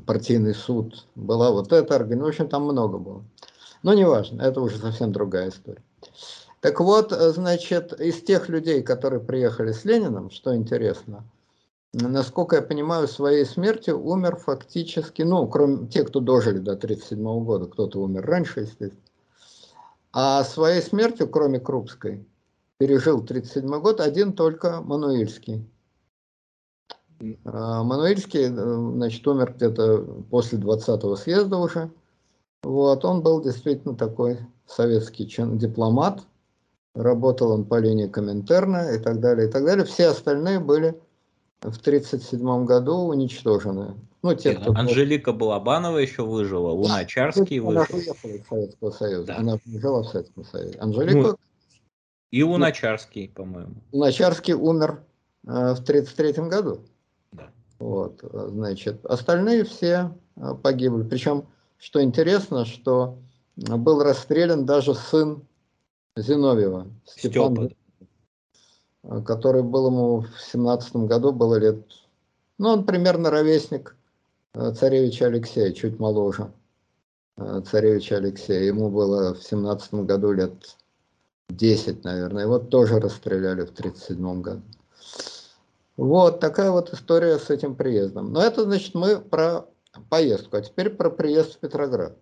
партийный 0.06 0.54
суд. 0.54 1.06
Была 1.14 1.50
вот 1.50 1.72
эта 1.72 1.94
организация, 1.94 2.24
в 2.24 2.28
общем, 2.28 2.48
там 2.48 2.62
много 2.64 2.96
было. 2.96 3.24
Но 3.82 3.92
неважно, 3.92 4.40
это 4.40 4.62
уже 4.62 4.78
совсем 4.78 5.12
другая 5.12 5.50
история. 5.50 5.82
Так 6.66 6.80
вот, 6.80 7.12
значит, 7.12 7.92
из 8.00 8.20
тех 8.22 8.48
людей, 8.48 8.82
которые 8.82 9.20
приехали 9.20 9.70
с 9.70 9.84
Лениным, 9.84 10.30
что 10.30 10.56
интересно– 10.56 11.22
насколько 12.02 12.56
я 12.56 12.62
понимаю, 12.62 13.08
своей 13.08 13.44
смертью 13.44 14.02
умер 14.02 14.36
фактически, 14.36 15.22
ну, 15.22 15.46
кроме 15.46 15.86
тех, 15.86 16.08
кто 16.08 16.20
дожили 16.20 16.58
до 16.58 16.72
1937 16.72 17.44
года, 17.44 17.66
кто-то 17.66 18.02
умер 18.02 18.26
раньше, 18.26 18.60
естественно. 18.60 19.00
А 20.12 20.44
своей 20.44 20.82
смертью, 20.82 21.28
кроме 21.28 21.60
Крупской, 21.60 22.26
пережил 22.78 23.18
1937 23.18 23.80
год 23.80 24.00
один 24.00 24.32
только 24.32 24.80
Мануильский. 24.80 25.64
А 27.44 27.82
Мануильский, 27.82 28.44
э, 28.44 28.96
значит, 28.96 29.26
умер 29.26 29.54
где-то 29.54 29.98
после 30.30 30.58
20-го 30.58 31.16
съезда 31.16 31.56
уже. 31.56 31.90
Вот, 32.62 33.04
он 33.04 33.22
был 33.22 33.42
действительно 33.42 33.94
такой 33.94 34.38
советский 34.66 35.26
дипломат, 35.56 36.22
работал 36.96 37.52
он 37.52 37.64
по 37.64 37.78
линии 37.78 38.06
Коминтерна 38.06 38.94
и 38.94 38.98
так 38.98 39.20
далее, 39.20 39.48
и 39.48 39.50
так 39.50 39.64
далее. 39.64 39.84
Все 39.84 40.08
остальные 40.08 40.60
были 40.60 40.98
в 41.60 41.78
1937 41.78 42.64
году 42.64 42.96
уничтожены. 43.08 43.94
Ну, 44.22 44.34
те, 44.34 44.54
кто... 44.54 44.72
Анжелика 44.72 45.32
Балабанова 45.32 45.98
еще 45.98 46.22
выжила, 46.22 46.70
Луначарский 46.70 47.60
выжил. 47.60 47.82
Она 47.82 47.86
уехала 47.92 48.30
из 48.30 48.46
Советского 48.46 48.90
Союза, 48.90 49.26
да. 49.26 49.36
она 49.36 49.58
жила 49.64 50.02
в 50.02 50.08
Советском 50.08 50.44
Союзе. 50.44 50.78
Анжелика... 50.78 51.18
Ну, 51.18 51.36
и 52.32 52.42
Луначарский, 52.42 53.28
по-моему. 53.28 53.74
Луначарский 53.92 54.54
умер 54.54 55.02
э, 55.46 55.74
в 55.74 55.80
1933 55.80 56.48
году. 56.48 56.80
Да. 57.32 57.50
Вот, 57.78 58.20
значит, 58.32 59.04
остальные 59.06 59.64
все 59.64 60.12
э, 60.36 60.54
погибли. 60.60 61.04
Причем, 61.04 61.46
что 61.78 62.02
интересно, 62.02 62.64
что 62.64 63.18
был 63.56 64.02
расстрелян 64.02 64.66
даже 64.66 64.94
сын 64.94 65.42
Зиновьева, 66.16 66.88
Степан, 67.04 67.54
Степа 67.56 67.76
который 69.24 69.62
был 69.62 69.86
ему 69.86 70.20
в 70.20 70.40
семнадцатом 70.40 71.06
году, 71.06 71.32
было 71.32 71.56
лет, 71.56 71.78
ну, 72.58 72.70
он 72.70 72.84
примерно 72.84 73.30
ровесник 73.30 73.96
э, 74.54 74.72
царевича 74.72 75.26
Алексея, 75.26 75.72
чуть 75.72 75.98
моложе 75.98 76.50
э, 77.36 77.62
царевича 77.70 78.16
Алексея. 78.16 78.62
Ему 78.62 78.90
было 78.90 79.34
в 79.34 79.42
семнадцатом 79.42 80.06
году 80.06 80.32
лет 80.32 80.76
10, 81.50 82.04
наверное. 82.04 82.44
Его 82.44 82.58
тоже 82.58 82.98
расстреляли 82.98 83.64
в 83.64 83.70
1937 83.70 84.42
году. 84.42 84.62
Вот 85.96 86.40
такая 86.40 86.70
вот 86.70 86.92
история 86.92 87.38
с 87.38 87.48
этим 87.48 87.74
приездом. 87.74 88.32
Но 88.32 88.42
это, 88.42 88.64
значит, 88.64 88.94
мы 88.94 89.18
про 89.18 89.66
поездку. 90.10 90.56
А 90.56 90.60
теперь 90.62 90.90
про 90.90 91.10
приезд 91.10 91.54
в 91.54 91.58
Петроград. 91.58 92.16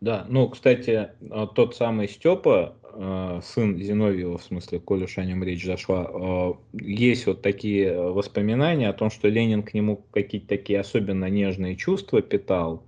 Да, 0.00 0.26
ну, 0.28 0.48
кстати, 0.48 1.10
э, 1.20 1.46
тот 1.54 1.74
самый 1.74 2.08
Степа, 2.08 2.76
э, 2.77 2.77
сын 2.98 3.78
Зиновьева, 3.78 4.38
в 4.38 4.42
смысле, 4.42 4.80
коль 4.80 5.04
уж 5.04 5.18
о 5.18 5.24
нем 5.24 5.44
речь 5.44 5.64
зашла, 5.64 6.10
э, 6.12 6.52
есть 6.72 7.26
вот 7.26 7.42
такие 7.42 7.96
воспоминания 7.96 8.88
о 8.88 8.92
том, 8.92 9.10
что 9.10 9.28
Ленин 9.28 9.62
к 9.62 9.72
нему 9.74 10.04
какие-то 10.10 10.48
такие 10.48 10.80
особенно 10.80 11.26
нежные 11.26 11.76
чувства 11.76 12.22
питал, 12.22 12.82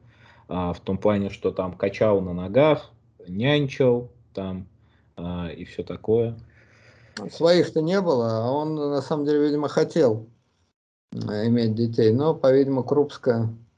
в 0.49 0.79
том 0.83 0.99
плане, 0.99 1.31
что 1.31 1.53
там 1.53 1.75
качал 1.75 2.21
на 2.21 2.33
ногах, 2.33 2.91
нянчил 3.29 4.11
там 4.35 4.67
и 5.17 5.65
все 5.65 5.85
такое. 5.85 6.37
Своих-то 7.31 7.81
не 7.81 8.01
было, 8.01 8.47
а 8.47 8.51
он 8.51 8.75
на 8.75 9.01
самом 9.01 9.27
деле, 9.27 9.47
видимо, 9.47 9.69
хотел 9.69 10.27
иметь 11.13 11.77
детей, 11.77 12.11
но, 12.11 12.35
по-видимому, 12.35 12.83
Крупская 12.83 13.49
Э, 13.49 13.70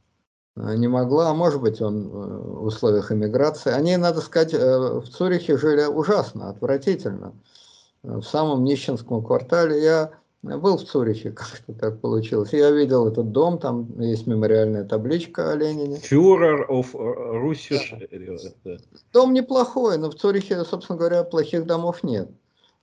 не 0.56 0.88
могла, 0.88 1.30
а 1.30 1.34
может 1.34 1.60
быть 1.60 1.80
он 1.80 2.06
э, 2.06 2.10
в 2.10 2.64
условиях 2.64 3.10
эмиграции. 3.10 3.72
Они, 3.72 3.96
надо 3.96 4.20
сказать, 4.20 4.52
э, 4.52 5.00
в 5.00 5.08
Цюрихе 5.08 5.56
жили 5.56 5.84
ужасно, 5.84 6.50
отвратительно. 6.50 7.34
В 8.02 8.22
самом 8.22 8.64
нищенском 8.64 9.24
квартале 9.24 9.82
я 9.82 10.10
был 10.42 10.76
в 10.76 10.84
Цюрихе, 10.84 11.30
как-то 11.32 11.72
так 11.72 12.00
получилось. 12.00 12.52
Я 12.52 12.70
видел 12.70 13.06
этот 13.06 13.32
дом, 13.32 13.58
там 13.58 13.98
есть 13.98 14.26
мемориальная 14.26 14.84
табличка 14.84 15.52
о 15.52 15.54
Ленине. 15.54 15.96
Фюрер 15.96 16.70
of 16.70 16.92
Russian. 16.92 18.52
Да. 18.64 18.76
Дом 19.12 19.32
неплохой, 19.32 19.96
но 19.96 20.10
в 20.10 20.16
Цюрихе, 20.16 20.64
собственно 20.64 20.98
говоря, 20.98 21.24
плохих 21.24 21.64
домов 21.64 22.02
нет. 22.02 22.28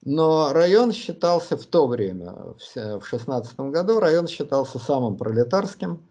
Но 0.03 0.53
район 0.53 0.93
считался 0.93 1.57
в 1.57 1.65
то 1.65 1.86
время, 1.86 2.34
в 2.74 3.03
16 3.03 3.59
году, 3.59 3.99
район 3.99 4.28
считался 4.28 4.80
самым 4.80 5.17
пролетарским. 5.17 6.01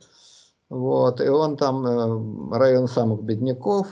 Вот, 0.69 1.21
и 1.21 1.29
он 1.29 1.57
там, 1.57 1.87
э, 1.87 2.57
район 2.57 2.89
самых 2.89 3.23
бедняков, 3.23 3.87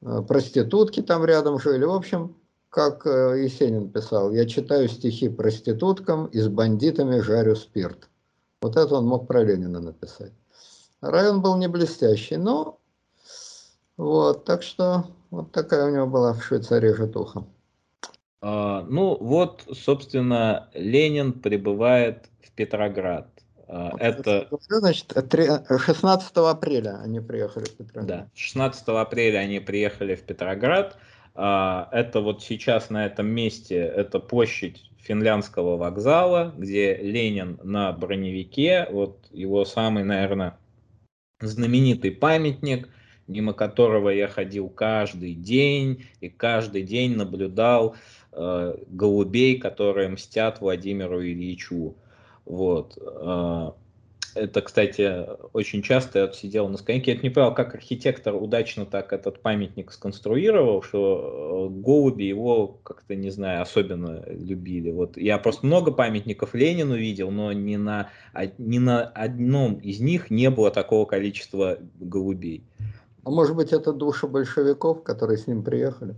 э, 0.00 0.22
проститутки 0.26 1.02
там 1.02 1.24
рядом 1.24 1.58
жили. 1.58 1.84
В 1.84 1.92
общем, 1.92 2.34
как 2.70 3.06
э, 3.06 3.42
Есенин 3.42 3.90
писал, 3.90 4.32
я 4.32 4.46
читаю 4.46 4.88
стихи 4.88 5.28
проституткам 5.28 6.26
и 6.26 6.38
с 6.38 6.48
бандитами 6.48 7.20
жарю 7.20 7.56
спирт. 7.56 8.08
Вот 8.62 8.76
это 8.76 8.94
он 8.96 9.06
мог 9.06 9.26
про 9.26 9.44
Ленина 9.44 9.80
написать. 9.80 10.32
Район 11.00 11.42
был 11.42 11.56
не 11.56 11.68
блестящий, 11.68 12.36
но 12.36 12.78
вот, 13.96 14.44
так 14.44 14.62
что 14.62 15.06
вот 15.30 15.52
такая 15.52 15.86
у 15.86 15.94
него 15.94 16.06
была 16.06 16.32
в 16.32 16.42
Швейцарии 16.42 16.92
житуха. 16.92 17.44
А, 18.40 18.82
ну 18.88 19.16
вот, 19.20 19.64
собственно, 19.72 20.70
Ленин 20.74 21.32
прибывает 21.32 22.30
в 22.40 22.52
Петроград. 22.52 23.28
А, 23.68 23.92
это... 23.98 24.48
Значит, 24.68 25.12
16 25.12 26.36
апреля 26.36 27.00
они 27.02 27.20
приехали 27.20 27.64
в 27.64 27.76
Петроград. 27.76 28.06
Да, 28.06 28.28
16 28.34 28.88
апреля 28.88 29.38
они 29.38 29.60
приехали 29.60 30.14
в 30.14 30.22
Петроград. 30.22 30.96
А, 31.34 31.88
это 31.92 32.20
вот 32.20 32.42
сейчас 32.42 32.90
на 32.90 33.06
этом 33.06 33.26
месте, 33.26 33.76
это 33.76 34.18
площадь 34.20 34.90
финляндского 34.98 35.76
вокзала, 35.76 36.54
где 36.56 36.96
Ленин 36.96 37.58
на 37.62 37.92
броневике, 37.92 38.88
вот 38.90 39.26
его 39.30 39.64
самый, 39.64 40.04
наверное, 40.04 40.58
знаменитый 41.40 42.10
памятник, 42.10 42.88
мимо 43.26 43.52
которого 43.52 44.08
я 44.08 44.28
ходил 44.28 44.68
каждый 44.68 45.34
день 45.34 46.06
и 46.20 46.28
каждый 46.28 46.82
день 46.82 47.16
наблюдал 47.16 47.96
э, 48.32 48.74
голубей, 48.88 49.58
которые 49.58 50.08
мстят 50.08 50.60
Владимиру 50.60 51.22
Ильичу. 51.22 51.96
Вот. 52.48 52.98
А, 53.04 53.74
это, 54.34 54.62
кстати, 54.62 55.26
очень 55.52 55.82
часто 55.82 56.18
я 56.20 56.32
сидел 56.32 56.68
на 56.68 56.78
скамейке. 56.78 57.12
Я 57.12 57.20
не 57.20 57.28
понял, 57.28 57.54
как 57.54 57.74
архитектор 57.74 58.34
удачно 58.34 58.86
так 58.86 59.12
этот 59.12 59.42
памятник 59.42 59.92
сконструировал, 59.92 60.82
что 60.82 61.68
э, 61.68 61.74
голуби 61.74 62.24
его 62.24 62.68
как-то, 62.82 63.14
не 63.14 63.28
знаю, 63.30 63.60
особенно 63.60 64.24
любили. 64.26 64.90
Вот 64.90 65.18
я 65.18 65.36
просто 65.36 65.66
много 65.66 65.92
памятников 65.92 66.54
Ленину 66.54 66.96
видел, 66.96 67.30
но 67.30 67.52
ни 67.52 67.76
на, 67.76 68.08
ни 68.56 68.78
на 68.78 69.02
одном 69.02 69.74
из 69.74 70.00
них 70.00 70.30
не 70.30 70.48
было 70.48 70.70
такого 70.70 71.04
количества 71.04 71.78
голубей. 72.00 72.64
А 73.24 73.30
может 73.30 73.56
быть, 73.56 73.72
это 73.74 73.92
души 73.92 74.26
большевиков, 74.26 75.02
которые 75.02 75.36
с 75.36 75.46
ним 75.46 75.62
приехали? 75.62 76.16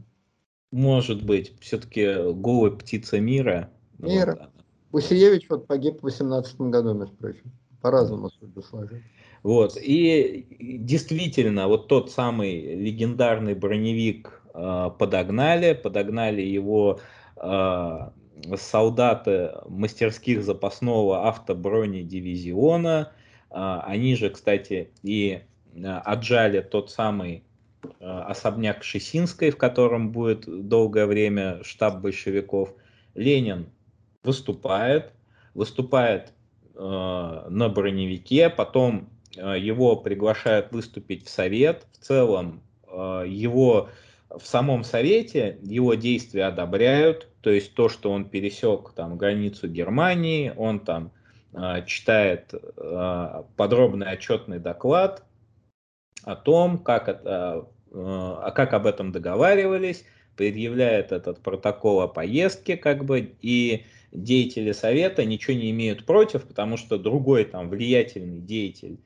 Может 0.70 1.24
быть. 1.24 1.58
Все-таки 1.60 2.32
голубь 2.32 2.80
птица 2.84 3.18
мира. 3.18 3.70
Мира. 3.98 4.50
Вот, 4.54 4.59
Бусиевич 4.92 5.46
вот 5.48 5.66
погиб 5.66 6.00
в 6.00 6.04
18 6.04 6.60
году, 6.62 6.94
между 6.94 7.16
прочим. 7.16 7.52
По-разному 7.80 8.30
судьбы 8.30 8.62
сложились. 8.62 9.02
Вот, 9.42 9.76
и 9.80 10.78
действительно, 10.82 11.66
вот 11.66 11.88
тот 11.88 12.10
самый 12.10 12.74
легендарный 12.74 13.54
броневик 13.54 14.42
э, 14.52 14.90
подогнали, 14.98 15.72
подогнали 15.72 16.42
его 16.42 17.00
э, 17.36 18.10
солдаты 18.56 19.52
мастерских 19.66 20.44
запасного 20.44 21.26
автобронедивизиона. 21.28 23.12
Э, 23.50 23.80
они 23.84 24.14
же, 24.14 24.28
кстати, 24.28 24.90
и 25.02 25.40
отжали 26.04 26.60
тот 26.60 26.90
самый 26.90 27.44
э, 27.82 28.04
особняк 28.04 28.82
Шесинской, 28.82 29.50
в 29.50 29.56
котором 29.56 30.12
будет 30.12 30.68
долгое 30.68 31.06
время 31.06 31.62
штаб 31.62 32.00
большевиков. 32.00 32.74
Ленин 33.14 33.70
выступает, 34.22 35.12
выступает 35.54 36.32
э, 36.74 37.46
на 37.48 37.68
броневике, 37.68 38.50
потом 38.50 39.08
э, 39.36 39.58
его 39.58 39.96
приглашают 39.96 40.72
выступить 40.72 41.26
в 41.26 41.30
совет. 41.30 41.86
В 41.92 42.04
целом 42.04 42.62
э, 42.86 43.24
его 43.26 43.90
в 44.30 44.46
самом 44.46 44.84
совете 44.84 45.58
его 45.62 45.94
действия 45.94 46.44
одобряют, 46.44 47.28
то 47.40 47.50
есть 47.50 47.74
то, 47.74 47.88
что 47.88 48.12
он 48.12 48.26
пересек 48.26 48.92
там 48.94 49.16
границу 49.16 49.68
Германии, 49.68 50.52
он 50.56 50.80
там 50.80 51.12
э, 51.52 51.84
читает 51.86 52.52
э, 52.52 53.42
подробный 53.56 54.08
отчетный 54.08 54.58
доклад 54.58 55.24
о 56.22 56.36
том, 56.36 56.78
как, 56.78 57.08
это, 57.08 57.68
э, 57.90 58.50
как 58.54 58.72
об 58.74 58.86
этом 58.86 59.10
договаривались, 59.10 60.04
предъявляет 60.36 61.12
этот 61.12 61.40
протокол 61.40 62.02
о 62.02 62.08
поездке, 62.08 62.76
как 62.76 63.04
бы, 63.04 63.34
и 63.42 63.84
деятели 64.12 64.72
совета 64.72 65.24
ничего 65.24 65.56
не 65.56 65.70
имеют 65.70 66.04
против, 66.04 66.44
потому 66.44 66.76
что 66.76 66.98
другой 66.98 67.44
там 67.44 67.68
влиятельный 67.68 68.40
деятель 68.40 68.98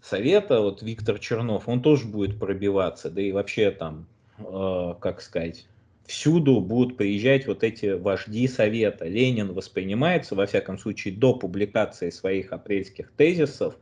совета, 0.00 0.60
вот 0.60 0.82
Виктор 0.82 1.18
Чернов, 1.18 1.68
он 1.68 1.82
тоже 1.82 2.06
будет 2.06 2.38
пробиваться, 2.38 3.10
да 3.10 3.20
и 3.20 3.32
вообще 3.32 3.70
там, 3.70 4.06
э, 4.38 4.94
как 5.00 5.20
сказать, 5.20 5.66
всюду 6.06 6.60
будут 6.60 6.96
приезжать 6.96 7.46
вот 7.46 7.62
эти 7.62 7.92
вожди 7.92 8.48
совета. 8.48 9.06
Ленин 9.06 9.52
воспринимается, 9.52 10.34
во 10.34 10.46
всяком 10.46 10.78
случае, 10.78 11.14
до 11.14 11.34
публикации 11.34 12.10
своих 12.10 12.52
апрельских 12.52 13.12
тезисов 13.12 13.76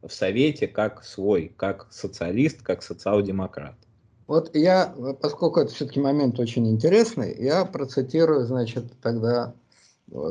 в 0.00 0.10
совете 0.10 0.68
как 0.68 1.04
свой, 1.04 1.52
как 1.56 1.88
социалист, 1.90 2.62
как 2.62 2.82
социал-демократ. 2.82 3.74
Вот 4.28 4.54
я, 4.54 4.94
поскольку 5.20 5.60
это 5.60 5.74
все-таки 5.74 6.00
момент 6.00 6.38
очень 6.38 6.68
интересный, 6.70 7.36
я 7.42 7.64
процитирую, 7.64 8.46
значит, 8.46 8.84
тогда 9.02 9.54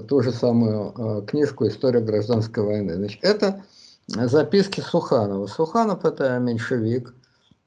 ту 0.08 0.22
же 0.22 0.32
самую 0.32 0.94
э, 0.96 1.26
книжку 1.26 1.68
«История 1.68 2.02
гражданской 2.02 2.64
войны». 2.64 2.96
Значит, 2.96 3.24
это 3.24 3.64
записки 4.08 4.82
Суханова. 4.82 5.48
Суханов– 5.48 6.06
это 6.06 6.38
меньшевик, 6.40 7.14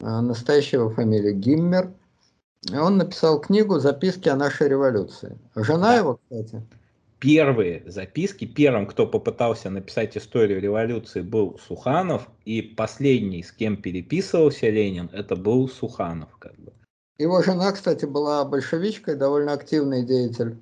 э, 0.00 0.20
настоящая 0.20 0.78
его 0.78 0.90
фамилия 0.90 1.32
Гиммер– 1.32 1.90
он 2.72 2.96
написал 2.96 3.40
книгу 3.40 3.78
«Записки 3.78 4.28
о 4.28 4.36
нашей 4.36 4.68
революции». 4.68 5.38
Жена 5.54 5.88
да. 5.88 5.96
его, 5.96 6.20
кстати. 6.22 6.62
Первые 7.18 7.82
записки, 7.86 8.44
первым, 8.44 8.86
кто 8.86 9.06
попытался 9.06 9.70
написать 9.70 10.16
историю 10.16 10.60
революции, 10.60 11.22
был 11.22 11.58
Суханов, 11.58 12.28
и 12.44 12.60
последний, 12.62 13.42
с 13.42 13.52
кем 13.52 13.76
переписывался 13.76 14.68
Ленин, 14.68 15.10
это 15.12 15.36
был 15.36 15.68
Суханов. 15.68 16.36
Как 16.38 16.54
бы. 16.58 16.72
Его 17.18 17.42
жена, 17.42 17.72
кстати, 17.72 18.04
была 18.04 18.44
большевичкой, 18.44 19.16
довольно 19.16 19.52
активный 19.52 20.04
деятель 20.04 20.56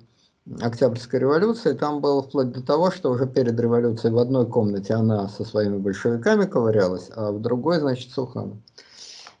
Октябрьской 0.59 1.19
революции. 1.19 1.73
Там 1.73 2.01
было 2.01 2.21
вплоть 2.21 2.51
до 2.51 2.61
того, 2.61 2.91
что 2.91 3.11
уже 3.11 3.27
перед 3.27 3.59
революцией 3.59 4.13
в 4.13 4.17
одной 4.17 4.45
комнате 4.45 4.93
она 4.93 5.29
со 5.29 5.45
своими 5.45 5.77
большевиками 5.77 6.45
ковырялась, 6.45 7.09
а 7.15 7.31
в 7.31 7.41
другой, 7.41 7.79
значит, 7.79 8.11
Суханов. 8.11 8.57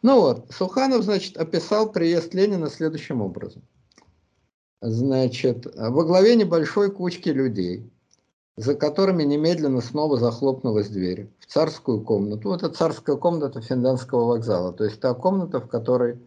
Ну 0.01 0.21
вот, 0.21 0.45
Суханов, 0.49 1.03
значит, 1.03 1.37
описал 1.37 1.91
приезд 1.91 2.33
Ленина 2.33 2.69
следующим 2.69 3.21
образом. 3.21 3.63
Значит, 4.81 5.65
во 5.75 6.03
главе 6.03 6.35
небольшой 6.35 6.91
кучки 6.91 7.29
людей, 7.29 7.89
за 8.57 8.75
которыми 8.75 9.23
немедленно 9.23 9.81
снова 9.81 10.17
захлопнулась 10.17 10.89
дверь 10.89 11.29
в 11.39 11.45
царскую 11.45 12.01
комнату. 12.01 12.49
Вот 12.49 12.63
это 12.63 12.73
царская 12.73 13.15
комната 13.15 13.61
Финляндского 13.61 14.25
вокзала, 14.25 14.73
то 14.73 14.83
есть 14.83 14.99
та 14.99 15.13
комната, 15.13 15.59
в 15.59 15.67
которой 15.67 16.19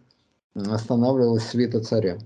останавливалась 0.55 1.47
свита 1.47 1.79
царя. 1.81 2.17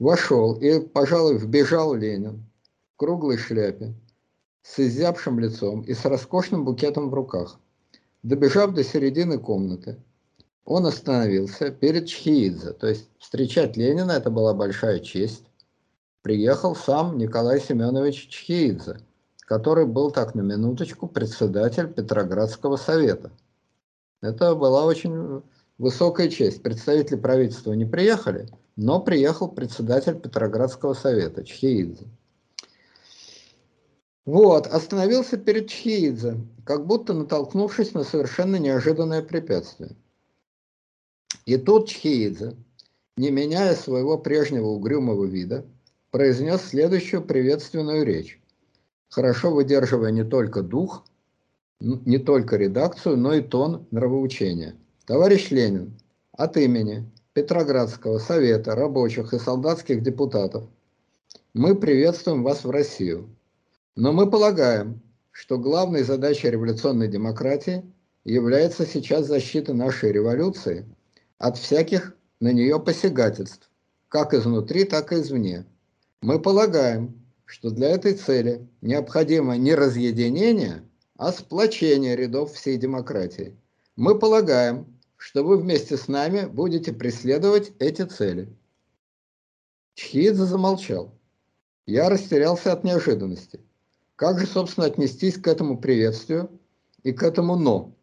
Вошел 0.00 0.54
и, 0.54 0.80
пожалуй, 0.80 1.36
вбежал 1.36 1.94
Ленин 1.94 2.42
в 2.94 2.96
круглой 2.96 3.36
шляпе, 3.36 3.92
с 4.62 4.80
изябшим 4.80 5.38
лицом 5.38 5.82
и 5.82 5.92
с 5.92 6.06
роскошным 6.06 6.64
букетом 6.64 7.10
в 7.10 7.14
руках. 7.14 7.60
Добежав 8.22 8.72
до 8.72 8.82
середины 8.82 9.36
комнаты, 9.38 10.02
он 10.64 10.86
остановился 10.86 11.70
перед 11.70 12.06
Чхиидзе. 12.06 12.72
То 12.72 12.86
есть 12.86 13.10
встречать 13.18 13.76
Ленина 13.76 14.12
это 14.12 14.30
была 14.30 14.54
большая 14.54 15.00
честь. 15.00 15.44
Приехал 16.22 16.74
сам 16.74 17.18
Николай 17.18 17.60
Семенович 17.60 18.28
Чхиидзе, 18.28 19.00
который 19.40 19.84
был 19.84 20.10
так 20.10 20.34
на 20.34 20.40
минуточку 20.40 21.08
председатель 21.08 21.92
Петроградского 21.92 22.76
совета. 22.76 23.32
Это 24.22 24.54
была 24.54 24.86
очень 24.86 25.42
высокая 25.76 26.30
честь. 26.30 26.62
Представители 26.62 27.16
правительства 27.16 27.74
не 27.74 27.84
приехали, 27.84 28.48
но 28.76 29.00
приехал 29.00 29.48
председатель 29.48 30.18
Петроградского 30.18 30.94
совета 30.94 31.44
Чхиидзе. 31.44 32.06
Вот, 34.26 34.66
остановился 34.66 35.36
перед 35.38 35.68
Чхиидзе, 35.68 36.36
как 36.64 36.86
будто 36.86 37.14
натолкнувшись 37.14 37.94
на 37.94 38.04
совершенно 38.04 38.56
неожиданное 38.56 39.22
препятствие. 39.22 39.96
И 41.46 41.56
тут 41.56 41.88
Чхиидзе, 41.88 42.56
не 43.16 43.30
меняя 43.30 43.74
своего 43.74 44.18
прежнего 44.18 44.68
угрюмого 44.68 45.24
вида, 45.24 45.64
произнес 46.10 46.62
следующую 46.62 47.22
приветственную 47.22 48.04
речь, 48.04 48.40
хорошо 49.08 49.50
выдерживая 49.50 50.10
не 50.10 50.24
только 50.24 50.62
дух, 50.62 51.04
не 51.80 52.18
только 52.18 52.56
редакцию, 52.56 53.16
но 53.16 53.34
и 53.34 53.42
тон 53.42 53.86
нравоучения. 53.90 54.76
Товарищ 55.06 55.50
Ленин, 55.50 55.98
от 56.32 56.56
имени 56.56 57.10
Петроградского 57.40 58.18
совета 58.18 58.74
рабочих 58.74 59.32
и 59.32 59.38
солдатских 59.38 60.02
депутатов 60.02 60.64
мы 61.54 61.74
приветствуем 61.74 62.42
вас 62.42 62.64
в 62.64 62.70
Россию. 62.70 63.34
Но 63.96 64.12
мы 64.12 64.30
полагаем, 64.30 65.00
что 65.30 65.56
главной 65.56 66.02
задачей 66.02 66.50
революционной 66.50 67.08
демократии 67.08 67.82
является 68.24 68.84
сейчас 68.84 69.26
защита 69.26 69.72
нашей 69.72 70.12
революции– 70.12 70.84
от 71.38 71.56
всяких 71.56 72.14
на 72.40 72.52
нее 72.52 72.78
посягательств, 72.78 73.70
как 74.08 74.34
изнутри, 74.34 74.84
так 74.84 75.10
и 75.10 75.16
извне. 75.16 75.64
Мы 76.20 76.38
полагаем, 76.38 77.24
что 77.46 77.70
для 77.70 77.88
этой 77.88 78.12
цели 78.12 78.68
необходимо 78.82 79.56
не 79.56 79.74
разъединение, 79.74 80.82
а 81.16 81.32
сплочение 81.32 82.16
рядов 82.16 82.52
всей 82.52 82.76
демократии. 82.76 83.56
Мы 83.96 84.18
полагаем, 84.18 84.99
что 85.20 85.44
вы 85.44 85.58
вместе 85.58 85.98
с 85.98 86.08
нами 86.08 86.46
будете 86.46 86.94
преследовать 86.94 87.72
эти 87.78 88.06
цели. 88.06 88.48
Чхидзе 89.92 90.46
замолчал. 90.46 91.12
Я 91.84 92.08
растерялся 92.08 92.72
от 92.72 92.84
неожиданности. 92.84 93.60
Как 94.16 94.40
же, 94.40 94.46
собственно, 94.46 94.86
отнестись 94.86 95.36
к 95.36 95.46
этому 95.46 95.78
приветствию 95.78 96.58
и 97.02 97.12
к 97.12 97.22
этому 97.22 97.56
«но»? 97.56 97.94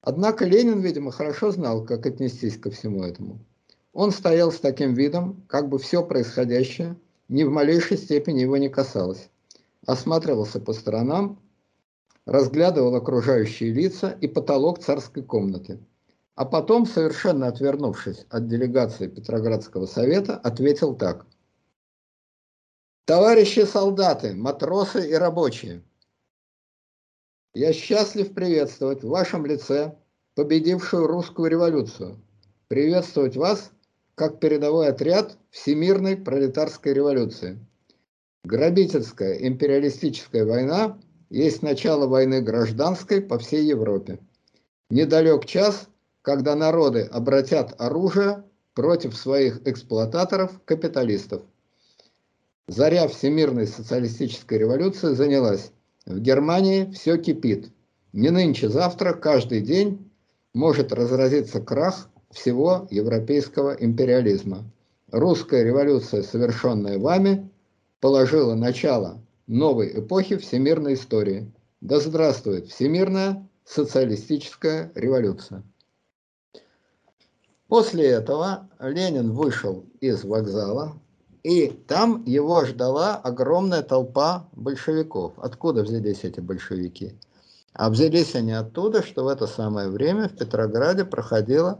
Однако 0.00 0.44
Ленин, 0.46 0.80
видимо, 0.80 1.12
хорошо 1.12 1.52
знал, 1.52 1.84
как 1.84 2.04
отнестись 2.06 2.58
ко 2.58 2.72
всему 2.72 3.04
этому. 3.04 3.38
Он 3.92 4.10
стоял 4.10 4.50
с 4.50 4.58
таким 4.58 4.94
видом, 4.94 5.44
как 5.46 5.68
бы 5.68 5.78
все 5.78 6.04
происходящее 6.04 6.96
ни 7.28 7.44
в 7.44 7.50
малейшей 7.50 7.96
степени 7.96 8.40
его 8.40 8.56
не 8.56 8.68
касалось. 8.68 9.30
Осматривался 9.86 10.58
по 10.58 10.72
сторонам, 10.72 11.40
разглядывал 12.26 12.96
окружающие 12.96 13.72
лица 13.72 14.10
и 14.20 14.26
потолок 14.26 14.80
царской 14.80 15.22
комнаты. 15.22 15.78
А 16.40 16.46
потом, 16.46 16.86
совершенно 16.86 17.48
отвернувшись 17.48 18.24
от 18.30 18.48
делегации 18.48 19.08
Петроградского 19.08 19.84
совета, 19.84 20.38
ответил 20.38 20.96
так. 20.96 21.26
Товарищи 23.04 23.66
солдаты, 23.66 24.32
матросы 24.32 25.06
и 25.06 25.12
рабочие, 25.12 25.82
я 27.52 27.74
счастлив 27.74 28.32
приветствовать 28.32 29.02
в 29.02 29.08
вашем 29.08 29.44
лице 29.44 29.98
победившую 30.34 31.06
русскую 31.06 31.50
революцию. 31.50 32.18
Приветствовать 32.68 33.36
вас 33.36 33.70
как 34.14 34.40
передовой 34.40 34.88
отряд 34.88 35.36
Всемирной 35.50 36.16
пролетарской 36.16 36.94
революции. 36.94 37.58
Грабительская 38.44 39.34
империалистическая 39.46 40.46
война 40.46 40.98
есть 41.28 41.60
начало 41.62 42.06
войны 42.06 42.40
гражданской 42.40 43.20
по 43.20 43.38
всей 43.38 43.66
Европе. 43.66 44.20
Недалек 44.88 45.44
час, 45.44 45.86
когда 46.30 46.54
народы 46.54 47.08
обратят 47.10 47.74
оружие 47.78 48.44
против 48.74 49.16
своих 49.16 49.66
эксплуататоров-капиталистов. 49.66 51.42
Заря 52.68 53.08
всемирной 53.08 53.66
социалистической 53.66 54.58
революции 54.58 55.14
занялась. 55.14 55.72
В 56.06 56.20
Германии 56.20 56.88
все 56.92 57.16
кипит. 57.16 57.72
Не 58.12 58.30
нынче, 58.30 58.68
завтра, 58.68 59.12
каждый 59.12 59.60
день 59.60 60.08
может 60.54 60.92
разразиться 60.92 61.60
крах 61.60 62.08
всего 62.30 62.86
европейского 62.92 63.72
империализма. 63.72 64.70
Русская 65.10 65.64
революция, 65.64 66.22
совершенная 66.22 67.00
вами, 67.00 67.50
положила 67.98 68.54
начало 68.54 69.20
новой 69.48 69.98
эпохи 69.98 70.36
всемирной 70.36 70.94
истории. 70.94 71.50
Да 71.80 71.98
здравствует 71.98 72.68
всемирная 72.68 73.48
социалистическая 73.64 74.92
революция. 74.94 75.64
После 77.70 78.04
этого 78.08 78.68
Ленин 78.80 79.30
вышел 79.30 79.84
из 80.00 80.24
вокзала, 80.24 81.00
и 81.44 81.68
там 81.68 82.24
его 82.24 82.64
ждала 82.64 83.14
огромная 83.14 83.82
толпа 83.82 84.48
большевиков. 84.50 85.34
Откуда 85.38 85.84
взялись 85.84 86.24
эти 86.24 86.40
большевики? 86.40 87.14
А 87.72 87.88
взялись 87.88 88.34
они 88.34 88.50
оттуда, 88.50 89.04
что 89.04 89.22
в 89.22 89.28
это 89.28 89.46
самое 89.46 89.88
время 89.88 90.28
в 90.28 90.36
Петрограде 90.36 91.04
проходила 91.04 91.78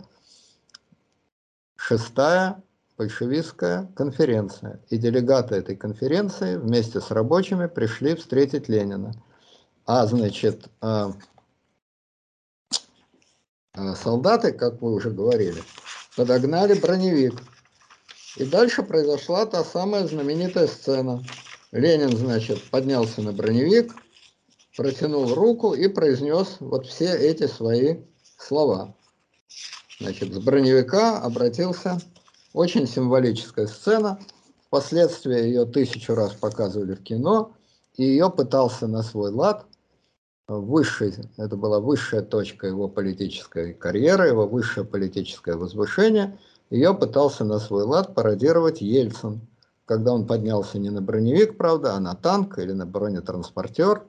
шестая 1.75 2.63
большевистская 2.97 3.91
конференция. 3.97 4.81
И 4.91 4.97
делегаты 4.97 5.57
этой 5.57 5.75
конференции 5.75 6.57
вместе 6.57 7.01
с 7.01 7.11
рабочими 7.11 7.67
пришли 7.67 8.15
встретить 8.15 8.69
Ленина. 8.69 9.13
А, 9.87 10.07
значит, 10.07 10.69
а, 10.81 11.15
солдаты, 13.97 14.53
как 14.53 14.81
вы 14.83 14.93
уже 14.93 15.11
говорили, 15.11 15.63
подогнали 16.17 16.75
броневик. 16.75 17.41
И 18.37 18.45
дальше 18.45 18.83
произошла 18.83 19.47
та 19.47 19.65
самая 19.65 20.07
знаменитая 20.07 20.67
сцена. 20.67 21.23
Ленин, 21.73 22.17
значит, 22.17 22.63
поднялся 22.71 23.23
на 23.23 23.33
броневик, 23.33 23.93
протянул 24.77 25.35
руку 25.35 25.75
и 25.75 25.89
произнес 25.89 26.57
вот 26.61 26.87
все 26.87 27.13
эти 27.15 27.47
свои 27.47 27.99
слова. 28.37 28.95
Значит, 30.01 30.33
с 30.33 30.39
броневика 30.39 31.19
обратился, 31.19 32.01
очень 32.53 32.87
символическая 32.87 33.67
сцена, 33.67 34.19
впоследствии 34.67 35.39
ее 35.39 35.67
тысячу 35.67 36.15
раз 36.15 36.33
показывали 36.33 36.95
в 36.95 37.03
кино, 37.03 37.55
и 37.97 38.05
ее 38.05 38.31
пытался 38.31 38.87
на 38.87 39.03
свой 39.03 39.31
лад 39.31 39.67
высший, 40.59 41.15
это 41.37 41.57
была 41.57 41.81
высшая 41.81 42.23
точка 42.23 42.67
его 42.67 42.89
политической 42.89 43.73
карьеры, 43.73 44.29
его 44.29 44.47
высшее 44.47 44.85
политическое 44.85 45.57
возвышение, 45.57 46.39
ее 46.71 46.95
пытался 46.95 47.45
на 47.45 47.59
свой 47.59 47.85
лад 47.85 48.15
пародировать 48.15 48.81
Ельцин, 48.81 49.41
когда 49.87 50.13
он 50.13 50.27
поднялся 50.27 50.79
не 50.79 50.91
на 50.91 51.01
броневик, 51.01 51.57
правда, 51.57 51.95
а 51.95 52.01
на 52.01 52.15
танк 52.15 52.59
или 52.59 52.73
на 52.73 52.87
бронетранспортер. 52.87 54.05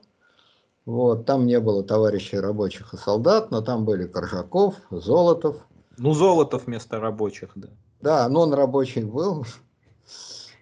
Вот, 0.84 1.26
там 1.26 1.46
не 1.46 1.60
было 1.60 1.84
товарищей 1.84 2.38
рабочих 2.38 2.92
и 2.92 2.96
солдат, 2.96 3.50
но 3.50 3.62
там 3.62 3.84
были 3.84 4.06
Коржаков, 4.06 4.74
Золотов. 4.90 5.56
Ну, 5.96 6.12
Золотов 6.12 6.66
вместо 6.66 6.98
рабочих, 6.98 7.50
да. 7.54 7.68
Да, 8.00 8.28
но 8.28 8.40
он 8.42 8.54
рабочий 8.54 9.04
был. 9.04 9.44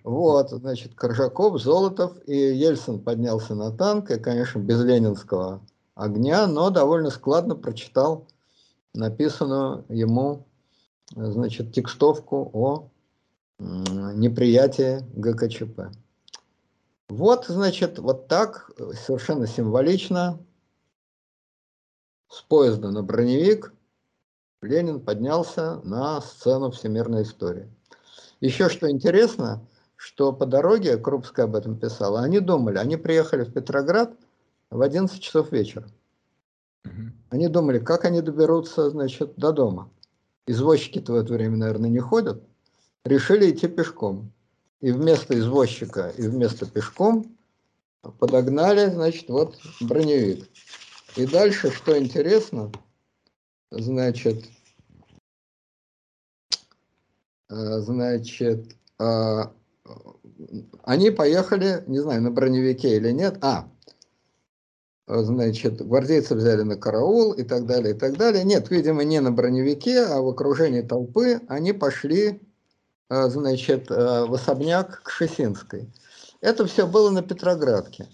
Вот, 0.05 0.51
значит, 0.51 0.95
Коржаков, 0.95 1.61
Золотов 1.61 2.12
и 2.26 2.35
Ельцин 2.35 3.01
поднялся 3.01 3.55
на 3.55 3.70
танк, 3.70 4.11
и, 4.11 4.18
конечно, 4.18 4.59
без 4.59 4.83
ленинского 4.83 5.61
огня, 5.95 6.47
но 6.47 6.70
довольно 6.70 7.11
складно 7.11 7.55
прочитал 7.55 8.26
написанную 8.95 9.84
ему, 9.88 10.47
значит, 11.14 11.72
текстовку 11.72 12.51
о 12.53 12.88
неприятии 13.59 15.05
ГКЧП. 15.14 15.95
Вот, 17.09 17.47
значит, 17.47 17.99
вот 17.99 18.28
так, 18.28 18.70
совершенно 18.95 19.47
символично, 19.47 20.38
с 22.28 22.43
поезда 22.43 22.91
на 22.91 23.03
броневик 23.03 23.74
Ленин 24.62 25.01
поднялся 25.01 25.80
на 25.82 26.20
сцену 26.20 26.70
всемирной 26.70 27.22
истории. 27.22 27.68
Еще 28.41 28.68
что 28.68 28.91
интересно, 28.91 29.66
что 29.97 30.32
по 30.32 30.47
дороге, 30.47 30.97
Крупская 30.97 31.47
об 31.47 31.57
этом 31.57 31.78
писала, 31.78 32.20
они 32.20 32.41
думали, 32.41 32.78
они 32.78 32.97
приехали 32.97 33.45
в 33.45 33.53
Петроград 33.53 34.14
в 34.71 34.81
11 34.83 35.21
часов 35.21 35.53
вечера. 35.53 35.89
Угу. 36.85 37.12
Они 37.31 37.49
думали, 37.49 37.79
как 37.79 38.05
они 38.05 38.23
доберутся, 38.23 38.91
значит, 38.91 39.35
до 39.37 39.53
дома. 39.53 39.91
Извозчики-то 40.47 41.12
в 41.12 41.16
это 41.16 41.33
время, 41.33 41.57
наверное, 41.57 41.91
не 41.91 42.01
ходят. 42.01 42.43
Решили 43.05 43.51
идти 43.51 43.68
пешком. 43.68 44.33
И 44.81 44.93
вместо 44.93 45.39
извозчика, 45.39 46.12
и 46.16 46.23
вместо 46.23 46.64
пешком 46.64 47.37
подогнали, 48.18 48.91
значит, 48.91 49.29
вот 49.29 49.59
броневик. 49.81 50.49
И 51.16 51.27
дальше, 51.27 51.71
что 51.71 51.99
интересно, 51.99 52.73
значит, 53.71 54.47
э, 57.51 57.81
значит, 57.81 58.75
а, 58.99 59.53
они 60.85 61.11
поехали, 61.11 61.85
не 61.87 61.99
знаю, 61.99 62.23
на 62.23 62.31
броневике 62.31 62.97
или 62.97 63.11
нет. 63.11 63.37
А, 63.43 63.68
значит, 65.19 65.85
гвардейцы 65.85 66.35
взяли 66.35 66.63
на 66.63 66.77
караул 66.77 67.33
и 67.33 67.43
так 67.43 67.67
далее, 67.67 67.95
и 67.95 67.99
так 67.99 68.17
далее. 68.17 68.45
Нет, 68.45 68.71
видимо, 68.71 69.03
не 69.05 69.21
на 69.21 69.33
броневике, 69.33 70.05
а 70.05 70.21
в 70.21 70.29
окружении 70.29 70.83
толпы 70.83 71.41
они 71.49 71.73
пошли, 71.73 72.41
а, 73.09 73.29
значит, 73.29 73.91
а, 73.91 74.27
в 74.27 74.35
особняк 74.35 75.03
к 75.03 75.11
Шесинской. 75.11 75.93
Это 76.41 76.67
все 76.67 76.87
было 76.87 77.11
на 77.11 77.23
Петроградке. 77.23 78.09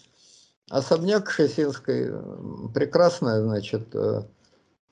Особняк 0.71 1.31
Шесинской, 1.31 2.13
прекрасное, 2.75 3.41
значит, 3.41 3.95
э, 3.95 4.23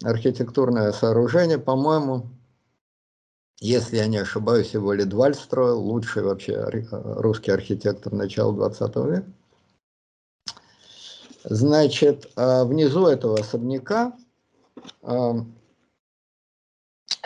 архитектурное 0.05 0.93
сооружение, 0.93 1.59
по-моему, 1.59 2.29
если 3.61 3.97
я 3.97 4.07
не 4.07 4.19
ошибаюсь, 4.19 4.75
его 4.75 4.93
Ледваль 4.93 5.35
строил, 5.35 5.81
лучший 5.81 6.23
вообще 6.23 6.65
русский 6.93 7.51
архитектор 7.51 8.13
начала 8.13 8.53
20 8.53 8.97
века. 8.97 9.27
Значит, 11.45 12.31
а, 12.37 12.65
внизу 12.65 13.07
этого 13.07 13.39
особняка, 13.39 14.17
а, 15.03 15.45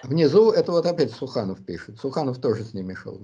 внизу, 0.02 0.50
это 0.50 0.72
вот 0.72 0.86
опять 0.86 1.12
Суханов 1.12 1.64
пишет, 1.64 2.00
Суханов 2.00 2.38
тоже 2.38 2.64
с 2.64 2.74
ними 2.74 2.94
шел, 2.94 3.20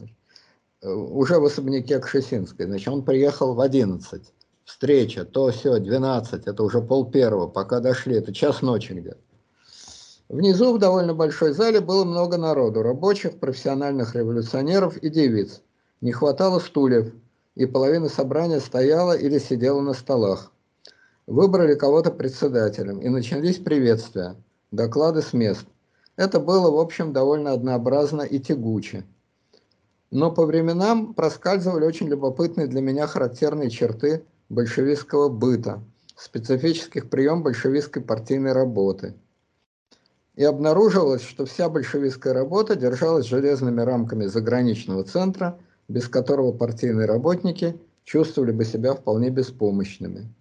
э, 0.82 0.88
уже 0.88 1.40
в 1.40 1.44
особняке 1.46 1.98
Кшесинской, 1.98 2.66
значит, 2.66 2.86
он 2.86 3.04
приехал 3.04 3.54
в 3.54 3.60
11, 3.60 4.32
встреча, 4.64 5.24
то 5.24 5.50
все, 5.50 5.80
12, 5.80 6.46
это 6.46 6.62
уже 6.62 6.80
пол 6.80 7.10
первого, 7.10 7.48
пока 7.48 7.80
дошли, 7.80 8.14
это 8.14 8.32
час 8.32 8.62
ночи 8.62 8.92
где-то. 8.92 9.18
Внизу 10.28 10.72
в 10.72 10.78
довольно 10.78 11.12
большой 11.12 11.52
зале 11.54 11.80
было 11.80 12.04
много 12.04 12.38
народу, 12.38 12.82
рабочих, 12.82 13.40
профессиональных 13.40 14.14
революционеров 14.14 14.96
и 14.96 15.10
девиц. 15.10 15.60
Не 16.00 16.12
хватало 16.12 16.60
стульев, 16.60 17.12
и 17.56 17.66
половина 17.66 18.08
собрания 18.08 18.60
стояла 18.60 19.12
или 19.12 19.38
сидела 19.38 19.80
на 19.80 19.92
столах. 19.92 20.53
Выбрали 21.26 21.74
кого-то 21.74 22.10
председателем, 22.10 23.00
и 23.00 23.08
начались 23.08 23.58
приветствия, 23.58 24.36
доклады 24.70 25.22
с 25.22 25.32
мест. 25.32 25.64
Это 26.16 26.38
было, 26.38 26.70
в 26.70 26.78
общем, 26.78 27.12
довольно 27.12 27.52
однообразно 27.52 28.22
и 28.22 28.38
тягуче. 28.38 29.04
Но 30.10 30.30
по 30.30 30.46
временам 30.46 31.14
проскальзывали 31.14 31.84
очень 31.84 32.08
любопытные 32.08 32.66
для 32.66 32.80
меня 32.80 33.06
характерные 33.06 33.70
черты 33.70 34.24
большевистского 34.48 35.28
быта, 35.28 35.82
специфических 36.16 37.10
прием 37.10 37.42
большевистской 37.42 38.02
партийной 38.02 38.52
работы– 38.52 39.14
и 40.36 40.42
обнаружилось, 40.42 41.22
что 41.22 41.46
вся 41.46 41.68
большевистская 41.68 42.32
работа 42.32 42.74
держалась 42.74 43.26
железными 43.26 43.80
рамками 43.82 44.26
заграничного 44.26 45.04
центра, 45.04 45.58
без 45.88 46.08
которого 46.08 46.52
партийные 46.52 47.06
работники 47.06 47.78
чувствовали 48.04 48.50
бы 48.50 48.64
себя 48.64 48.94
вполне 48.94 49.30
беспомощными. 49.30 50.32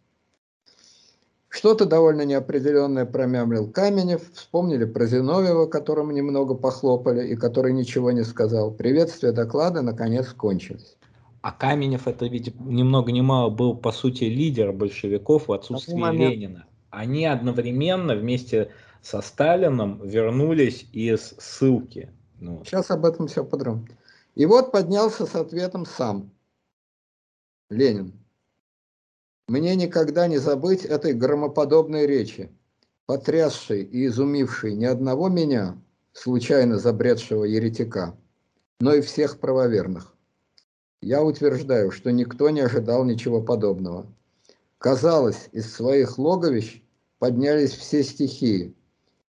Что-то 1.54 1.86
довольно 1.86 2.24
неопределенное 2.24 3.06
промямлил 3.06 3.70
Каменев, 3.70 4.24
вспомнили 4.34 4.86
про 4.86 5.06
Зиновьева, 5.06 5.68
которому 5.68 6.12
немного 6.12 6.56
похлопали 6.56 7.28
и 7.28 7.36
который 7.36 7.74
ничего 7.74 8.12
не 8.12 8.24
сказал. 8.24 8.72
Приветствия 8.72 9.32
доклада 9.32 9.84
наконец 9.84 10.34
кончились. 10.34 10.98
А 11.42 11.52
Каменев 11.52 12.08
это 12.08 12.26
ведь 12.26 12.60
ни 12.60 12.82
много 12.82 13.12
ни 13.12 13.22
мало 13.22 13.52
был 13.52 13.78
по 13.78 13.92
сути 13.92 14.24
лидер 14.24 14.72
большевиков 14.72 15.48
в 15.48 15.54
отсутствии 15.54 15.94
Ленина. 15.94 16.66
Они 16.90 17.28
одновременно 17.28 18.16
вместе 18.16 18.72
со 19.04 19.22
Сталином 19.22 20.02
вернулись 20.04 20.88
из 20.92 21.36
ссылки. 21.38 22.10
Ну. 22.40 22.64
Сейчас 22.66 22.90
об 22.90 23.06
этом 23.06 23.28
все 23.28 23.46
подробно. 23.46 23.90
И 24.34 24.48
вот 24.48 24.72
поднялся 24.72 25.28
с 25.28 25.36
ответом 25.36 25.86
сам 25.86 26.32
Ленин. 27.70 28.23
Мне 29.48 29.76
никогда 29.76 30.28
не 30.28 30.38
забыть 30.38 30.86
этой 30.86 31.14
громоподобной 31.14 32.08
речи, 32.08 32.50
потрясшей 33.06 33.84
и 33.84 34.08
изумившей 34.08 34.74
не 34.74 34.86
одного 34.86 35.28
меня, 35.28 35.82
случайно 36.14 36.80
забредшего 36.80 37.44
еретика, 37.44 38.18
но 38.80 38.94
и 38.94 39.02
всех 39.02 39.40
правоверных. 39.40 40.16
Я 41.02 41.24
утверждаю, 41.24 41.92
что 41.92 42.12
никто 42.12 42.50
не 42.50 42.62
ожидал 42.62 43.04
ничего 43.04 43.42
подобного. 43.42 44.08
Казалось, 44.78 45.50
из 45.52 45.74
своих 45.74 46.18
логовищ 46.18 46.82
поднялись 47.20 47.74
все 47.74 48.04
стихии, 48.04 48.74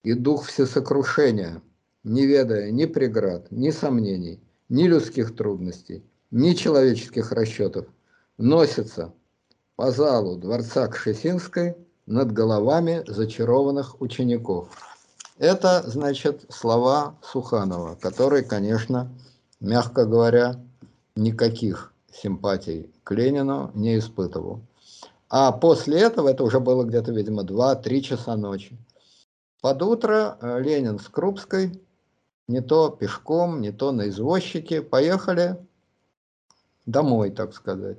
и 0.04 0.14
дух 0.14 0.46
всесокрушения, 0.46 1.64
не 2.04 2.28
ведая 2.28 2.70
ни 2.70 2.86
преград, 2.86 3.52
ни 3.52 3.72
сомнений, 3.72 4.40
ни 4.70 4.84
людских 4.84 5.36
трудностей, 5.36 6.04
ни 6.30 6.54
человеческих 6.54 7.32
расчетов, 7.32 7.88
носится 8.38 9.12
по 9.76 9.92
залу 9.92 10.38
дворца 10.38 10.88
Кшесинской 10.88 11.76
над 12.06 12.32
головами 12.32 13.04
зачарованных 13.08 14.02
учеников. 14.02 14.70
Это, 15.38 15.84
значит, 15.86 16.46
слова 16.50 17.16
Суханова, 17.22 17.96
который, 17.96 18.44
конечно, 18.44 19.12
мягко 19.60 20.06
говоря, 20.06 20.56
никаких 21.16 21.94
симпатий 22.12 22.90
к 23.04 23.12
Ленину 23.12 23.72
не 23.74 23.98
испытывал. 23.98 24.62
А 25.30 25.52
после 25.52 26.00
этого, 26.00 26.30
это 26.30 26.44
уже 26.44 26.60
было 26.60 26.84
где-то, 26.84 27.12
видимо, 27.12 27.44
2-3 27.44 28.02
часа 28.02 28.38
ночи, 28.38 28.78
под 29.62 29.82
утро 29.82 30.38
э, 30.40 30.62
Ленин 30.62 31.00
с 31.00 31.10
Крупской 31.10 31.82
не 32.48 32.62
то 32.62 32.90
пешком, 32.90 33.62
не 33.62 33.72
то 33.72 33.92
на 33.92 34.08
извозчике, 34.10 34.84
поехали 34.84 35.58
домой, 36.86 37.32
так 37.32 37.54
сказать, 37.56 37.98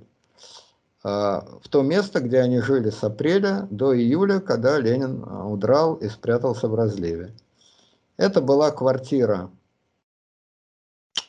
в 1.06 1.68
то 1.70 1.82
место, 1.82 2.18
где 2.18 2.40
они 2.40 2.58
жили 2.60 2.90
с 2.90 3.04
апреля 3.04 3.68
до 3.70 3.96
июля, 3.96 4.40
когда 4.40 4.76
Ленин 4.80 5.22
а, 5.24 5.46
удрал 5.46 5.94
и 5.94 6.08
спрятался 6.08 6.66
в 6.66 6.74
разливе. 6.74 7.32
Это 8.16 8.40
была 8.40 8.72
квартира 8.72 9.50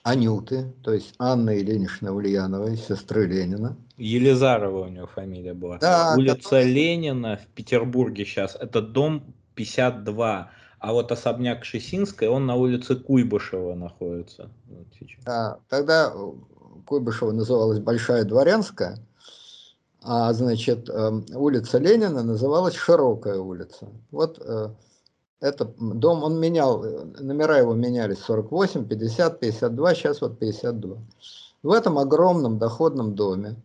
Анюты, 0.01 0.73
то 0.83 0.93
есть 0.93 1.13
Анны 1.19 1.59
Ильиничны 1.59 2.11
Ульяновой, 2.11 2.75
сестры 2.77 3.27
Ленина. 3.27 3.77
Елизарова 3.97 4.85
у 4.85 4.89
него 4.89 5.05
фамилия 5.05 5.53
была. 5.53 5.77
Да, 5.77 6.15
Улица 6.17 6.41
который... 6.41 6.71
Ленина 6.71 7.37
в 7.37 7.45
Петербурге 7.53 8.25
сейчас, 8.25 8.57
это 8.59 8.81
дом 8.81 9.35
52. 9.53 10.49
А 10.79 10.93
вот 10.93 11.11
особняк 11.11 11.65
Шесинской, 11.65 12.29
он 12.29 12.47
на 12.47 12.55
улице 12.55 12.95
Куйбышева 12.95 13.75
находится. 13.75 14.49
Вот 14.65 14.87
да, 15.23 15.59
тогда 15.69 16.11
Куйбышева 16.87 17.31
называлась 17.31 17.79
Большая 17.79 18.23
Дворянская, 18.23 18.97
а 20.09 20.31
значит 20.31 20.89
эм, 20.89 21.25
улица 21.35 21.79
Ленина 21.79 22.23
называлась 22.23 22.75
Широкая 22.75 23.39
улица. 23.39 23.89
Вот 24.09 24.39
э, 24.39 24.69
этот 25.41 25.75
дом, 25.77 26.23
он 26.23 26.39
менял, 26.39 26.81
номера 27.19 27.57
его 27.57 27.73
менялись 27.73 28.19
48, 28.19 28.87
50, 28.87 29.39
52, 29.41 29.95
сейчас 29.95 30.21
вот 30.21 30.39
52. 30.39 30.97
В 31.61 31.71
этом 31.71 31.99
огромном 31.99 32.57
доходном 32.57 33.15
доме, 33.15 33.61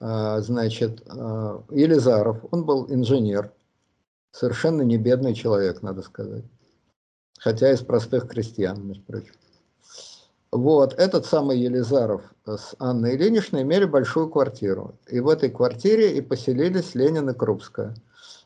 э, 0.00 0.40
значит, 0.40 1.02
э, 1.04 1.60
Елизаров, 1.70 2.44
он 2.52 2.64
был 2.64 2.86
инженер, 2.88 3.52
совершенно 4.30 4.82
не 4.82 4.98
бедный 4.98 5.34
человек, 5.34 5.82
надо 5.82 6.02
сказать. 6.02 6.44
Хотя 7.40 7.72
из 7.72 7.80
простых 7.80 8.28
крестьян, 8.28 8.86
между 8.86 9.02
прочим. 9.02 9.34
Вот, 10.56 10.94
этот 10.94 11.26
самый 11.26 11.58
Елизаров 11.58 12.22
с 12.46 12.74
Анной 12.78 13.14
Ильиничной 13.14 13.60
имели 13.60 13.84
большую 13.84 14.30
квартиру. 14.30 14.94
И 15.06 15.20
в 15.20 15.28
этой 15.28 15.50
квартире 15.50 16.16
и 16.16 16.22
поселились 16.22 16.94
Ленин 16.94 17.28
и 17.28 17.34
Крупская. 17.34 17.94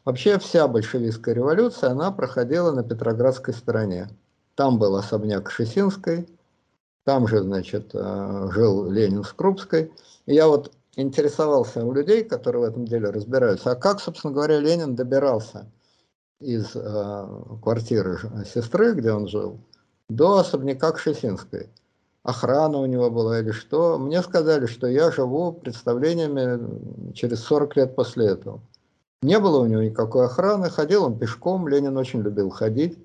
Вообще 0.05 0.39
вся 0.41 0.67
большевистская 0.67 1.37
революция, 1.37 1.91
она 1.91 2.11
проходила 2.11 2.73
на 2.73 2.83
Петроградской 2.83 3.55
стороне. 3.55 4.09
Там 4.57 4.81
был 4.81 4.97
особняк 4.97 5.53
Шесинской, 5.53 6.29
там 7.05 7.29
же, 7.29 7.43
значит, 7.43 7.91
э, 7.95 8.49
жил 8.53 8.91
Ленин 8.91 9.23
с 9.23 9.33
Крупской. 9.33 9.93
И 10.27 10.35
я 10.35 10.49
вот 10.49 10.73
интересовался 10.97 11.85
у 11.85 11.93
людей, 11.93 12.25
которые 12.25 12.63
в 12.63 12.71
этом 12.71 12.87
деле 12.87 13.11
разбираются, 13.11 13.71
а 13.71 13.77
как, 13.77 14.01
собственно 14.01 14.35
говоря, 14.35 14.59
Ленин 14.59 14.97
добирался 14.97 15.71
из 16.41 16.73
э, 16.75 17.27
квартиры 17.63 18.19
сестры, 18.53 18.95
где 18.95 19.13
он 19.13 19.29
жил, 19.29 19.61
до 20.09 20.39
особняка 20.39 20.91
Кшесинской. 20.91 21.71
Охрана 22.23 22.79
у 22.79 22.87
него 22.87 23.11
была 23.11 23.41
или 23.41 23.51
что. 23.51 23.99
Мне 23.99 24.23
сказали, 24.23 24.67
что 24.67 24.87
я 24.87 25.11
живу 25.11 25.53
представлениями 25.53 27.13
через 27.15 27.41
40 27.41 27.77
лет 27.77 27.97
после 27.97 28.27
этого. 28.27 28.61
Не 29.23 29.39
было 29.39 29.61
у 29.61 29.67
него 29.67 29.83
никакой 29.83 30.27
охраны, 30.27 30.71
ходил 30.71 31.05
он 31.05 31.19
пешком, 31.19 31.69
Ленин 31.69 31.97
очень 31.97 32.21
любил 32.21 32.51
ходить. 32.51 32.99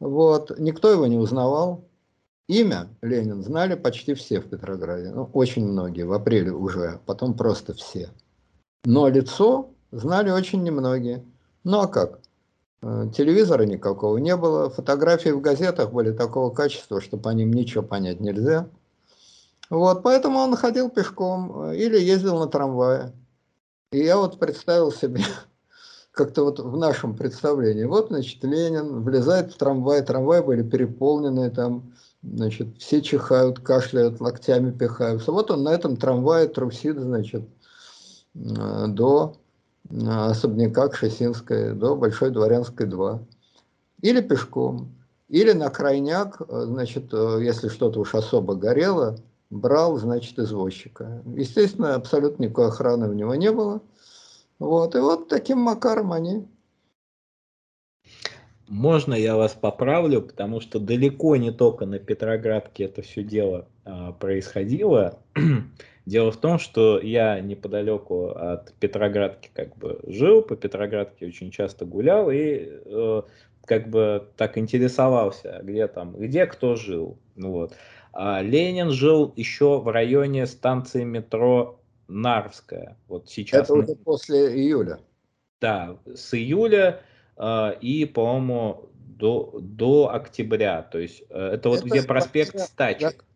Вот. 0.00 0.58
Никто 0.58 0.90
его 0.90 1.06
не 1.06 1.16
узнавал. 1.16 1.84
Имя 2.48 2.88
Ленин 3.02 3.42
знали 3.42 3.74
почти 3.74 4.14
все 4.14 4.40
в 4.40 4.48
Петрограде, 4.48 5.10
ну, 5.10 5.28
очень 5.34 5.66
многие, 5.66 6.04
в 6.04 6.12
апреле 6.14 6.50
уже, 6.50 6.98
потом 7.04 7.34
просто 7.34 7.74
все. 7.74 8.08
Но 8.84 9.08
лицо 9.08 9.70
знали 9.92 10.30
очень 10.30 10.62
немногие. 10.62 11.24
Ну 11.62 11.80
а 11.80 11.88
как? 11.88 12.20
Э, 12.80 13.08
телевизора 13.12 13.64
никакого 13.64 14.18
не 14.18 14.36
было, 14.36 14.70
фотографии 14.70 15.30
в 15.30 15.40
газетах 15.40 15.92
были 15.92 16.12
такого 16.12 16.50
качества, 16.50 17.00
что 17.00 17.16
по 17.16 17.30
ним 17.30 17.52
ничего 17.52 17.82
понять 17.82 18.20
нельзя. 18.20 18.68
Вот, 19.68 20.02
поэтому 20.02 20.38
он 20.38 20.54
ходил 20.56 20.88
пешком 20.88 21.70
э, 21.70 21.76
или 21.76 21.98
ездил 21.98 22.38
на 22.38 22.46
трамвае. 22.46 23.12
И 23.90 23.98
я 23.98 24.16
вот 24.16 24.38
представил 24.38 24.92
себе, 24.92 25.22
как-то 26.12 26.44
вот 26.44 26.60
в 26.60 26.76
нашем 26.76 27.16
представлении, 27.16 27.84
вот, 27.84 28.08
значит, 28.08 28.44
Ленин 28.44 29.02
влезает 29.02 29.52
в 29.52 29.58
трамвай, 29.58 30.02
трамваи 30.02 30.40
были 30.40 30.62
переполнены, 30.62 31.50
там, 31.50 31.94
значит, 32.22 32.78
все 32.78 33.02
чихают, 33.02 33.58
кашляют, 33.58 34.20
локтями 34.20 34.70
пихаются. 34.70 35.32
Вот 35.32 35.50
он 35.50 35.64
на 35.64 35.70
этом 35.70 35.96
трамвае 35.96 36.46
трусит, 36.46 36.96
значит, 36.96 37.42
э, 38.34 38.86
до 38.86 39.36
особняка 39.90 40.88
Кшесинской, 40.88 41.74
до 41.74 41.96
Большой 41.96 42.30
Дворянской 42.30 42.86
2. 42.86 43.20
Или 44.02 44.20
пешком, 44.20 44.94
или 45.28 45.52
на 45.52 45.70
крайняк, 45.70 46.40
э, 46.40 46.62
значит, 46.66 47.12
если 47.12 47.68
что-то 47.68 48.00
уж 48.00 48.14
особо 48.14 48.54
горело, 48.54 49.18
брал, 49.50 49.98
значит, 49.98 50.38
извозчика. 50.38 51.22
Естественно, 51.26 51.94
абсолютно 51.94 52.44
никакой 52.44 52.68
охраны 52.68 53.08
у 53.08 53.12
него 53.12 53.34
не 53.34 53.50
было. 53.50 53.80
Вот, 54.58 54.94
и 54.94 54.98
вот 54.98 55.28
таким 55.28 55.58
макаром 55.58 56.12
они. 56.12 56.46
Можно 58.68 59.14
я 59.14 59.36
вас 59.36 59.52
поправлю, 59.52 60.20
потому 60.20 60.60
что 60.60 60.78
далеко 60.78 61.36
не 61.36 61.50
только 61.50 61.86
на 61.86 61.98
Петроградке 61.98 62.84
это 62.84 63.00
все 63.00 63.22
дело 63.22 63.66
а, 63.84 64.12
происходило. 64.12 65.18
Дело 66.08 66.32
в 66.32 66.38
том, 66.38 66.58
что 66.58 66.98
я 66.98 67.38
неподалеку 67.38 68.30
от 68.30 68.72
Петроградки 68.80 69.50
как 69.52 69.76
бы 69.76 70.00
жил, 70.06 70.40
по 70.40 70.56
Петроградке 70.56 71.26
очень 71.26 71.50
часто 71.50 71.84
гулял 71.84 72.30
и 72.30 72.66
э, 72.66 73.22
как 73.66 73.90
бы 73.90 74.26
так 74.38 74.56
интересовался, 74.56 75.60
где 75.62 75.86
там, 75.86 76.14
где 76.14 76.46
кто 76.46 76.76
жил. 76.76 77.18
Вот. 77.36 77.74
А 78.14 78.40
Ленин 78.40 78.88
жил 78.88 79.34
еще 79.36 79.80
в 79.80 79.88
районе 79.88 80.46
станции 80.46 81.04
метро 81.04 81.78
Нарвская. 82.08 82.96
Вот 83.06 83.28
сейчас. 83.28 83.64
Это 83.64 83.74
уже 83.74 83.94
после 83.96 84.56
июля. 84.56 85.00
Да, 85.60 85.98
с 86.06 86.32
июля 86.32 87.02
э, 87.36 87.72
и, 87.82 88.06
по-моему, 88.06 88.88
до, 88.94 89.58
до 89.60 90.10
октября. 90.14 90.80
То 90.90 91.00
есть 91.00 91.22
э, 91.28 91.50
это 91.52 91.68
вот 91.68 91.80
это 91.80 91.88
где 91.90 92.02
проспект 92.02 92.58
Стачек. 92.58 93.26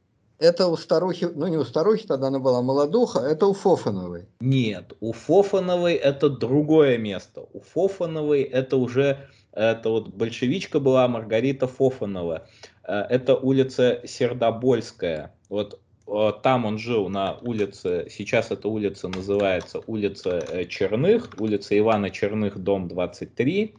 Это 0.42 0.66
у 0.66 0.76
старухи, 0.76 1.28
ну 1.32 1.46
не 1.46 1.56
у 1.56 1.64
старухи, 1.64 2.04
тогда 2.04 2.26
она 2.26 2.40
была 2.40 2.62
молодуха, 2.62 3.20
это 3.20 3.46
у 3.46 3.52
Фофановой. 3.52 4.26
Нет, 4.40 4.92
у 4.98 5.12
Фофановой 5.12 5.94
это 5.94 6.28
другое 6.28 6.98
место. 6.98 7.46
У 7.52 7.60
Фофановой 7.60 8.42
это 8.42 8.76
уже, 8.76 9.28
это 9.52 9.88
вот 9.88 10.08
большевичка 10.08 10.80
была 10.80 11.06
Маргарита 11.06 11.68
Фофанова. 11.68 12.48
Э, 12.82 13.02
это 13.08 13.36
улица 13.36 14.00
Сердобольская. 14.04 15.32
Вот 15.48 15.78
э, 16.08 16.32
там 16.42 16.64
он 16.64 16.76
жил 16.76 17.08
на 17.08 17.34
улице, 17.34 18.08
сейчас 18.10 18.50
эта 18.50 18.66
улица 18.66 19.06
называется 19.06 19.80
улица 19.86 20.44
э, 20.50 20.64
Черных, 20.64 21.30
улица 21.38 21.78
Ивана 21.78 22.10
Черных, 22.10 22.58
дом 22.58 22.88
23, 22.88 23.76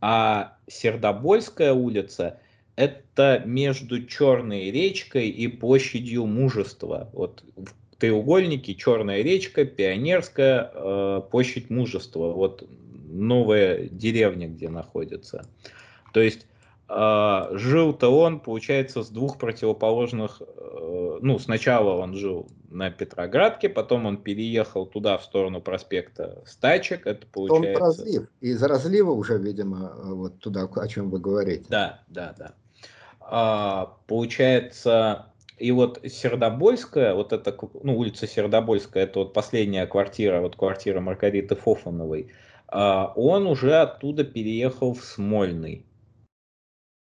а 0.00 0.56
Сердобольская 0.66 1.72
улица 1.72 2.40
это 2.82 3.42
между 3.44 4.04
Черной 4.04 4.70
речкой 4.70 5.28
и 5.28 5.48
площадью 5.48 6.26
Мужества. 6.26 7.08
Вот 7.12 7.44
в 7.56 7.96
треугольнике 7.98 8.74
Черная 8.74 9.22
речка, 9.22 9.64
Пионерская, 9.64 11.20
площадь 11.20 11.70
Мужества. 11.70 12.32
Вот 12.32 12.68
новая 13.08 13.88
деревня, 13.88 14.48
где 14.48 14.68
находится. 14.68 15.46
То 16.12 16.20
есть 16.20 16.46
а, 16.94 17.48
жил-то 17.52 18.10
он, 18.10 18.40
получается, 18.40 19.02
с 19.02 19.08
двух 19.08 19.38
противоположных, 19.38 20.42
э, 20.42 21.18
ну, 21.22 21.38
сначала 21.38 21.94
он 22.02 22.14
жил 22.14 22.48
на 22.70 22.90
Петроградке, 22.90 23.70
потом 23.70 24.04
он 24.04 24.18
переехал 24.18 24.84
туда, 24.84 25.16
в 25.16 25.24
сторону 25.24 25.62
проспекта 25.62 26.42
Стачек, 26.44 27.06
это 27.06 27.26
получается... 27.26 27.82
Он 27.82 27.88
разлив, 27.88 28.28
из 28.42 28.62
разлива 28.62 29.12
уже, 29.12 29.38
видимо, 29.38 29.94
вот 30.04 30.38
туда, 30.40 30.64
о 30.64 30.88
чем 30.88 31.08
вы 31.08 31.18
говорите. 31.18 31.64
Да, 31.70 32.02
да, 32.08 32.34
да. 32.36 32.52
А, 33.34 33.96
получается, 34.08 35.32
и 35.56 35.72
вот 35.72 36.00
Сердобольская, 36.04 37.14
вот 37.14 37.32
это, 37.32 37.56
ну, 37.82 37.96
улица 37.96 38.26
Сердобольская, 38.26 39.04
это 39.04 39.20
вот 39.20 39.32
последняя 39.32 39.86
квартира, 39.86 40.42
вот 40.42 40.54
квартира 40.54 41.00
Маргариты 41.00 41.56
Фофановой, 41.56 42.30
а, 42.68 43.10
он 43.16 43.46
уже 43.46 43.74
оттуда 43.76 44.24
переехал 44.24 44.92
в 44.92 45.02
Смольный. 45.02 45.86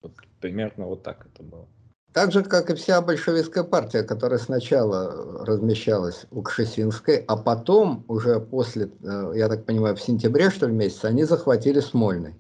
Вот 0.02 0.14
примерно 0.42 0.88
вот 0.88 1.04
так 1.04 1.28
это 1.32 1.44
было. 1.44 1.68
Так 2.12 2.32
же, 2.32 2.44
как 2.44 2.72
и 2.72 2.76
вся 2.76 3.04
большевистская 3.04 3.64
партия, 3.64 4.02
которая 4.02 4.40
сначала 4.40 5.46
размещалась 5.46 6.26
у 6.32 6.42
Кшесинской, 6.42 7.24
а 7.28 7.38
потом, 7.38 8.04
уже 8.08 8.40
после, 8.40 8.90
э, 9.04 9.34
я 9.36 9.48
так 9.48 9.68
понимаю, 9.68 9.96
в 9.96 10.02
сентябре, 10.02 10.50
что 10.50 10.66
ли, 10.66 10.74
месяце, 10.74 11.06
они 11.06 11.24
захватили 11.24 11.82
Смольный. 11.82 12.34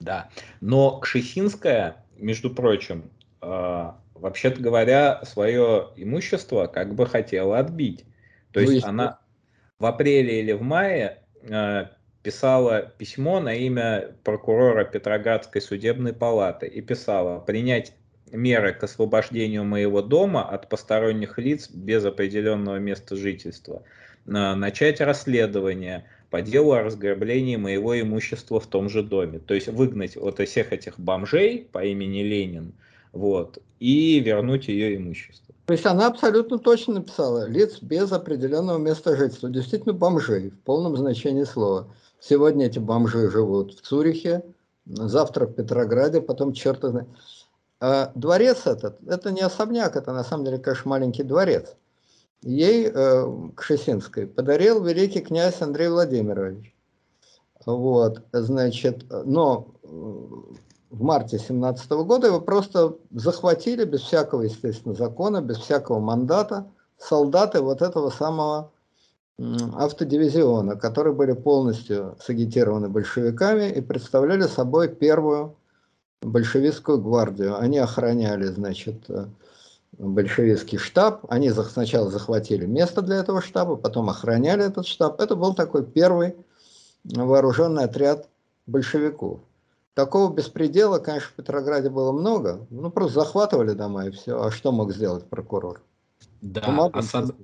Да, 0.00 0.28
но 0.60 1.00
Кшесинская, 1.00 2.04
между 2.18 2.50
прочим, 2.50 3.10
вообще-то 3.42 4.60
говоря, 4.60 5.20
свое 5.24 5.88
имущество 5.96 6.66
как 6.66 6.94
бы 6.94 7.06
хотела 7.06 7.58
отбить. 7.58 8.04
То 8.52 8.60
ну, 8.60 8.70
есть 8.70 8.84
она 8.84 9.18
в 9.78 9.86
апреле 9.86 10.40
или 10.40 10.52
в 10.52 10.62
мае 10.62 11.22
э, 11.42 11.86
писала 12.22 12.82
письмо 12.98 13.40
на 13.40 13.54
имя 13.54 14.14
прокурора 14.24 14.84
Петроградской 14.84 15.60
судебной 15.60 16.12
палаты 16.12 16.66
и 16.66 16.80
писала 16.80 17.40
принять 17.40 17.94
меры 18.30 18.72
к 18.72 18.82
освобождению 18.84 19.64
моего 19.64 20.02
дома 20.02 20.48
от 20.48 20.68
посторонних 20.68 21.38
лиц 21.38 21.68
без 21.70 22.04
определенного 22.04 22.76
места 22.76 23.16
жительства, 23.16 23.82
начать 24.24 25.00
расследование 25.00 26.06
по 26.30 26.40
делу 26.40 26.72
о 26.72 26.82
разграблении 26.82 27.56
моего 27.56 28.00
имущества 28.00 28.58
в 28.58 28.66
том 28.66 28.88
же 28.88 29.02
доме. 29.02 29.38
То 29.38 29.52
есть 29.52 29.68
выгнать 29.68 30.16
вот 30.16 30.40
всех 30.40 30.72
этих 30.72 30.98
бомжей 30.98 31.68
по 31.72 31.84
имени 31.84 32.22
Ленин, 32.22 32.72
вот, 33.12 33.58
и 33.78 34.20
вернуть 34.20 34.68
ее 34.68 34.96
имущество. 34.96 35.54
То 35.66 35.74
есть 35.74 35.86
она 35.86 36.06
абсолютно 36.06 36.58
точно 36.58 36.94
написала 36.94 37.46
лиц 37.46 37.78
без 37.80 38.10
определенного 38.12 38.78
места 38.78 39.16
жительства. 39.16 39.48
Действительно 39.48 39.92
бомжей 39.92 40.50
в 40.50 40.58
полном 40.60 40.96
значении 40.96 41.44
слова. 41.44 41.88
Сегодня 42.20 42.66
эти 42.66 42.78
бомжи 42.78 43.30
живут 43.30 43.74
в 43.74 43.80
Цюрихе, 43.82 44.42
завтра 44.86 45.46
в 45.46 45.54
Петрограде, 45.54 46.20
потом 46.20 46.52
черт 46.52 46.80
знает. 46.82 47.08
А 47.80 48.12
дворец 48.14 48.66
этот, 48.66 48.98
это 49.08 49.32
не 49.32 49.40
особняк, 49.40 49.96
это 49.96 50.12
на 50.12 50.24
самом 50.24 50.44
деле, 50.44 50.58
конечно, 50.58 50.88
маленький 50.88 51.24
дворец. 51.24 51.74
Ей, 52.42 52.90
э, 52.92 53.48
Кшесинской, 53.56 54.26
подарил 54.26 54.82
великий 54.84 55.20
князь 55.20 55.60
Андрей 55.60 55.88
Владимирович. 55.88 56.74
Вот, 57.66 58.22
значит, 58.32 59.04
но 59.24 59.68
э, 59.82 60.54
в 60.92 61.02
марте 61.02 61.38
17 61.38 61.90
года 61.90 62.26
его 62.26 62.40
просто 62.40 62.96
захватили 63.10 63.84
без 63.84 64.02
всякого, 64.02 64.42
естественно, 64.42 64.94
закона, 64.94 65.40
без 65.40 65.56
всякого 65.56 65.98
мандата 66.00 66.66
солдаты 66.98 67.60
вот 67.60 67.80
этого 67.82 68.10
самого 68.10 68.70
автодивизиона, 69.74 70.76
которые 70.76 71.14
были 71.14 71.32
полностью 71.32 72.16
сагитированы 72.20 72.88
большевиками 72.88 73.70
и 73.70 73.80
представляли 73.80 74.42
собой 74.42 74.88
первую 74.88 75.56
большевистскую 76.20 77.00
гвардию. 77.00 77.58
Они 77.58 77.78
охраняли, 77.78 78.44
значит, 78.44 79.08
э, 79.08 79.26
большевистский 79.98 80.78
штаб. 80.78 81.24
Они 81.28 81.50
сначала 81.50 82.10
захватили 82.10 82.66
место 82.66 83.00
для 83.00 83.16
этого 83.16 83.40
штаба, 83.40 83.76
потом 83.76 84.10
охраняли 84.10 84.64
этот 84.64 84.86
штаб. 84.86 85.20
Это 85.20 85.34
был 85.34 85.54
такой 85.54 85.84
первый 85.84 86.36
вооруженный 87.02 87.84
отряд 87.84 88.28
большевиков. 88.66 89.40
Такого 89.94 90.32
беспредела, 90.32 90.98
конечно, 90.98 91.28
в 91.30 91.34
Петрограде 91.34 91.90
было 91.90 92.12
много. 92.12 92.66
Ну, 92.70 92.90
просто 92.90 93.20
захватывали 93.20 93.72
дома 93.72 94.06
и 94.06 94.10
все. 94.10 94.42
А 94.42 94.50
что 94.50 94.72
мог 94.72 94.92
сделать 94.92 95.28
прокурор? 95.28 95.82
Да, 96.40 96.90
особ... 96.92 97.36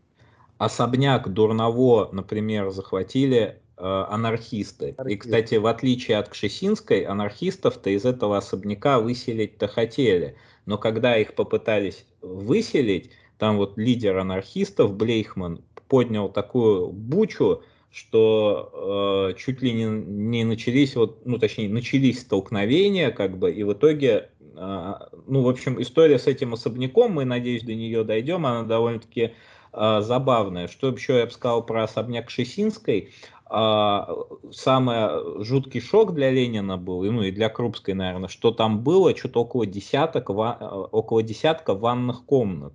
особняк 0.57 1.29
Дурново, 1.29 2.09
например, 2.13 2.71
захватили 2.71 3.61
Э, 3.81 4.07
анархисты. 4.09 4.97
И, 5.07 5.17
кстати, 5.17 5.55
в 5.55 5.67
отличие 5.67 6.17
от 6.17 6.29
Кшесинской, 6.29 7.03
анархистов-то 7.03 7.91
из 7.91 8.05
этого 8.05 8.37
особняка 8.37 8.99
выселить-то 8.99 9.69
хотели. 9.69 10.37
Но 10.67 10.79
когда 10.79 11.17
их 11.17 11.37
попытались 11.37 12.05
выселить, 12.21 13.13
там 13.39 13.57
вот 13.57 13.79
лидер 13.79 14.17
анархистов 14.17 14.95
Блейхман 14.95 15.63
поднял 15.87 16.29
такую 16.29 16.91
бучу, 16.91 17.63
что 17.91 19.31
э, 19.31 19.39
чуть 19.39 19.63
ли 19.63 19.73
не, 19.73 19.85
не 19.85 20.45
начались, 20.45 20.95
вот, 20.97 21.25
ну 21.27 21.39
точнее, 21.39 21.69
начались 21.69 22.21
столкновения, 22.21 23.11
как 23.11 23.39
бы, 23.39 23.51
и 23.53 23.63
в 23.63 23.73
итоге, 23.73 24.31
э, 24.41 24.95
ну, 25.27 25.43
в 25.43 25.49
общем, 25.49 25.81
история 25.81 26.19
с 26.19 26.27
этим 26.27 26.55
особняком, 26.55 27.13
мы, 27.13 27.25
надеюсь, 27.25 27.63
до 27.63 27.75
нее 27.75 28.05
дойдем, 28.05 28.47
она 28.47 28.63
довольно-таки 28.63 29.33
э, 29.73 30.01
забавная. 30.03 30.69
Что 30.69 30.89
еще 30.89 31.19
я 31.19 31.27
бы 31.27 31.33
сказал 31.33 31.65
про 31.65 31.85
особняк 31.85 32.31
Шесинской? 32.31 33.11
а, 33.51 34.15
самый 34.53 35.43
жуткий 35.45 35.81
шок 35.81 36.15
для 36.15 36.31
Ленина 36.31 36.77
был, 36.77 37.03
ну 37.05 37.23
и 37.23 37.31
для 37.31 37.49
Крупской, 37.49 37.95
наверное, 37.95 38.29
что 38.29 38.51
там 38.51 38.83
было 38.83 39.17
что-то 39.17 39.41
около 39.41 39.65
десяток, 39.65 40.29
около 40.29 41.23
десятка 41.23 41.75
ванных 41.75 42.27
комнат. 42.27 42.75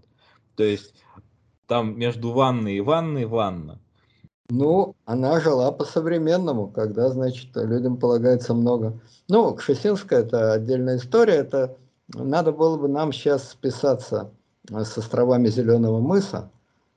То 0.55 0.63
есть 0.63 0.95
там 1.67 1.97
между 1.97 2.31
ванной 2.31 2.77
и 2.77 2.81
ванной 2.81 3.25
ванна. 3.25 3.79
Ну, 4.49 4.95
она 5.05 5.39
жила 5.39 5.71
по-современному, 5.71 6.67
когда, 6.67 7.09
значит, 7.09 7.49
людям 7.55 7.97
полагается 7.97 8.53
много. 8.53 8.99
Ну, 9.29 9.53
Кшесинская– 9.55 10.19
это 10.23 10.53
отдельная 10.53 10.97
история, 10.97 11.35
это 11.35 11.77
надо 12.09 12.51
было 12.51 12.77
бы 12.77 12.87
нам 12.87 13.13
сейчас 13.13 13.49
списаться 13.49 14.31
с 14.69 14.97
островами 14.97 15.47
Зеленого 15.47 15.99
мыса, 15.99 16.51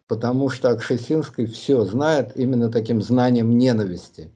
потому 0.09 0.51
что 0.51 0.71
Акшесинский 0.71 1.47
все 1.47 1.85
знает 1.85 2.37
именно 2.37 2.71
таким 2.71 3.01
знанием 3.01 3.57
ненависти. 3.57 4.33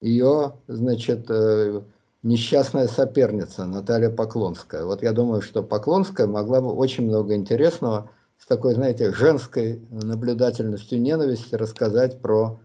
Ее, 0.00 0.54
значит, 0.68 1.26
э, 1.30 1.80
несчастная 2.22 2.86
соперница 2.86 3.64
Наталья 3.64 4.10
Поклонская. 4.10 4.84
Вот 4.84 5.02
я 5.02 5.12
думаю, 5.12 5.40
что 5.40 5.62
Поклонская 5.62 6.26
могла 6.26 6.60
бы 6.60 6.72
очень 6.72 7.06
много 7.06 7.34
интересного 7.34 8.10
с 8.38 8.46
такой, 8.46 8.74
знаете, 8.74 9.12
женской 9.12 9.80
наблюдательностью 9.90 11.00
ненависти 11.00 11.54
рассказать 11.54 12.20
про 12.20 12.60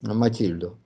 Матильду. 0.00 0.78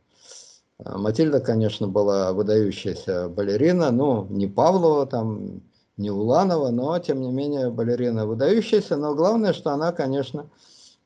Матильда, 0.85 1.41
конечно, 1.41 1.89
была 1.89 2.33
выдающаяся 2.33 3.29
балерина, 3.29 3.91
ну, 3.91 4.27
не 4.31 4.47
Павлова 4.47 5.07
там, 5.07 5.63
не 5.97 6.11
Уланова, 6.11 6.71
но, 6.71 6.99
тем 6.99 7.21
не 7.21 7.31
менее, 7.31 7.71
балерина 7.71 8.27
выдающаяся, 8.27 8.97
но 8.97 9.15
главное, 9.15 9.53
что 9.53 9.71
она, 9.71 9.93
конечно, 9.93 10.49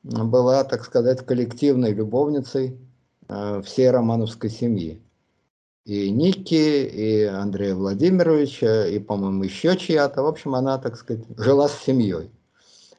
была, 0.05 0.63
так 0.65 0.85
сказать, 0.85 1.27
коллективной 1.27 1.93
любовницей 1.93 2.79
э, 3.29 3.63
всей 3.63 3.91
романовской 3.91 4.51
семьи. 4.51 5.03
И 5.85 6.11
Ники, 6.11 6.55
и 6.55 7.25
Андрея 7.25 7.75
Владимировича, 7.75 8.87
и, 8.87 8.99
по-моему, 8.99 9.43
еще 9.43 9.77
чья-то. 9.77 10.23
В 10.23 10.27
общем, 10.27 10.55
она, 10.55 10.79
так 10.79 10.97
сказать, 10.97 11.25
жила 11.37 11.69
с 11.69 11.79
семьей. 11.79 12.31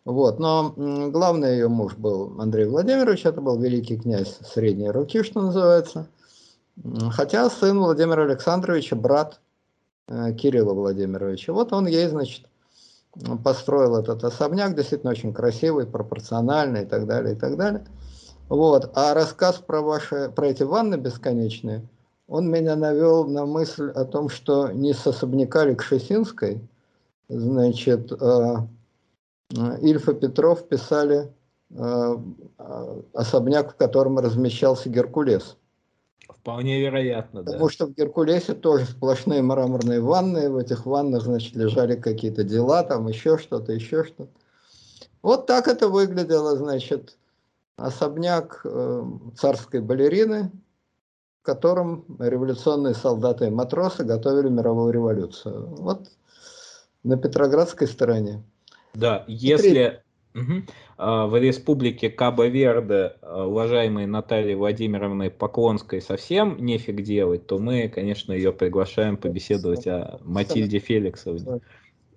Вот. 0.05 0.39
Но 0.39 0.73
главный 1.11 1.53
ее 1.53 1.67
муж 1.67 1.95
был 1.95 2.39
Андрей 2.39 2.67
Владимирович, 2.67 3.25
это 3.25 3.41
был 3.41 3.59
великий 3.59 3.97
князь 3.97 4.37
средней 4.41 4.91
руки, 4.91 5.23
что 5.23 5.41
называется. 5.41 6.07
Хотя 7.11 7.49
сын 7.49 7.79
Владимира 7.79 8.23
Александровича, 8.23 8.95
брат 8.95 9.39
э, 10.07 10.33
Кирилла 10.33 10.73
Владимировича. 10.73 11.53
Вот 11.53 11.71
он 11.73 11.87
ей, 11.87 12.07
значит, 12.07 12.45
построил 13.43 13.95
этот 13.95 14.23
особняк, 14.23 14.75
действительно 14.75 15.11
очень 15.11 15.33
красивый, 15.33 15.87
пропорциональный 15.87 16.83
и 16.83 16.85
так 16.85 17.07
далее, 17.07 17.35
и 17.35 17.37
так 17.37 17.55
далее. 17.55 17.85
Вот. 18.49 18.91
А 18.93 19.13
рассказ 19.13 19.55
про, 19.55 19.81
ваши, 19.81 20.31
про 20.35 20.47
эти 20.47 20.63
ванны 20.63 20.95
бесконечные, 20.95 21.87
он 22.27 22.49
меня 22.49 22.75
навел 22.75 23.25
на 23.25 23.45
мысль 23.45 23.89
о 23.89 24.03
том, 24.05 24.29
что 24.29 24.71
не 24.71 24.93
с 24.93 25.07
особняка 25.07 25.65
Ликшесинской, 25.65 26.59
значит, 27.29 28.11
э, 28.11 28.55
Ильф 29.51 30.09
и 30.09 30.13
Петров 30.15 30.67
писали 30.67 31.31
э, 31.69 32.17
особняк, 33.13 33.73
в 33.73 33.75
котором 33.75 34.19
размещался 34.19 34.89
Геркулес. 34.89 35.57
Вполне 36.27 36.81
вероятно, 36.81 37.43
да. 37.43 37.51
Потому 37.51 37.69
что 37.69 37.85
в 37.85 37.93
Геркулесе 37.93 38.53
тоже 38.53 38.85
сплошные 38.85 39.41
мраморные 39.41 40.01
ванны, 40.01 40.49
в 40.49 40.57
этих 40.57 40.85
ваннах, 40.85 41.23
значит, 41.23 41.55
лежали 41.55 41.95
какие-то 41.95 42.43
дела, 42.43 42.83
там 42.83 43.07
еще 43.07 43.37
что-то, 43.37 43.71
еще 43.71 44.03
что-то. 44.03 44.31
Вот 45.21 45.47
так 45.47 45.67
это 45.67 45.89
выглядело, 45.89 46.55
значит, 46.55 47.17
особняк 47.77 48.61
э, 48.63 49.03
царской 49.37 49.81
балерины, 49.81 50.51
в 51.41 51.45
котором 51.45 52.05
революционные 52.19 52.95
солдаты 52.95 53.47
и 53.47 53.51
матросы 53.51 54.03
готовили 54.03 54.49
мировую 54.49 54.91
революцию. 54.91 55.67
Вот 55.67 56.09
на 57.03 57.17
Петроградской 57.17 57.87
стороне. 57.87 58.43
Да, 58.95 59.23
если... 59.27 60.01
Угу. 60.33 60.63
В 60.97 61.39
республике 61.39 62.09
Кабо-Верде 62.09 63.15
уважаемой 63.21 64.05
Натальи 64.05 64.53
Владимировны 64.53 65.29
Поклонской 65.29 66.01
совсем 66.01 66.57
нефиг 66.63 67.03
делать, 67.03 67.47
то 67.47 67.57
мы, 67.57 67.87
конечно, 67.87 68.33
ее 68.33 68.51
приглашаем 68.51 69.15
побеседовать 69.15 69.87
о 69.87 70.19
Матильде 70.23 70.79
Феликсовне. 70.79 71.61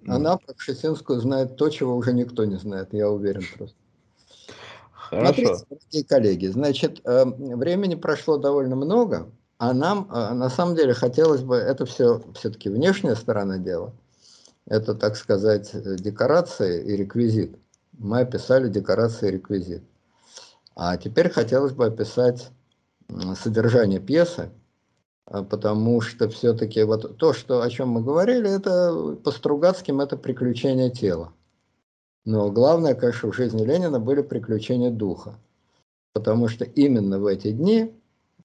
Она 0.07 0.37
про 0.37 0.55
Кшесинскую 0.55 1.21
знает 1.21 1.57
то, 1.57 1.69
чего 1.71 1.97
уже 1.97 2.13
никто 2.13 2.45
не 2.45 2.57
знает, 2.57 2.89
я 2.93 3.09
уверен 3.11 3.43
просто. 3.57 3.77
Хорошо. 4.93 5.57
Смотрите, 5.57 6.09
коллеги, 6.09 6.47
значит, 6.47 7.01
э, 7.05 7.25
времени 7.25 7.95
прошло 7.95 8.37
довольно 8.37 8.77
много, 8.77 9.31
а 9.59 9.73
нам 9.73 10.09
э, 10.13 10.35
на 10.35 10.51
самом 10.51 10.77
деле 10.77 10.93
хотелось 10.93 11.43
бы, 11.43 11.57
это 11.57 11.87
все 11.87 12.23
все-таки 12.35 12.69
внешняя 12.69 13.17
сторона 13.17 13.59
дела, 13.59 13.93
это, 14.69 14.95
так 14.95 15.16
сказать, 15.16 15.70
декорации 15.74 16.85
и 16.85 16.97
реквизит 16.97 17.57
мы 17.99 18.20
описали 18.20 18.69
декорации 18.69 19.28
и 19.28 19.32
реквизит. 19.32 19.82
А 20.74 20.97
теперь 20.97 21.31
хотелось 21.31 21.73
бы 21.73 21.86
описать 21.86 22.51
содержание 23.36 24.01
пьесы, 24.01 24.51
а, 25.27 25.43
потому 25.43 26.01
что 26.01 26.28
все-таки 26.28 26.82
вот 26.85 27.16
то, 27.16 27.32
что, 27.32 27.62
о 27.62 27.70
чем 27.70 27.89
мы 27.89 28.03
говорили, 28.03 28.49
это 28.49 29.16
по 29.24 29.31
Стругацким 29.31 30.01
это 30.01 30.16
приключение 30.16 30.90
тела. 30.90 31.32
Но 32.24 32.51
главное, 32.51 32.95
конечно, 32.95 33.31
в 33.31 33.35
жизни 33.35 33.65
Ленина 33.65 33.99
были 33.99 34.23
приключения 34.23 34.90
духа. 34.90 35.39
Потому 36.12 36.49
что 36.49 36.65
именно 36.65 37.19
в 37.19 37.27
эти 37.27 37.53
дни 37.53 37.95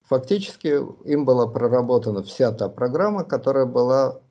фактически 0.03 0.79
им 1.05 1.25
была 1.25 1.47
проработана 1.47 2.23
вся 2.23 2.51
та 2.51 2.69
программа, 2.69 3.23
которая 3.23 3.65
была 3.65 4.21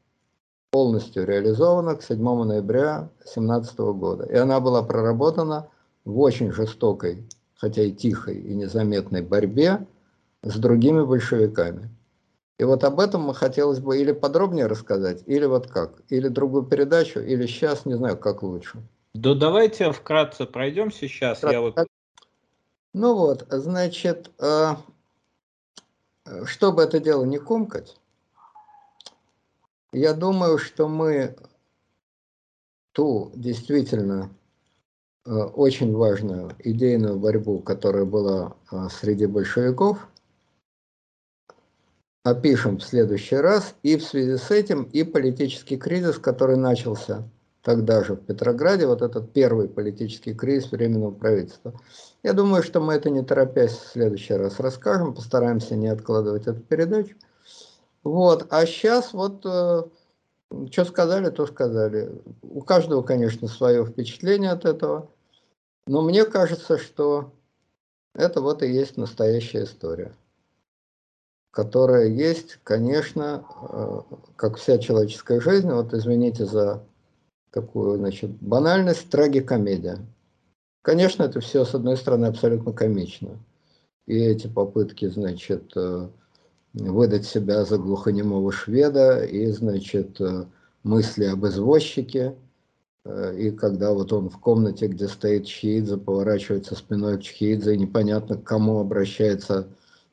полностью 0.72 1.26
реализована 1.26 1.96
к 1.96 2.02
7 2.02 2.18
ноября 2.44 3.10
2017 3.18 3.78
года. 3.78 4.24
И 4.24 4.34
она 4.34 4.58
была 4.58 4.82
проработана 4.82 5.68
в 6.06 6.18
очень 6.18 6.50
жестокой, 6.50 7.28
хотя 7.54 7.82
и 7.82 7.92
тихой 7.92 8.36
и 8.38 8.54
незаметной 8.54 9.20
борьбе 9.20 9.86
с 10.42 10.56
другими 10.56 11.04
большевиками. 11.04 11.90
И 12.58 12.64
вот 12.64 12.84
об 12.84 13.00
этом 13.00 13.20
мы 13.20 13.34
хотелось 13.34 13.80
бы 13.80 13.98
или 13.98 14.12
подробнее 14.12 14.66
рассказать, 14.66 15.22
или 15.26 15.44
вот 15.44 15.66
как, 15.66 16.00
или 16.08 16.28
другую 16.28 16.64
передачу, 16.64 17.20
или 17.20 17.46
сейчас, 17.46 17.84
не 17.84 17.94
знаю, 17.94 18.16
как 18.16 18.42
лучше. 18.42 18.82
Да 19.12 19.34
давайте 19.34 19.92
вкратце 19.92 20.46
пройдем 20.46 20.90
сейчас. 20.90 21.38
Вкратце. 21.38 21.54
Я 21.54 21.60
вот... 21.60 21.76
Ну 22.94 23.14
вот, 23.14 23.46
значит, 23.50 24.30
э, 24.38 24.74
чтобы 26.44 26.82
это 26.82 26.98
дело 26.98 27.24
не 27.24 27.38
комкать, 27.38 27.96
я 29.92 30.14
думаю, 30.14 30.58
что 30.58 30.88
мы 30.88 31.36
ту 32.92 33.30
действительно 33.34 34.30
э, 35.24 35.30
очень 35.30 35.94
важную 35.94 36.52
идейную 36.58 37.18
борьбу, 37.18 37.60
которая 37.60 38.04
была 38.04 38.56
э, 38.70 38.88
среди 38.90 39.26
большевиков, 39.26 40.08
опишем 42.24 42.78
в 42.78 42.84
следующий 42.84 43.36
раз. 43.36 43.74
И 43.82 43.96
в 43.96 44.04
связи 44.04 44.36
с 44.36 44.50
этим 44.50 44.84
и 44.84 45.04
политический 45.04 45.76
кризис, 45.76 46.18
который 46.18 46.56
начался 46.56 47.28
тогда 47.62 48.02
же 48.02 48.14
в 48.14 48.24
Петрограде, 48.24 48.86
вот 48.86 49.02
этот 49.02 49.32
первый 49.32 49.68
политический 49.68 50.34
кризис 50.34 50.72
Временного 50.72 51.12
правительства. 51.12 51.72
Я 52.22 52.32
думаю, 52.32 52.62
что 52.62 52.80
мы 52.80 52.94
это 52.94 53.08
не 53.10 53.22
торопясь 53.22 53.72
в 53.72 53.92
следующий 53.92 54.34
раз 54.34 54.58
расскажем, 54.58 55.14
постараемся 55.14 55.76
не 55.76 55.88
откладывать 55.88 56.46
эту 56.46 56.60
передачу. 56.60 57.14
Вот, 58.04 58.46
а 58.50 58.66
сейчас 58.66 59.12
вот, 59.12 59.44
э, 59.44 59.82
что 60.70 60.84
сказали, 60.84 61.30
то 61.30 61.46
сказали. 61.46 62.20
У 62.42 62.62
каждого, 62.62 63.02
конечно, 63.02 63.48
свое 63.48 63.84
впечатление 63.84 64.50
от 64.50 64.64
этого, 64.64 65.10
но 65.86 66.02
мне 66.02 66.24
кажется, 66.24 66.78
что 66.78 67.32
это 68.14 68.40
вот 68.40 68.62
и 68.62 68.70
есть 68.70 68.96
настоящая 68.96 69.64
история 69.64 70.14
которая 71.52 72.08
есть, 72.08 72.58
конечно, 72.64 73.44
э, 73.68 74.00
как 74.36 74.56
вся 74.56 74.78
человеческая 74.78 75.38
жизнь, 75.40 75.70
вот 75.70 75.92
извините 75.92 76.46
за 76.46 76.82
такую, 77.50 77.98
значит, 77.98 78.30
банальность, 78.40 79.10
трагикомедия. 79.10 79.98
Конечно, 80.80 81.24
это 81.24 81.40
все, 81.40 81.64
с 81.66 81.74
одной 81.74 81.98
стороны, 81.98 82.26
абсолютно 82.26 82.72
комично. 82.72 83.38
И 84.06 84.18
эти 84.18 84.46
попытки, 84.46 85.06
значит, 85.08 85.76
э, 85.76 86.08
выдать 86.74 87.26
себя 87.26 87.64
за 87.64 87.78
глухонемого 87.78 88.52
шведа, 88.52 89.24
и, 89.24 89.46
значит, 89.48 90.20
э, 90.20 90.44
мысли 90.82 91.24
об 91.24 91.46
извозчике, 91.46 92.34
и 93.36 93.50
когда 93.50 93.92
вот 93.92 94.12
он 94.12 94.28
в 94.28 94.38
комнате, 94.38 94.86
где 94.86 95.08
стоит 95.08 95.46
Чхиидзе, 95.46 95.96
поворачивается 95.96 96.76
спиной 96.76 97.18
к 97.18 97.22
Чхиидзе, 97.22 97.74
и 97.74 97.78
непонятно, 97.78 98.36
к 98.36 98.44
кому 98.44 98.78
обращается 98.78 99.66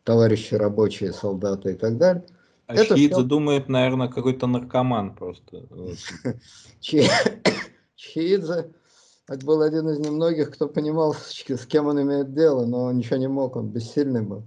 товарищи 0.04 0.56
рабочие, 0.56 1.14
солдаты 1.14 1.74
и 1.74 1.76
так 1.76 1.98
далее. 1.98 2.26
А 2.66 2.74
это 2.74 2.96
Щиидзе 2.96 3.14
все... 3.14 3.24
думает, 3.24 3.70
наверное, 3.70 4.08
какой-то 4.08 4.48
наркоман 4.48 5.14
просто. 5.14 5.66
Щиидзе 6.82 7.14
это 9.28 9.46
был 9.46 9.62
один 9.62 9.88
из 9.90 10.00
немногих, 10.00 10.50
кто 10.52 10.68
понимал, 10.68 11.14
с 11.14 11.66
кем 11.68 11.86
он 11.86 12.02
имеет 12.02 12.34
дело, 12.34 12.66
но 12.66 12.92
ничего 12.92 13.18
не 13.18 13.28
мог, 13.28 13.56
он 13.56 13.68
бессильный 13.70 14.24
был. 14.24 14.44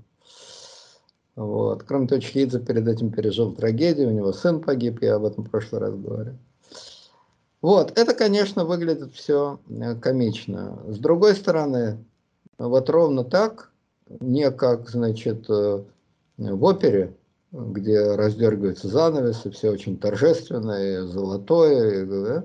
Вот. 1.37 1.83
Кроме 1.85 2.07
того, 2.07 2.21
Чхидзе 2.21 2.61
перед 2.61 2.87
этим 2.87 3.11
пережил 3.11 3.55
трагедию, 3.55 4.09
у 4.09 4.13
него 4.13 4.33
сын 4.33 4.61
погиб, 4.61 5.03
я 5.03 5.15
об 5.17 5.25
этом 5.25 5.45
в 5.45 5.51
прошлый 5.51 5.81
раз 5.81 5.95
говорил. 5.95 6.35
Вот, 7.63 7.97
это, 7.97 8.13
конечно, 8.13 8.65
выглядит 8.65 9.15
все 9.15 9.61
э, 9.69 9.95
комично. 9.95 10.83
С 10.89 10.99
другой 10.99 11.35
стороны, 11.37 12.05
вот 12.59 12.91
ровно 12.91 13.25
так 13.25 13.71
не 14.21 14.51
как, 14.51 14.91
значит, 14.91 15.49
э, 15.49 15.85
в 16.37 16.65
опере, 16.65 17.15
где 17.53 18.17
раздергивается 18.17 18.89
занавес, 18.89 19.47
и 19.47 19.51
все 19.51 19.71
очень 19.71 19.97
торжественно, 19.97 20.73
и 20.73 21.07
золотое. 21.07 22.05
Да? 22.05 22.45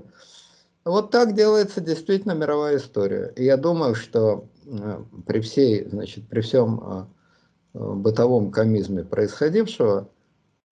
Вот 0.85 1.09
так 1.09 1.33
делается 1.33 1.81
действительно 1.81 2.33
мировая 2.33 2.77
история. 2.77 3.33
И 3.35 3.43
я 3.43 3.57
думаю, 3.57 3.95
что 3.95 4.45
э, 4.65 5.01
при 5.25 5.39
всей, 5.39 5.89
значит, 5.89 6.27
при 6.29 6.41
всем 6.41 7.09
бытовом 7.77 8.51
комизме 8.51 9.03
происходившего, 9.03 10.09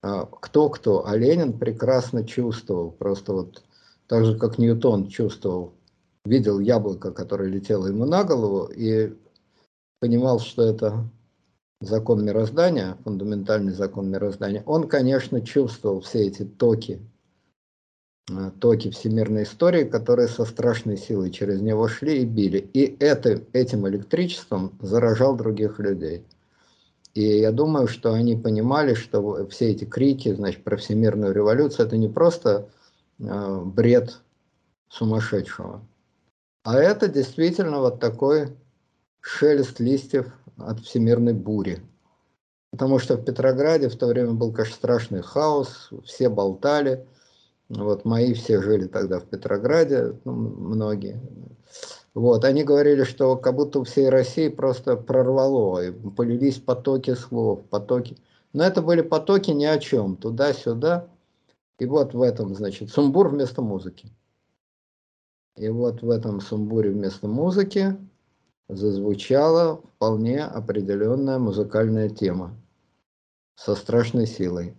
кто-кто, 0.02 1.08
а 1.08 1.16
Ленин 1.16 1.58
прекрасно 1.58 2.26
чувствовал, 2.26 2.92
просто 2.92 3.34
вот 3.34 3.64
так 4.08 4.26
же, 4.26 4.38
как 4.38 4.58
Ньютон 4.58 5.08
чувствовал, 5.08 5.74
видел 6.26 6.60
яблоко, 6.60 7.12
которое 7.12 7.50
летело 7.50 7.88
ему 7.88 8.06
на 8.06 8.24
голову, 8.24 8.66
и 8.66 9.14
понимал, 10.00 10.40
что 10.40 10.64
это 10.64 11.10
закон 11.82 12.24
мироздания, 12.24 12.98
фундаментальный 13.04 13.74
закон 13.74 14.10
мироздания, 14.10 14.64
он, 14.66 14.88
конечно, 14.88 15.42
чувствовал 15.42 16.02
все 16.02 16.28
эти 16.28 16.44
токи, 16.44 17.00
э, 18.30 18.52
токи 18.60 18.92
всемирной 18.92 19.44
истории, 19.44 19.84
которые 19.84 20.28
со 20.28 20.46
страшной 20.46 20.98
силой 20.98 21.32
через 21.32 21.62
него 21.62 21.88
шли 21.88 22.22
и 22.22 22.26
били. 22.26 22.60
И 22.74 22.96
это, 23.00 23.42
этим 23.54 23.88
электричеством 23.88 24.78
заражал 24.82 25.36
других 25.36 25.80
людей. 25.80 26.24
И 27.16 27.40
я 27.40 27.54
думаю, 27.54 27.88
что 27.88 28.14
они 28.14 28.36
понимали, 28.36 28.94
что 28.94 29.48
все 29.48 29.72
эти 29.72 29.86
крики, 29.86 30.34
значит, 30.34 30.64
про 30.66 30.76
всемирную 30.76 31.34
революцию, 31.34 31.88
это 31.88 31.96
не 31.96 32.10
просто 32.10 32.70
э, 33.20 33.62
бред 33.64 34.20
сумасшедшего, 34.90 35.82
а 36.64 36.78
это 36.78 37.08
действительно 37.08 37.80
вот 37.80 38.02
такой 38.02 38.50
шелест 39.22 39.80
листьев 39.80 40.28
от 40.58 40.82
всемирной 40.82 41.34
бури. 41.34 41.82
Потому 42.72 43.00
что 43.00 43.16
в 43.16 43.24
Петрограде 43.24 43.88
в 43.88 43.96
то 43.96 44.08
время 44.08 44.34
был, 44.34 44.52
конечно, 44.52 44.76
страшный 44.76 45.22
хаос, 45.22 45.92
все 46.04 46.28
болтали. 46.28 47.08
Вот 47.70 48.04
мои 48.04 48.34
все 48.34 48.62
жили 48.62 48.88
тогда 48.88 49.20
в 49.20 49.26
Петрограде, 49.26 50.20
ну, 50.26 50.34
многие. 50.34 51.22
Вот, 52.16 52.46
они 52.46 52.64
говорили, 52.64 53.04
что 53.04 53.36
как 53.36 53.56
будто 53.56 53.84
всей 53.84 54.08
России 54.08 54.48
просто 54.48 54.96
прорвало, 54.96 55.84
и 55.84 55.92
полились 55.92 56.60
потоки 56.60 57.14
слов, 57.14 57.66
потоки. 57.66 58.18
Но 58.54 58.64
это 58.64 58.82
были 58.82 59.02
потоки 59.02 59.52
ни 59.52 59.66
о 59.66 59.78
чем, 59.78 60.16
туда-сюда. 60.16 61.10
И 61.78 61.86
вот 61.86 62.14
в 62.14 62.22
этом, 62.22 62.56
значит, 62.56 62.90
сумбур 62.90 63.28
вместо 63.28 63.62
музыки. 63.62 64.10
И 65.58 65.68
вот 65.68 66.02
в 66.04 66.10
этом 66.10 66.40
сумбуре 66.40 66.92
вместо 66.92 67.28
музыки 67.28 67.98
зазвучала 68.70 69.82
вполне 69.96 70.42
определенная 70.46 71.38
музыкальная 71.38 72.08
тема 72.08 72.56
со 73.56 73.76
страшной 73.76 74.26
силой. 74.26 74.74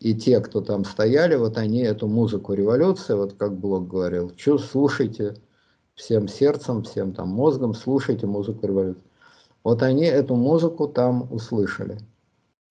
И 0.00 0.12
те, 0.12 0.40
кто 0.40 0.60
там 0.60 0.84
стояли, 0.84 1.36
вот 1.36 1.56
они 1.56 1.82
эту 1.82 2.08
музыку 2.08 2.52
революции, 2.52 3.14
вот 3.14 3.34
как 3.34 3.56
Блок 3.56 3.86
говорил, 3.86 4.30
чу, 4.34 4.58
слушайте 4.58 5.36
всем 6.00 6.28
сердцем, 6.28 6.82
всем 6.82 7.12
там 7.12 7.28
мозгом, 7.28 7.74
слушайте 7.74 8.26
музыку 8.26 8.66
революции. 8.66 9.04
Вот 9.62 9.82
они 9.82 10.04
эту 10.04 10.34
музыку 10.34 10.88
там 10.88 11.30
услышали. 11.30 11.98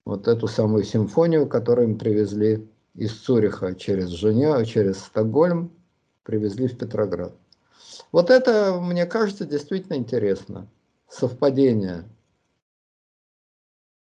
Вот 0.06 0.27
эту 0.27 0.47
самую 0.47 0.84
симфонию, 0.84 1.47
которую 1.47 1.89
им 1.89 1.99
привезли 1.99 2.68
из 2.95 3.14
Цюриха 3.14 3.76
через 3.76 4.10
Женеву, 4.10 4.65
через 4.65 4.99
Стокгольм, 4.99 5.72
привезли 6.23 6.68
в 6.68 6.77
Петроград. 6.77 7.34
Вот 8.11 8.31
это, 8.31 8.80
мне 8.81 9.06
кажется, 9.06 9.45
действительно 9.45 9.95
интересно. 9.95 10.68
Совпадение 11.07 12.06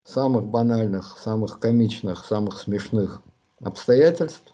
самых 0.03 0.45
банальных, 0.45 1.19
самых 1.19 1.59
комичных, 1.59 2.25
самых 2.25 2.59
смешных 2.59 3.21
обстоятельств, 3.59 4.53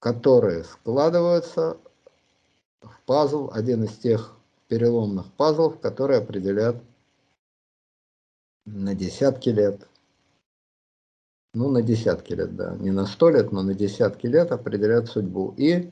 которые 0.00 0.64
складываются 0.64 1.78
пазл, 3.06 3.50
один 3.52 3.84
из 3.84 3.96
тех 3.98 4.36
переломных 4.68 5.32
пазлов, 5.32 5.80
которые 5.80 6.20
определят 6.20 6.76
на 8.66 8.94
десятки 8.94 9.48
лет, 9.48 9.88
ну, 11.54 11.70
на 11.70 11.82
десятки 11.82 12.32
лет, 12.32 12.54
да, 12.54 12.76
не 12.76 12.92
на 12.92 13.06
сто 13.06 13.30
лет, 13.30 13.50
но 13.50 13.62
на 13.62 13.74
десятки 13.74 14.26
лет 14.26 14.52
определят 14.52 15.08
судьбу. 15.08 15.54
И 15.56 15.90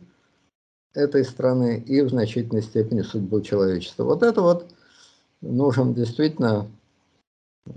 этой 0.94 1.24
страны 1.24 1.78
и 1.78 2.00
в 2.02 2.10
значительной 2.10 2.62
степени 2.62 3.02
судьбу 3.02 3.40
человечества. 3.40 4.04
Вот 4.04 4.22
это 4.22 4.42
вот 4.42 4.66
нужен 5.40 5.94
действительно 5.94 6.70
э, 7.66 7.70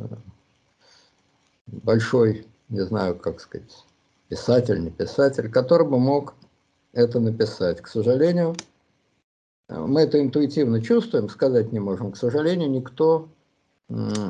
большой, 1.68 2.46
не 2.70 2.82
знаю, 2.82 3.16
как 3.16 3.40
сказать, 3.40 3.86
писатель, 4.28 4.82
не 4.82 4.92
писатель, 4.92 5.50
который 5.50 5.88
бы 5.88 6.00
мог 6.00 6.36
это 6.94 7.20
написать. 7.20 7.82
К 7.82 7.88
сожалению, 7.88 8.56
мы 9.72 10.02
это 10.02 10.22
интуитивно 10.22 10.82
чувствуем, 10.82 11.30
сказать 11.30 11.72
не 11.72 11.80
можем. 11.80 12.12
К 12.12 12.18
сожалению, 12.18 12.70
никто 12.70 13.30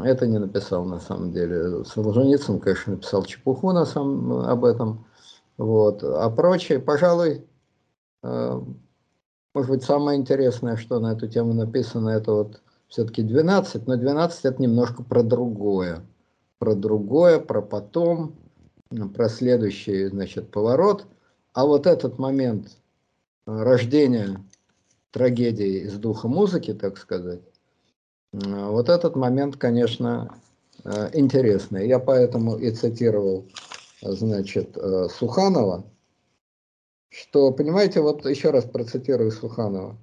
это 0.03 0.27
не 0.27 0.39
написал 0.39 0.85
на 0.85 0.99
самом 0.99 1.31
деле. 1.31 1.83
Солженицын, 1.85 2.59
конечно, 2.59 2.93
написал 2.93 3.23
чепуху 3.23 3.71
на 3.71 3.85
самом, 3.85 4.41
об 4.41 4.65
этом. 4.65 5.05
Вот. 5.57 6.03
А 6.03 6.29
прочее, 6.29 6.79
пожалуй, 6.79 7.45
э, 8.23 8.61
может 9.53 9.69
быть, 9.69 9.83
самое 9.83 10.19
интересное, 10.19 10.77
что 10.77 10.99
на 10.99 11.13
эту 11.13 11.27
тему 11.27 11.53
написано, 11.53 12.09
это 12.09 12.31
вот 12.31 12.61
все-таки 12.87 13.21
12, 13.21 13.85
но 13.87 13.95
12 13.95 14.45
это 14.45 14.61
немножко 14.61 15.03
про 15.03 15.23
другое. 15.23 16.01
Про 16.57 16.73
другое, 16.73 17.39
про 17.39 17.61
потом, 17.61 18.35
про 19.13 19.29
следующий, 19.29 20.07
значит, 20.07 20.49
поворот. 20.51 21.05
А 21.53 21.65
вот 21.65 21.85
этот 21.85 22.17
момент 22.17 22.69
э, 23.45 23.61
рождения 23.63 24.43
трагедии 25.11 25.83
из 25.83 25.93
духа 25.97 26.27
музыки, 26.27 26.73
так 26.73 26.97
сказать, 26.97 27.41
э, 28.33 28.37
вот 28.39 28.89
этот 28.89 29.15
момент, 29.15 29.57
конечно, 29.57 30.35
э, 30.83 31.09
интересный. 31.13 31.87
Я 31.87 31.99
поэтому 31.99 32.57
и 32.57 32.71
цитировал, 32.71 33.45
значит, 34.01 34.77
Суханова, 35.11 35.85
что, 37.09 37.51
понимаете, 37.51 38.01
вот 38.01 38.25
еще 38.25 38.51
раз 38.51 38.65
процитирую 38.65 39.31
Суханова. 39.31 39.97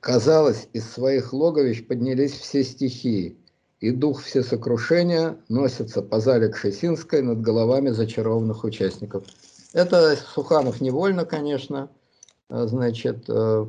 Казалось, 0.00 0.68
из 0.72 0.90
своих 0.90 1.32
логовищ 1.32 1.86
поднялись 1.86 2.32
все 2.32 2.64
стихии, 2.64 3.36
и 3.80 3.90
дух 3.90 4.22
всесокрушения 4.22 5.36
носится 5.48 6.02
по 6.02 6.20
зале 6.20 6.48
Кшесинской 6.48 7.22
над 7.22 7.40
головами 7.40 7.90
зачарованных 7.90 8.64
участников. 8.64 9.24
Это 9.72 10.16
Суханов 10.16 10.80
невольно, 10.80 11.24
конечно, 11.24 11.82
а, 11.82 12.01
значит, 12.48 13.28
э, 13.28 13.66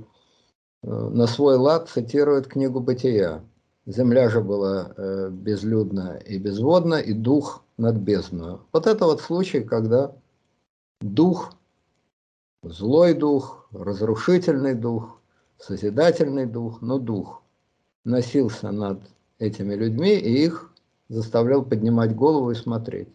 э, 0.84 0.88
на 0.88 1.28
свой 1.28 1.58
лад 1.58 1.90
цитирует 1.90 2.48
книгу 2.48 2.80
«Бытия». 2.80 3.44
Земля 3.86 4.30
же 4.30 4.42
была 4.42 4.94
э, 4.96 5.30
безлюдна 5.30 6.18
и 6.18 6.38
безводна, 6.38 6.96
и 6.96 7.14
дух 7.14 7.64
над 7.78 7.98
бездною. 7.98 8.62
Вот 8.72 8.88
это 8.88 9.06
вот 9.06 9.22
случай, 9.22 9.62
когда 9.62 10.16
дух, 11.02 11.54
злой 12.64 13.14
дух, 13.14 13.68
разрушительный 13.72 14.74
дух, 14.74 15.20
созидательный 15.58 16.46
дух, 16.46 16.82
но 16.82 16.98
дух 16.98 17.42
носился 18.06 18.72
над 18.72 19.02
этими 19.40 19.76
людьми 19.76 20.14
и 20.14 20.46
их 20.46 20.72
заставлял 21.10 21.64
поднимать 21.64 22.16
голову 22.16 22.52
и 22.52 22.56
смотреть. 22.56 23.10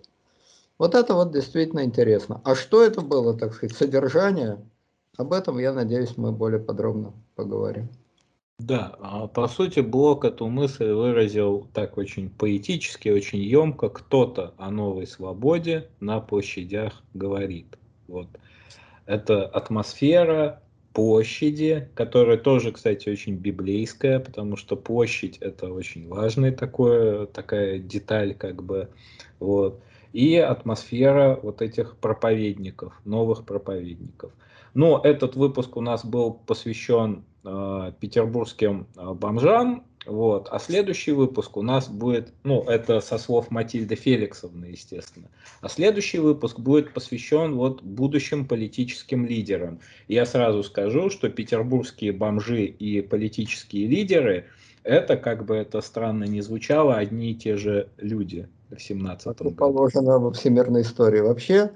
Вот 0.79 0.95
это 0.95 1.15
вот 1.15 1.33
действительно 1.33 1.85
интересно. 1.85 2.41
А 2.45 2.55
что 2.55 2.85
это 2.85 3.01
было, 3.01 3.37
так 3.37 3.55
сказать, 3.55 3.77
содержание? 3.77 4.59
Об 5.19 5.33
этом, 5.33 5.59
я 5.59 5.73
надеюсь, 5.73 6.17
мы 6.17 6.31
более 6.31 6.61
подробно 6.61 7.13
поговорим. 7.35 7.89
Да, 8.61 8.97
а 9.01 9.27
по 9.27 9.49
сути 9.49 9.81
Блок 9.81 10.25
эту 10.25 10.47
мысль 10.47 10.91
выразил 10.93 11.69
так 11.75 11.99
очень 11.99 12.31
поэтически, 12.31 13.09
очень 13.09 13.41
емко. 13.41 13.89
Кто-то 13.89 14.55
о 14.57 14.71
новой 14.71 15.09
свободе 15.09 15.89
на 15.99 16.21
площадях 16.21 17.03
говорит. 17.15 17.67
Вот. 18.07 18.29
Это 19.07 19.45
атмосфера 19.45 20.63
площади, 20.93 21.89
которая 21.95 22.37
тоже, 22.37 22.71
кстати, 22.71 23.09
очень 23.09 23.35
библейская, 23.35 24.21
потому 24.21 24.57
что 24.57 24.77
площадь 24.77 25.39
это 25.39 25.73
очень 25.73 26.09
важная 26.09 26.53
такое, 26.53 27.27
такая 27.27 27.79
деталь, 27.79 28.35
как 28.35 28.63
бы, 28.63 28.89
вот. 29.41 29.81
И 30.13 30.37
атмосфера 30.37 31.39
вот 31.43 31.61
этих 31.61 31.97
проповедников, 31.97 33.01
новых 33.05 33.45
проповедников. 33.45 34.33
Но 34.75 35.01
этот 35.03 35.37
выпуск 35.37 35.77
у 35.77 35.81
нас 35.81 36.05
был 36.05 36.33
посвящен 36.33 37.25
э, 37.45 37.93
петербургским 38.01 38.87
э, 38.97 39.13
бомжам, 39.15 39.85
вот. 40.09 40.49
А 40.51 40.59
следующий 40.59 41.13
выпуск 41.13 41.57
у 41.59 41.63
нас 41.63 41.89
будет, 41.89 42.33
ну, 42.43 42.63
это 42.63 43.01
со 43.01 43.19
слов 43.19 43.51
Матильды 43.51 43.95
Феликсовны, 43.95 44.67
естественно. 44.67 45.29
А 45.61 45.69
следующий 45.69 46.19
выпуск 46.19 46.59
будет 46.59 46.95
посвящен 46.95 47.55
вот 47.55 47.83
будущим 47.83 48.47
политическим 48.47 49.27
лидерам. 49.27 49.81
Я 50.09 50.25
сразу 50.25 50.63
скажу, 50.63 51.11
что 51.11 51.29
петербургские 51.29 52.13
бомжи 52.13 52.65
и 52.65 53.03
политические 53.03 53.87
лидеры, 53.87 54.47
это, 54.83 55.19
как 55.19 55.45
бы 55.45 55.57
это 55.57 55.83
странно 55.83 56.25
не 56.25 56.41
звучало, 56.41 56.97
одни 56.97 57.33
и 57.33 57.35
те 57.35 57.57
же 57.57 57.91
люди 57.99 58.49
в 58.71 58.81
17 58.81 59.27
году. 59.27 59.51
Положено 59.51 60.19
во 60.19 60.33
всемирной 60.33 60.83
истории. 60.83 61.21
Вообще, 61.21 61.71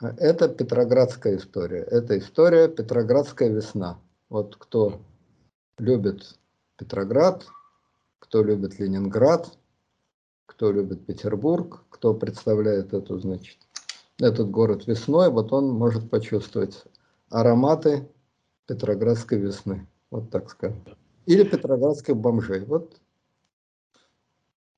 это 0.00 0.48
Петроградская 0.48 1.36
история. 1.36 1.82
Это 1.82 2.18
история 2.18 2.68
Петроградская 2.68 3.48
весна. 3.48 3.98
Вот 4.28 4.56
кто 4.56 5.00
любит 5.78 6.38
Петроград, 6.76 7.46
кто 8.18 8.42
любит 8.42 8.78
Ленинград, 8.78 9.56
кто 10.46 10.72
любит 10.72 11.06
Петербург, 11.06 11.84
кто 11.90 12.14
представляет 12.14 12.92
эту, 12.92 13.18
значит, 13.18 13.58
этот 14.18 14.50
город 14.50 14.86
весной, 14.86 15.30
вот 15.30 15.52
он 15.52 15.68
может 15.70 16.10
почувствовать 16.10 16.84
ароматы 17.30 18.08
Петроградской 18.66 19.38
весны, 19.38 19.86
вот 20.10 20.30
так 20.30 20.50
скажем. 20.50 20.82
Или 21.26 21.44
Петроградской 21.44 22.14
бомжей. 22.14 22.64
Вот 22.64 23.00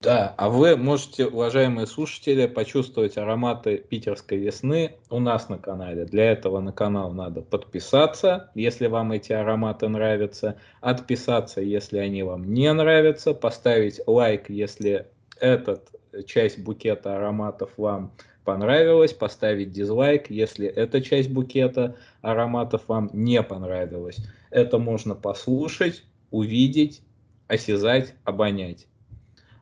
да, 0.07 0.35
а 0.37 0.51
вы 0.51 0.77
можете, 0.77 1.27
уважаемые 1.27 1.89
слушатели, 1.89 2.47
почувствовать 2.47 3.19
ароматы 3.19 3.79
питерской 3.79 4.39
весны 4.39 4.93
у 5.11 5.19
нас 5.19 5.49
на 5.49 5.59
канале. 5.59 6.05
Для 6.05 6.31
этого 6.31 6.61
на 6.61 6.71
канал 6.71 7.13
надо 7.13 7.43
подписаться, 7.43 8.53
если 8.55 8.87
вам 8.87 9.11
эти 9.11 9.33
ароматы 9.33 9.89
нравятся, 9.89 10.61
отписаться, 10.81 11.61
если 11.61 11.99
они 11.99 12.23
вам 12.23 12.55
не 12.55 12.73
нравятся, 12.73 13.35
поставить 13.35 14.01
лайк, 14.07 14.49
если 14.49 15.09
этот 15.41 15.91
часть 16.25 16.61
букета 16.61 17.17
ароматов 17.17 17.71
вам 17.77 18.13
понравилась, 18.45 19.13
поставить 19.13 19.73
дизлайк, 19.73 20.31
если 20.31 20.69
эта 20.69 21.01
часть 21.01 21.31
букета 21.31 21.97
ароматов 22.23 22.83
вам 22.87 23.11
не 23.13 23.43
понравилась. 23.43 24.19
Это 24.51 24.79
можно 24.79 25.17
послушать, 25.17 26.05
увидеть, 26.31 27.03
осязать, 27.49 28.15
обонять. 28.23 28.87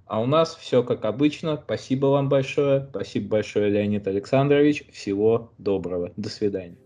А 0.06 0.20
у 0.20 0.26
нас 0.26 0.54
все 0.54 0.82
как 0.82 1.04
обычно. 1.04 1.60
Спасибо 1.62 2.06
вам 2.06 2.28
большое. 2.28 2.86
Спасибо 2.90 3.28
большое, 3.28 3.70
Леонид 3.70 4.06
Александрович. 4.06 4.84
Всего 4.92 5.52
доброго. 5.58 6.12
До 6.16 6.28
свидания. 6.28 6.76